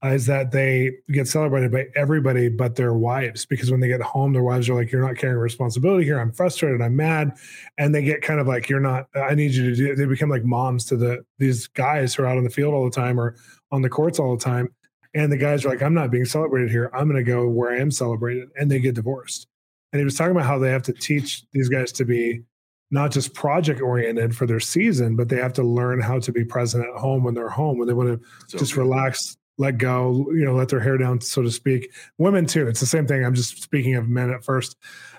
uh, 0.05 0.11
is 0.11 0.27
that 0.27 0.53
they 0.53 0.93
get 1.11 1.27
celebrated 1.27 1.73
by 1.73 1.87
everybody 1.97 2.49
but 2.49 2.77
their 2.77 2.95
wives 2.95 3.45
because 3.45 3.69
when 3.69 3.81
they 3.81 3.89
get 3.89 4.01
home 4.01 4.33
their 4.33 4.45
wives 4.45 4.69
are 4.69 4.75
like 4.75 4.93
you're 4.93 5.05
not 5.05 5.17
carrying 5.17 5.39
responsibility 5.39 6.05
here. 6.05 6.21
I'm 6.21 6.31
frustrated. 6.31 6.81
I'm 6.81 6.95
mad. 6.95 7.37
And 7.79 7.93
they 7.93 8.03
get 8.03 8.23
kind 8.23 8.39
of 8.39 8.47
like 8.47 8.69
you're 8.69 8.79
not 8.79 9.09
i 9.17 9.35
need 9.35 9.53
you 9.53 9.71
to 9.71 9.75
do 9.75 9.97
they 9.97 10.05
become 10.05 10.31
like 10.31 10.45
moms 10.45 10.85
to 10.87 10.97
the 10.97 11.25
these 11.39 11.67
guys 11.67 12.15
who 12.15 12.23
are 12.23 12.27
out 12.27 12.39
on 12.39 12.45
the 12.45 12.51
field 12.51 12.75
all 12.75 12.85
the 12.85 12.95
time 12.95 13.19
or 13.19 13.35
on 13.73 13.83
the 13.83 13.89
courts 13.89 14.21
all 14.21 14.37
the 14.37 14.45
time 14.45 14.69
and 15.15 15.33
the 15.33 15.37
guys 15.37 15.65
are 15.65 15.69
like 15.69 15.83
i'm 15.83 15.95
not 15.95 16.11
being 16.13 16.25
celebrated 16.25 16.71
here. 16.71 16.91
I'm 16.95 17.11
going 17.11 17.25
to 17.25 17.29
go 17.29 17.49
where 17.49 17.73
i 17.73 17.79
am 17.79 17.91
celebrated 17.91 18.51
and 18.57 18.71
they 18.71 18.79
get 18.79 18.95
divorced. 18.95 19.49
And 19.93 19.99
he 19.99 20.05
was 20.05 20.15
talking 20.15 20.33
about 20.33 20.47
how 20.47 20.59
they 20.59 20.71
have 20.71 20.83
to 20.85 20.93
teach 20.93 21.45
these 21.53 21.69
guys 21.69 21.91
to 21.93 22.05
be 22.05 22.43
not 22.91 23.13
just 23.13 23.35
project 23.35 23.81
oriented 23.81 24.35
for 24.35 24.47
their 24.47 24.61
season, 24.61 25.17
but 25.17 25.29
they 25.29 25.37
have 25.37 25.53
to 25.55 25.63
learn 25.63 26.01
how 26.01 26.19
to 26.19 26.33
be 26.33 26.45
present 26.45 26.87
at 26.87 27.01
home 27.01 27.23
when 27.23 27.35
they're 27.35 27.49
home, 27.49 27.79
when 27.79 27.87
they 27.87 27.95
want 27.95 28.09
to 28.09 28.29
so 28.49 28.59
just 28.59 28.75
good. 28.75 28.81
relax 28.81 29.37
let 29.59 29.77
go, 29.77 30.27
you 30.31 30.45
know, 30.45 30.55
let 30.55 30.69
their 30.69 30.81
hair 30.81 30.97
down, 30.97 31.21
so 31.21 31.43
to 31.43 31.51
speak. 31.51 31.93
Women 32.17 32.47
too. 32.47 32.69
It's 32.69 32.81
the 32.81 32.87
same 32.87 33.07
thing. 33.07 33.25
I'm 33.25 33.35
just 33.35 33.61
speaking 33.61 33.97
of 33.97 34.09
men 34.09 34.31
at 34.31 34.45
first. 34.45 34.77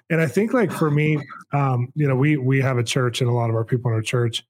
And 0.10 0.22
I 0.22 0.28
think 0.28 0.54
like 0.54 0.72
for 0.72 0.90
me, 0.90 1.22
um, 1.54 1.92
you 1.94 2.08
know, 2.08 2.16
we 2.16 2.38
we 2.38 2.62
have 2.62 2.78
a 2.78 2.84
church 2.84 3.22
and 3.22 3.30
a 3.30 3.34
lot 3.34 3.50
of 3.50 3.56
our 3.56 3.66
people 3.66 3.92
in 3.92 3.96
our 3.96 4.02
church 4.02 4.44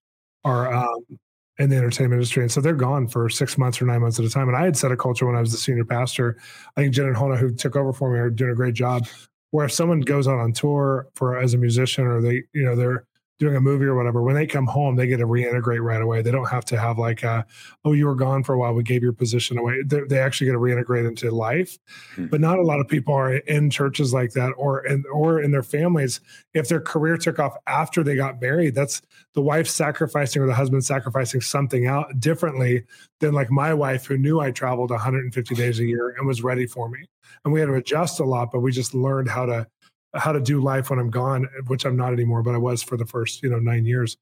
are 0.46 0.72
um, 0.72 1.20
in 1.58 1.70
the 1.70 1.76
entertainment 1.76 2.20
industry. 2.20 2.44
And 2.44 2.52
so 2.52 2.62
they're 2.62 2.76
gone 2.76 3.08
for 3.08 3.30
six 3.30 3.58
months 3.58 3.82
or 3.82 3.86
nine 3.86 4.00
months 4.00 4.20
at 4.20 4.26
a 4.26 4.30
time. 4.30 4.48
And 4.48 4.56
I 4.56 4.64
had 4.64 4.78
set 4.78 4.92
a 4.92 4.98
culture 4.98 5.26
when 5.26 5.36
I 5.36 5.42
was 5.42 5.52
the 5.52 5.58
senior 5.58 5.84
pastor. 5.84 6.38
I 6.78 6.82
think 6.82 6.94
Jen 6.94 7.08
and 7.08 7.16
Hona, 7.16 7.38
who 7.38 7.54
took 7.54 7.76
over 7.76 7.92
for 7.92 8.14
me, 8.14 8.20
are 8.20 8.30
doing 8.30 8.52
a 8.52 8.56
great 8.56 8.76
job. 8.76 9.08
Where 9.52 9.66
if 9.66 9.74
someone 9.74 10.02
goes 10.02 10.28
out 10.28 10.38
on 10.38 10.54
tour 10.54 11.08
for 11.16 11.38
as 11.38 11.56
a 11.56 11.58
musician 11.58 12.06
or 12.06 12.22
they, 12.22 12.44
you 12.54 12.64
know, 12.64 12.76
they're 12.76 13.06
doing 13.40 13.56
a 13.56 13.62
movie 13.62 13.86
or 13.86 13.96
whatever, 13.96 14.22
when 14.22 14.36
they 14.36 14.46
come 14.46 14.68
home, 14.68 14.96
they 14.96 15.08
get 15.08 15.18
to 15.18 15.26
reintegrate 15.26 15.82
right 15.82 16.02
away. 16.02 16.22
They 16.22 16.32
don't 16.32 16.50
have 16.50 16.66
to 16.66 16.80
have 16.80 17.00
like, 17.00 17.24
a, 17.24 17.46
oh, 17.86 17.94
you 17.94 18.06
were 18.06 18.16
gone 18.16 18.44
for 18.44 18.54
a 18.54 18.60
while. 18.60 18.74
We 18.74 18.84
gave 18.84 19.02
your 19.02 19.14
position 19.14 19.58
away. 19.58 19.82
They, 19.86 20.02
they 20.02 20.20
actually 20.20 20.48
get 20.48 20.54
to 20.54 20.60
reintegrate 20.60 21.08
into 21.08 21.32
life. 21.32 21.80
Mm-hmm. 22.14 22.28
But 22.28 22.42
not 22.42 22.60
a 22.60 22.64
lot 22.64 22.82
of 22.82 22.88
people 22.88 23.14
are 23.14 23.38
in 23.38 23.70
churches 23.70 24.14
like 24.14 24.32
that 24.34 24.50
or 24.58 24.86
in, 24.86 25.06
or 25.12 25.42
in 25.42 25.52
their 25.52 25.64
families. 25.64 26.20
If 26.54 26.68
their 26.68 26.82
career 26.82 27.18
took 27.18 27.40
off 27.40 27.56
after 27.66 28.04
they 28.04 28.18
got 28.18 28.42
married, 28.42 28.76
that's 28.76 29.02
the 29.34 29.42
wife 29.42 29.68
sacrificing 29.68 30.42
or 30.42 30.46
the 30.46 30.54
husband 30.54 30.84
sacrificing 30.84 31.40
something 31.40 31.88
out 31.88 32.20
differently 32.20 32.84
than 33.22 33.34
like 33.34 33.50
my 33.50 33.74
wife 33.74 34.06
who 34.06 34.18
knew 34.18 34.42
I 34.42 34.52
traveled 34.52 34.90
150 34.90 35.56
days 35.56 35.80
a 35.80 35.86
year 35.86 36.10
and 36.10 36.28
was 36.28 36.44
ready 36.44 36.66
for 36.66 36.90
me. 36.90 37.08
And 37.46 37.54
we 37.54 37.62
had 37.62 37.68
to 37.68 37.76
adjust 37.76 38.20
a 38.20 38.26
lot, 38.26 38.52
but 38.52 38.60
we 38.60 38.72
just 38.72 38.94
learned 38.94 39.30
how 39.30 39.46
to 39.46 39.68
how 40.16 40.32
to 40.32 40.40
do 40.40 40.60
life 40.62 40.90
when 40.90 41.00
I'm 41.00 41.10
gone, 41.10 41.48
which 41.68 41.86
I'm 41.86 41.96
not 41.96 42.14
anymore, 42.14 42.44
but 42.44 42.56
I 42.56 42.58
was 42.58 42.82
for 42.82 42.98
the 42.98 43.06
first, 43.06 43.44
you 43.44 43.50
know, 43.50 43.60
nine 43.60 43.86
years. 43.86 44.18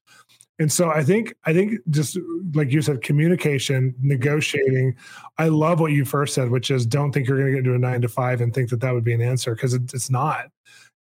And 0.58 0.72
so 0.72 0.90
I 0.90 1.04
think, 1.04 1.34
I 1.44 1.52
think 1.52 1.78
just 1.88 2.18
like 2.52 2.72
you 2.72 2.82
said, 2.82 3.00
communication, 3.00 3.94
negotiating. 4.00 4.96
I 5.38 5.48
love 5.48 5.78
what 5.78 5.92
you 5.92 6.04
first 6.04 6.34
said, 6.34 6.50
which 6.50 6.70
is 6.70 6.84
don't 6.84 7.12
think 7.12 7.28
you're 7.28 7.38
going 7.38 7.46
to 7.46 7.52
get 7.52 7.58
into 7.64 7.74
a 7.74 7.78
nine 7.78 8.02
to 8.02 8.08
five 8.08 8.40
and 8.40 8.52
think 8.52 8.70
that 8.70 8.80
that 8.80 8.92
would 8.92 9.04
be 9.04 9.14
an 9.14 9.22
answer 9.22 9.54
because 9.54 9.74
it, 9.74 9.94
it's 9.94 10.10
not. 10.10 10.46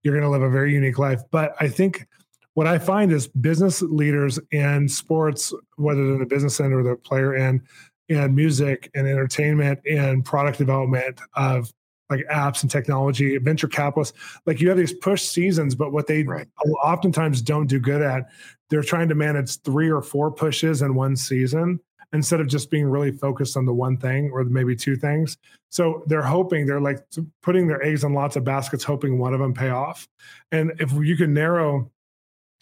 You're 0.03 0.13
going 0.13 0.25
to 0.25 0.29
live 0.29 0.41
a 0.41 0.49
very 0.49 0.73
unique 0.73 0.99
life. 0.99 1.21
But 1.31 1.55
I 1.59 1.69
think 1.69 2.05
what 2.53 2.67
I 2.67 2.77
find 2.77 3.11
is 3.11 3.27
business 3.27 3.81
leaders 3.81 4.39
in 4.51 4.89
sports, 4.89 5.53
whether 5.77 6.01
in 6.01 6.19
the 6.19 6.25
business 6.25 6.59
end 6.59 6.73
or 6.73 6.83
the 6.83 6.95
player 6.95 7.33
end, 7.33 7.61
and 8.09 8.35
music 8.35 8.91
and 8.93 9.07
entertainment 9.07 9.79
and 9.89 10.23
product 10.23 10.57
development 10.57 11.19
of 11.33 11.71
like 12.09 12.25
apps 12.31 12.61
and 12.61 12.69
technology, 12.69 13.37
venture 13.37 13.67
capitalists, 13.67 14.17
like 14.45 14.61
you 14.61 14.69
have 14.69 14.77
these 14.77 14.93
push 14.93 15.23
seasons, 15.23 15.75
but 15.75 15.91
what 15.91 16.07
they 16.07 16.23
right. 16.23 16.47
oftentimes 16.83 17.41
don't 17.41 17.67
do 17.67 17.79
good 17.79 18.01
at, 18.01 18.29
they're 18.69 18.83
trying 18.83 19.09
to 19.09 19.15
manage 19.15 19.61
three 19.61 19.89
or 19.89 20.01
four 20.01 20.31
pushes 20.31 20.81
in 20.81 20.95
one 20.95 21.15
season 21.15 21.79
instead 22.13 22.39
of 22.39 22.47
just 22.47 22.69
being 22.69 22.85
really 22.85 23.11
focused 23.11 23.57
on 23.57 23.65
the 23.65 23.73
one 23.73 23.97
thing 23.97 24.29
or 24.31 24.43
maybe 24.43 24.75
two 24.75 24.95
things. 24.95 25.37
So 25.69 26.03
they're 26.07 26.21
hoping 26.21 26.65
they're 26.65 26.79
like 26.79 26.99
putting 27.41 27.67
their 27.67 27.83
eggs 27.83 28.03
in 28.03 28.13
lots 28.13 28.35
of 28.35 28.43
baskets, 28.43 28.83
hoping 28.83 29.17
one 29.17 29.33
of 29.33 29.39
them 29.39 29.53
pay 29.53 29.69
off. 29.69 30.07
And 30.51 30.71
if 30.79 30.93
you 30.93 31.17
can 31.17 31.33
narrow 31.33 31.91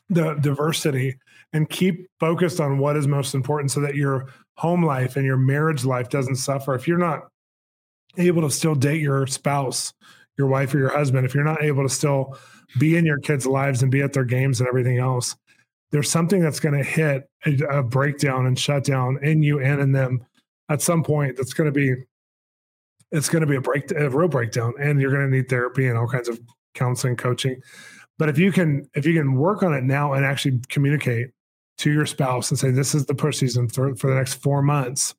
the 0.09 0.33
diversity 0.35 1.17
and 1.53 1.69
keep 1.69 2.09
focused 2.19 2.59
on 2.59 2.77
what 2.77 2.97
is 2.97 3.07
most 3.07 3.35
important 3.35 3.71
so 3.71 3.79
that 3.81 3.95
your 3.95 4.27
home 4.57 4.83
life 4.83 5.15
and 5.15 5.25
your 5.25 5.37
marriage 5.37 5.85
life 5.85 6.09
doesn't 6.09 6.35
suffer. 6.35 6.75
If 6.75 6.87
you're 6.87 6.97
not 6.97 7.27
able 8.17 8.41
to 8.41 8.49
still 8.49 8.75
date 8.75 9.01
your 9.01 9.27
spouse, 9.27 9.93
your 10.37 10.47
wife 10.47 10.73
or 10.73 10.79
your 10.79 10.95
husband, 10.95 11.25
if 11.25 11.33
you're 11.33 11.43
not 11.43 11.63
able 11.63 11.83
to 11.83 11.89
still 11.89 12.37
be 12.79 12.97
in 12.97 13.05
your 13.05 13.19
kids' 13.19 13.45
lives 13.45 13.81
and 13.81 13.91
be 13.91 14.01
at 14.01 14.13
their 14.13 14.25
games 14.25 14.59
and 14.59 14.67
everything 14.67 14.97
else, 14.97 15.35
there's 15.91 16.09
something 16.09 16.41
that's 16.41 16.59
going 16.59 16.75
to 16.75 16.83
hit 16.83 17.29
a, 17.45 17.79
a, 17.79 17.83
breakdown 17.83 18.47
and 18.47 18.57
shutdown 18.57 19.19
in 19.21 19.43
you 19.43 19.59
and 19.59 19.79
in 19.79 19.91
them 19.91 20.25
at 20.69 20.81
some 20.81 21.03
point. 21.03 21.37
That's 21.37 21.53
going 21.53 21.71
to 21.71 21.71
be 21.71 21.93
it's 23.11 23.29
going 23.29 23.41
to 23.41 23.47
be 23.47 23.55
a 23.55 23.61
break, 23.61 23.91
a 23.91 24.09
real 24.09 24.27
breakdown, 24.27 24.73
and 24.79 24.99
you're 24.99 25.11
going 25.11 25.29
to 25.29 25.37
need 25.37 25.47
therapy 25.49 25.87
and 25.87 25.95
all 25.95 26.07
kinds 26.07 26.27
of 26.27 26.39
counseling, 26.73 27.15
coaching. 27.15 27.61
But 28.17 28.29
if 28.29 28.39
you 28.39 28.51
can 28.51 28.89
if 28.95 29.05
you 29.05 29.13
can 29.13 29.35
work 29.35 29.61
on 29.61 29.73
it 29.73 29.83
now 29.83 30.13
and 30.13 30.25
actually 30.25 30.61
communicate 30.69 31.27
to 31.79 31.91
your 31.91 32.05
spouse 32.05 32.49
and 32.49 32.59
say, 32.59 32.71
this 32.71 32.95
is 32.95 33.05
the 33.05 33.15
push 33.15 33.37
season 33.37 33.67
for, 33.67 33.95
for 33.95 34.09
the 34.09 34.15
next 34.15 34.35
four 34.35 34.61
months. 34.61 35.15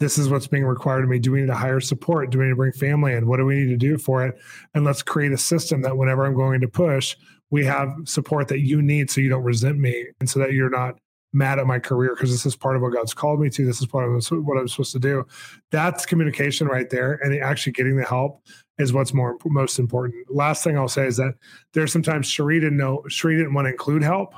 This 0.00 0.18
is 0.18 0.28
what's 0.28 0.46
being 0.46 0.64
required 0.64 1.04
of 1.04 1.10
me. 1.10 1.18
Do 1.18 1.32
we 1.32 1.40
need 1.40 1.46
to 1.46 1.54
hire 1.54 1.80
support? 1.80 2.30
Do 2.30 2.38
we 2.38 2.44
need 2.44 2.50
to 2.50 2.56
bring 2.56 2.72
family 2.72 3.12
in? 3.12 3.26
What 3.26 3.36
do 3.36 3.46
we 3.46 3.54
need 3.54 3.70
to 3.70 3.76
do 3.76 3.96
for 3.96 4.26
it? 4.26 4.36
And 4.74 4.84
let's 4.84 5.02
create 5.02 5.32
a 5.32 5.38
system 5.38 5.82
that 5.82 5.96
whenever 5.96 6.26
I'm 6.26 6.34
going 6.34 6.60
to 6.60 6.68
push, 6.68 7.16
we 7.50 7.64
have 7.64 7.88
support 8.04 8.48
that 8.48 8.60
you 8.60 8.82
need 8.82 9.10
so 9.10 9.20
you 9.20 9.28
don't 9.28 9.44
resent 9.44 9.78
me 9.78 10.06
and 10.18 10.28
so 10.28 10.40
that 10.40 10.52
you're 10.52 10.70
not 10.70 10.96
mad 11.32 11.58
at 11.58 11.66
my 11.66 11.78
career 11.78 12.14
because 12.14 12.30
this 12.30 12.46
is 12.46 12.56
part 12.56 12.76
of 12.76 12.82
what 12.82 12.92
God's 12.92 13.14
called 13.14 13.40
me 13.40 13.50
to. 13.50 13.66
This 13.66 13.80
is 13.80 13.86
part 13.86 14.08
of 14.08 14.44
what 14.44 14.58
I'm 14.58 14.68
supposed 14.68 14.92
to 14.92 14.98
do. 14.98 15.24
That's 15.70 16.06
communication 16.06 16.68
right 16.68 16.88
there. 16.90 17.20
And 17.22 17.38
actually 17.40 17.72
getting 17.72 17.96
the 17.96 18.04
help 18.04 18.42
is 18.78 18.92
what's 18.92 19.12
more 19.12 19.36
most 19.44 19.78
important. 19.78 20.30
Last 20.30 20.64
thing 20.64 20.78
I'll 20.78 20.88
say 20.88 21.06
is 21.06 21.16
that 21.18 21.34
there's 21.72 21.92
sometimes 21.92 22.26
Cherie 22.26 22.60
didn't 22.60 22.76
know 22.76 23.02
Cherie 23.08 23.36
didn't 23.36 23.54
want 23.54 23.66
to 23.66 23.70
include 23.70 24.02
help 24.02 24.34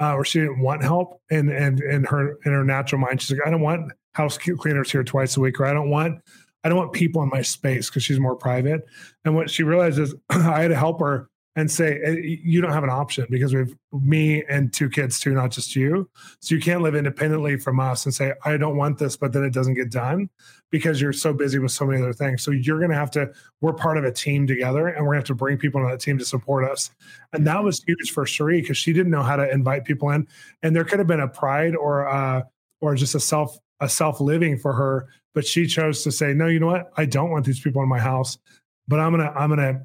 uh, 0.00 0.14
or 0.14 0.24
she 0.24 0.40
didn't 0.40 0.60
want 0.60 0.82
help 0.82 1.20
and 1.30 1.50
and 1.50 1.80
in 1.80 2.04
her 2.04 2.38
in 2.44 2.52
her 2.52 2.64
natural 2.64 3.00
mind 3.00 3.20
she's 3.20 3.36
like 3.36 3.46
I 3.46 3.50
don't 3.50 3.60
want 3.60 3.92
house 4.18 4.36
cleaners 4.36 4.90
here 4.90 5.04
twice 5.04 5.36
a 5.36 5.40
week 5.40 5.60
or 5.60 5.64
I 5.64 5.72
don't 5.72 5.90
want 5.90 6.20
I 6.64 6.68
don't 6.68 6.76
want 6.76 6.92
people 6.92 7.22
in 7.22 7.28
my 7.28 7.40
space 7.40 7.88
because 7.88 8.02
she's 8.02 8.18
more 8.18 8.34
private. 8.34 8.84
And 9.24 9.36
what 9.36 9.48
she 9.48 9.62
realizes 9.62 10.12
I 10.30 10.62
had 10.62 10.68
to 10.68 10.76
help 10.76 10.98
her 11.00 11.30
and 11.54 11.70
say 11.70 12.40
you 12.44 12.60
don't 12.60 12.72
have 12.72 12.82
an 12.84 12.90
option 12.90 13.26
because 13.30 13.54
we 13.54 13.60
have 13.60 13.74
me 13.92 14.44
and 14.48 14.72
two 14.72 14.90
kids 14.90 15.20
too 15.20 15.34
not 15.34 15.52
just 15.52 15.76
you. 15.76 16.10
So 16.40 16.56
you 16.56 16.60
can't 16.60 16.82
live 16.82 16.96
independently 16.96 17.56
from 17.58 17.78
us 17.80 18.06
and 18.06 18.14
say 18.14 18.32
i 18.44 18.56
don't 18.56 18.76
want 18.76 18.98
this 18.98 19.16
but 19.16 19.32
then 19.32 19.44
it 19.44 19.52
doesn't 19.52 19.74
get 19.74 19.90
done 19.90 20.28
because 20.70 21.00
you're 21.00 21.12
so 21.12 21.32
busy 21.32 21.58
with 21.58 21.72
so 21.72 21.86
many 21.86 22.02
other 22.02 22.12
things 22.12 22.42
so 22.42 22.50
you're 22.50 22.78
going 22.78 22.90
to 22.90 22.96
have 22.96 23.10
to 23.12 23.30
we're 23.60 23.72
part 23.72 23.96
of 23.96 24.04
a 24.04 24.12
team 24.12 24.46
together 24.46 24.88
and 24.88 24.98
we're 24.98 25.14
going 25.14 25.24
to 25.24 25.30
have 25.30 25.34
to 25.34 25.34
bring 25.34 25.58
people 25.58 25.80
on 25.80 25.90
that 25.90 26.00
team 26.00 26.18
to 26.18 26.24
support 26.24 26.68
us. 26.70 26.90
And 27.32 27.46
that 27.46 27.62
was 27.62 27.82
huge 27.82 28.12
for 28.12 28.26
cherie 28.26 28.60
because 28.60 28.76
she 28.76 28.92
didn't 28.92 29.10
know 29.10 29.22
how 29.22 29.36
to 29.36 29.50
invite 29.50 29.84
people 29.84 30.10
in. 30.10 30.26
And 30.62 30.76
there 30.76 30.84
could 30.84 30.98
have 30.98 31.08
been 31.08 31.20
a 31.20 31.28
pride 31.28 31.74
or 31.74 32.08
uh 32.08 32.42
or 32.80 32.94
just 32.94 33.14
a 33.14 33.20
self 33.20 33.58
a 33.80 33.88
self 33.88 34.20
living 34.20 34.58
for 34.58 34.72
her 34.72 35.08
but 35.34 35.46
she 35.46 35.66
chose 35.66 36.02
to 36.02 36.12
say 36.12 36.32
no 36.32 36.46
you 36.46 36.60
know 36.60 36.66
what 36.66 36.90
i 36.96 37.04
don't 37.04 37.30
want 37.30 37.44
these 37.44 37.60
people 37.60 37.82
in 37.82 37.88
my 37.88 37.98
house 37.98 38.38
but 38.86 38.98
i'm 39.00 39.12
gonna 39.12 39.32
i'm 39.36 39.50
gonna 39.50 39.80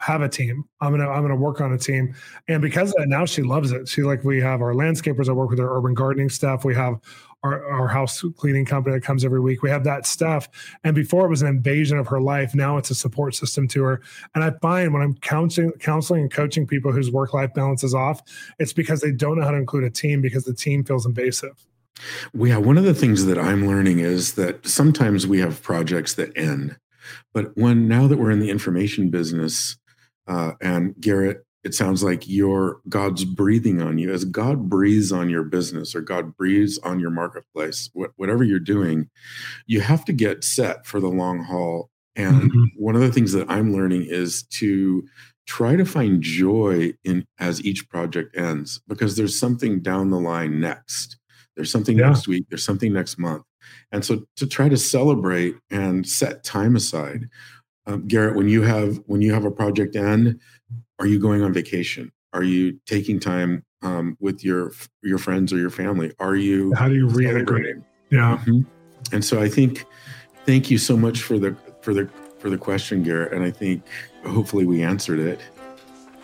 have 0.00 0.22
a 0.22 0.28
team. 0.28 0.64
I'm 0.80 0.92
gonna 0.92 1.08
I'm 1.08 1.22
gonna 1.22 1.36
work 1.36 1.60
on 1.60 1.72
a 1.72 1.78
team, 1.78 2.14
and 2.46 2.62
because 2.62 2.90
of 2.90 2.96
that, 2.98 3.08
now 3.08 3.24
she 3.24 3.42
loves 3.42 3.72
it. 3.72 3.88
She 3.88 4.02
like 4.02 4.24
we 4.24 4.40
have 4.40 4.60
our 4.60 4.72
landscapers. 4.72 5.28
I 5.28 5.32
work 5.32 5.50
with 5.50 5.60
our 5.60 5.76
urban 5.76 5.94
gardening 5.94 6.28
stuff. 6.28 6.64
We 6.64 6.74
have 6.74 7.00
our, 7.42 7.64
our 7.70 7.88
house 7.88 8.24
cleaning 8.36 8.64
company 8.64 8.96
that 8.96 9.04
comes 9.04 9.24
every 9.24 9.40
week. 9.40 9.62
We 9.62 9.70
have 9.70 9.84
that 9.84 10.06
stuff. 10.06 10.48
And 10.82 10.94
before 10.94 11.24
it 11.24 11.28
was 11.28 11.42
an 11.42 11.48
invasion 11.48 11.96
of 11.96 12.08
her 12.08 12.20
life. 12.20 12.54
Now 12.54 12.78
it's 12.78 12.90
a 12.90 12.94
support 12.94 13.34
system 13.34 13.68
to 13.68 13.82
her. 13.84 14.00
And 14.34 14.42
I 14.42 14.50
find 14.60 14.92
when 14.92 15.02
I'm 15.02 15.14
counseling, 15.14 15.70
counseling 15.78 16.22
and 16.22 16.32
coaching 16.32 16.66
people 16.66 16.90
whose 16.90 17.12
work 17.12 17.34
life 17.34 17.54
balance 17.54 17.84
is 17.84 17.94
off, 17.94 18.22
it's 18.58 18.72
because 18.72 19.00
they 19.00 19.12
don't 19.12 19.38
know 19.38 19.44
how 19.44 19.52
to 19.52 19.56
include 19.56 19.84
a 19.84 19.90
team 19.90 20.20
because 20.20 20.44
the 20.44 20.54
team 20.54 20.82
feels 20.82 21.06
invasive. 21.06 21.64
Well, 22.34 22.48
yeah, 22.48 22.58
one 22.58 22.78
of 22.78 22.84
the 22.84 22.94
things 22.94 23.24
that 23.26 23.38
I'm 23.38 23.66
learning 23.66 23.98
is 23.98 24.34
that 24.34 24.66
sometimes 24.66 25.26
we 25.26 25.40
have 25.40 25.62
projects 25.62 26.14
that 26.14 26.36
end 26.36 26.76
but 27.32 27.56
when 27.56 27.88
now 27.88 28.06
that 28.06 28.18
we're 28.18 28.30
in 28.30 28.40
the 28.40 28.50
information 28.50 29.10
business, 29.10 29.76
uh, 30.26 30.52
and 30.60 30.94
Garrett, 31.00 31.44
it 31.64 31.74
sounds 31.74 32.02
like 32.02 32.28
your 32.28 32.80
God's 32.88 33.24
breathing 33.24 33.82
on 33.82 33.98
you. 33.98 34.12
As 34.12 34.24
God 34.24 34.68
breathes 34.68 35.12
on 35.12 35.28
your 35.28 35.42
business 35.42 35.94
or 35.94 36.00
God 36.00 36.36
breathes 36.36 36.78
on 36.78 37.00
your 37.00 37.10
marketplace, 37.10 37.90
wh- 37.94 38.16
whatever 38.18 38.44
you're 38.44 38.58
doing, 38.58 39.08
you 39.66 39.80
have 39.80 40.04
to 40.06 40.12
get 40.12 40.44
set 40.44 40.86
for 40.86 41.00
the 41.00 41.08
long 41.08 41.42
haul. 41.44 41.90
And 42.16 42.50
mm-hmm. 42.50 42.64
one 42.76 42.94
of 42.94 43.00
the 43.00 43.12
things 43.12 43.32
that 43.32 43.50
I'm 43.50 43.74
learning 43.74 44.06
is 44.08 44.44
to 44.44 45.06
try 45.46 45.76
to 45.76 45.84
find 45.84 46.22
joy 46.22 46.92
in 47.04 47.26
as 47.38 47.64
each 47.64 47.88
project 47.88 48.36
ends 48.36 48.80
because 48.86 49.16
there's 49.16 49.38
something 49.38 49.80
down 49.80 50.10
the 50.10 50.20
line 50.20 50.60
next. 50.60 51.17
There's 51.58 51.72
something 51.72 51.98
yeah. 51.98 52.06
next 52.06 52.28
week. 52.28 52.46
There's 52.48 52.64
something 52.64 52.92
next 52.92 53.18
month. 53.18 53.42
And 53.90 54.04
so 54.04 54.22
to 54.36 54.46
try 54.46 54.68
to 54.68 54.76
celebrate 54.76 55.56
and 55.72 56.06
set 56.06 56.44
time 56.44 56.76
aside, 56.76 57.28
um, 57.84 58.06
Garrett, 58.06 58.36
when 58.36 58.48
you 58.48 58.62
have 58.62 59.00
when 59.06 59.22
you 59.22 59.34
have 59.34 59.44
a 59.44 59.50
project 59.50 59.96
end, 59.96 60.40
are 61.00 61.06
you 61.06 61.18
going 61.18 61.42
on 61.42 61.52
vacation? 61.52 62.12
Are 62.32 62.44
you 62.44 62.78
taking 62.86 63.18
time 63.18 63.64
um, 63.82 64.16
with 64.20 64.44
your 64.44 64.70
your 65.02 65.18
friends 65.18 65.52
or 65.52 65.58
your 65.58 65.70
family? 65.70 66.12
Are 66.20 66.36
you 66.36 66.72
how 66.74 66.88
do 66.88 66.94
you 66.94 67.08
reintegrate? 67.08 67.82
Yeah. 68.10 68.38
Mm-hmm. 68.46 68.60
And 69.12 69.24
so 69.24 69.42
I 69.42 69.48
think 69.48 69.84
thank 70.46 70.70
you 70.70 70.78
so 70.78 70.96
much 70.96 71.22
for 71.22 71.40
the 71.40 71.56
for 71.82 71.92
the 71.92 72.08
for 72.38 72.50
the 72.50 72.58
question, 72.58 73.02
Garrett. 73.02 73.32
And 73.32 73.42
I 73.42 73.50
think 73.50 73.82
hopefully 74.24 74.64
we 74.64 74.80
answered 74.80 75.18
it. 75.18 75.40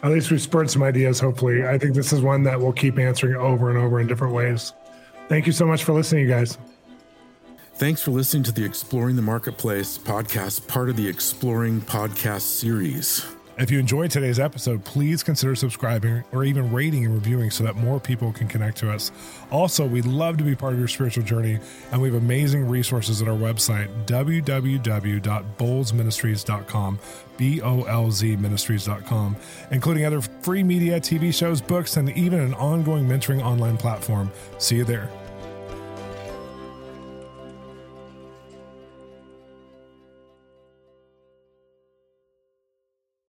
At 0.05 0.13
least 0.13 0.31
we 0.31 0.39
spurred 0.39 0.71
some 0.71 0.85
ideas. 0.85 1.19
Hopefully, 1.19 1.67
I 1.67 1.77
think 1.77 1.97
this 1.97 2.13
is 2.13 2.21
one 2.21 2.45
that 2.45 2.61
we'll 2.61 2.73
keep 2.73 3.01
answering 3.01 3.35
over 3.35 3.69
and 3.69 3.79
over 3.79 3.99
in 3.99 4.07
different 4.07 4.33
ways. 4.33 4.73
Thank 5.29 5.47
you 5.47 5.53
so 5.53 5.67
much 5.67 5.85
for 5.85 5.93
listening, 5.93 6.25
you 6.25 6.31
guys. 6.31 6.59
Thanks 7.77 8.01
for 8.01 8.13
listening 8.13 8.45
to 8.45 8.53
the 8.53 8.65
Exploring 8.65 9.17
the 9.17 9.23
Marketplace 9.23 9.99
podcast, 9.99 10.69
part 10.69 10.89
of 10.89 10.97
the 10.97 11.09
Exploring 11.09 11.81
podcast 11.81 12.43
series. 12.43 13.27
If 13.57 13.71
you 13.71 13.79
enjoyed 13.79 14.11
today's 14.11 14.41
episode, 14.41 14.85
please 14.85 15.23
consider 15.23 15.55
subscribing 15.55 16.25
or 16.33 16.43
even 16.43 16.73
rating 16.73 17.05
and 17.05 17.15
reviewing 17.15 17.53
so 17.53 17.63
that 17.63 17.77
more 17.77 18.01
people 18.01 18.33
can 18.33 18.49
connect 18.49 18.79
to 18.79 18.91
us. 18.91 19.13
Also, 19.53 19.87
we'd 19.87 20.07
love 20.07 20.39
to 20.39 20.45
be 20.45 20.57
part 20.57 20.73
of 20.73 20.81
your 20.81 20.89
spiritual 20.89 21.23
journey, 21.23 21.61
and 21.93 22.03
we 22.03 22.09
have 22.09 22.21
amazing 22.21 22.69
resources 22.69 23.23
at 23.23 23.29
our 23.29 23.37
website, 23.37 23.89
www.bolzministries.com, 24.07 26.99
B 27.37 27.61
O 27.63 27.83
L 27.85 28.11
Z 28.11 28.37
ministries.com, 28.37 29.37
including 29.71 30.05
other 30.05 30.21
free 30.21 30.65
media, 30.65 30.99
TV 30.99 31.33
shows, 31.33 31.61
books, 31.61 31.97
and 31.97 32.11
even 32.17 32.41
an 32.41 32.55
ongoing 32.55 33.07
mentoring 33.07 33.41
online 33.41 33.77
platform. 33.77 34.33
See 34.59 34.75
you 34.77 34.85
there. 34.85 35.09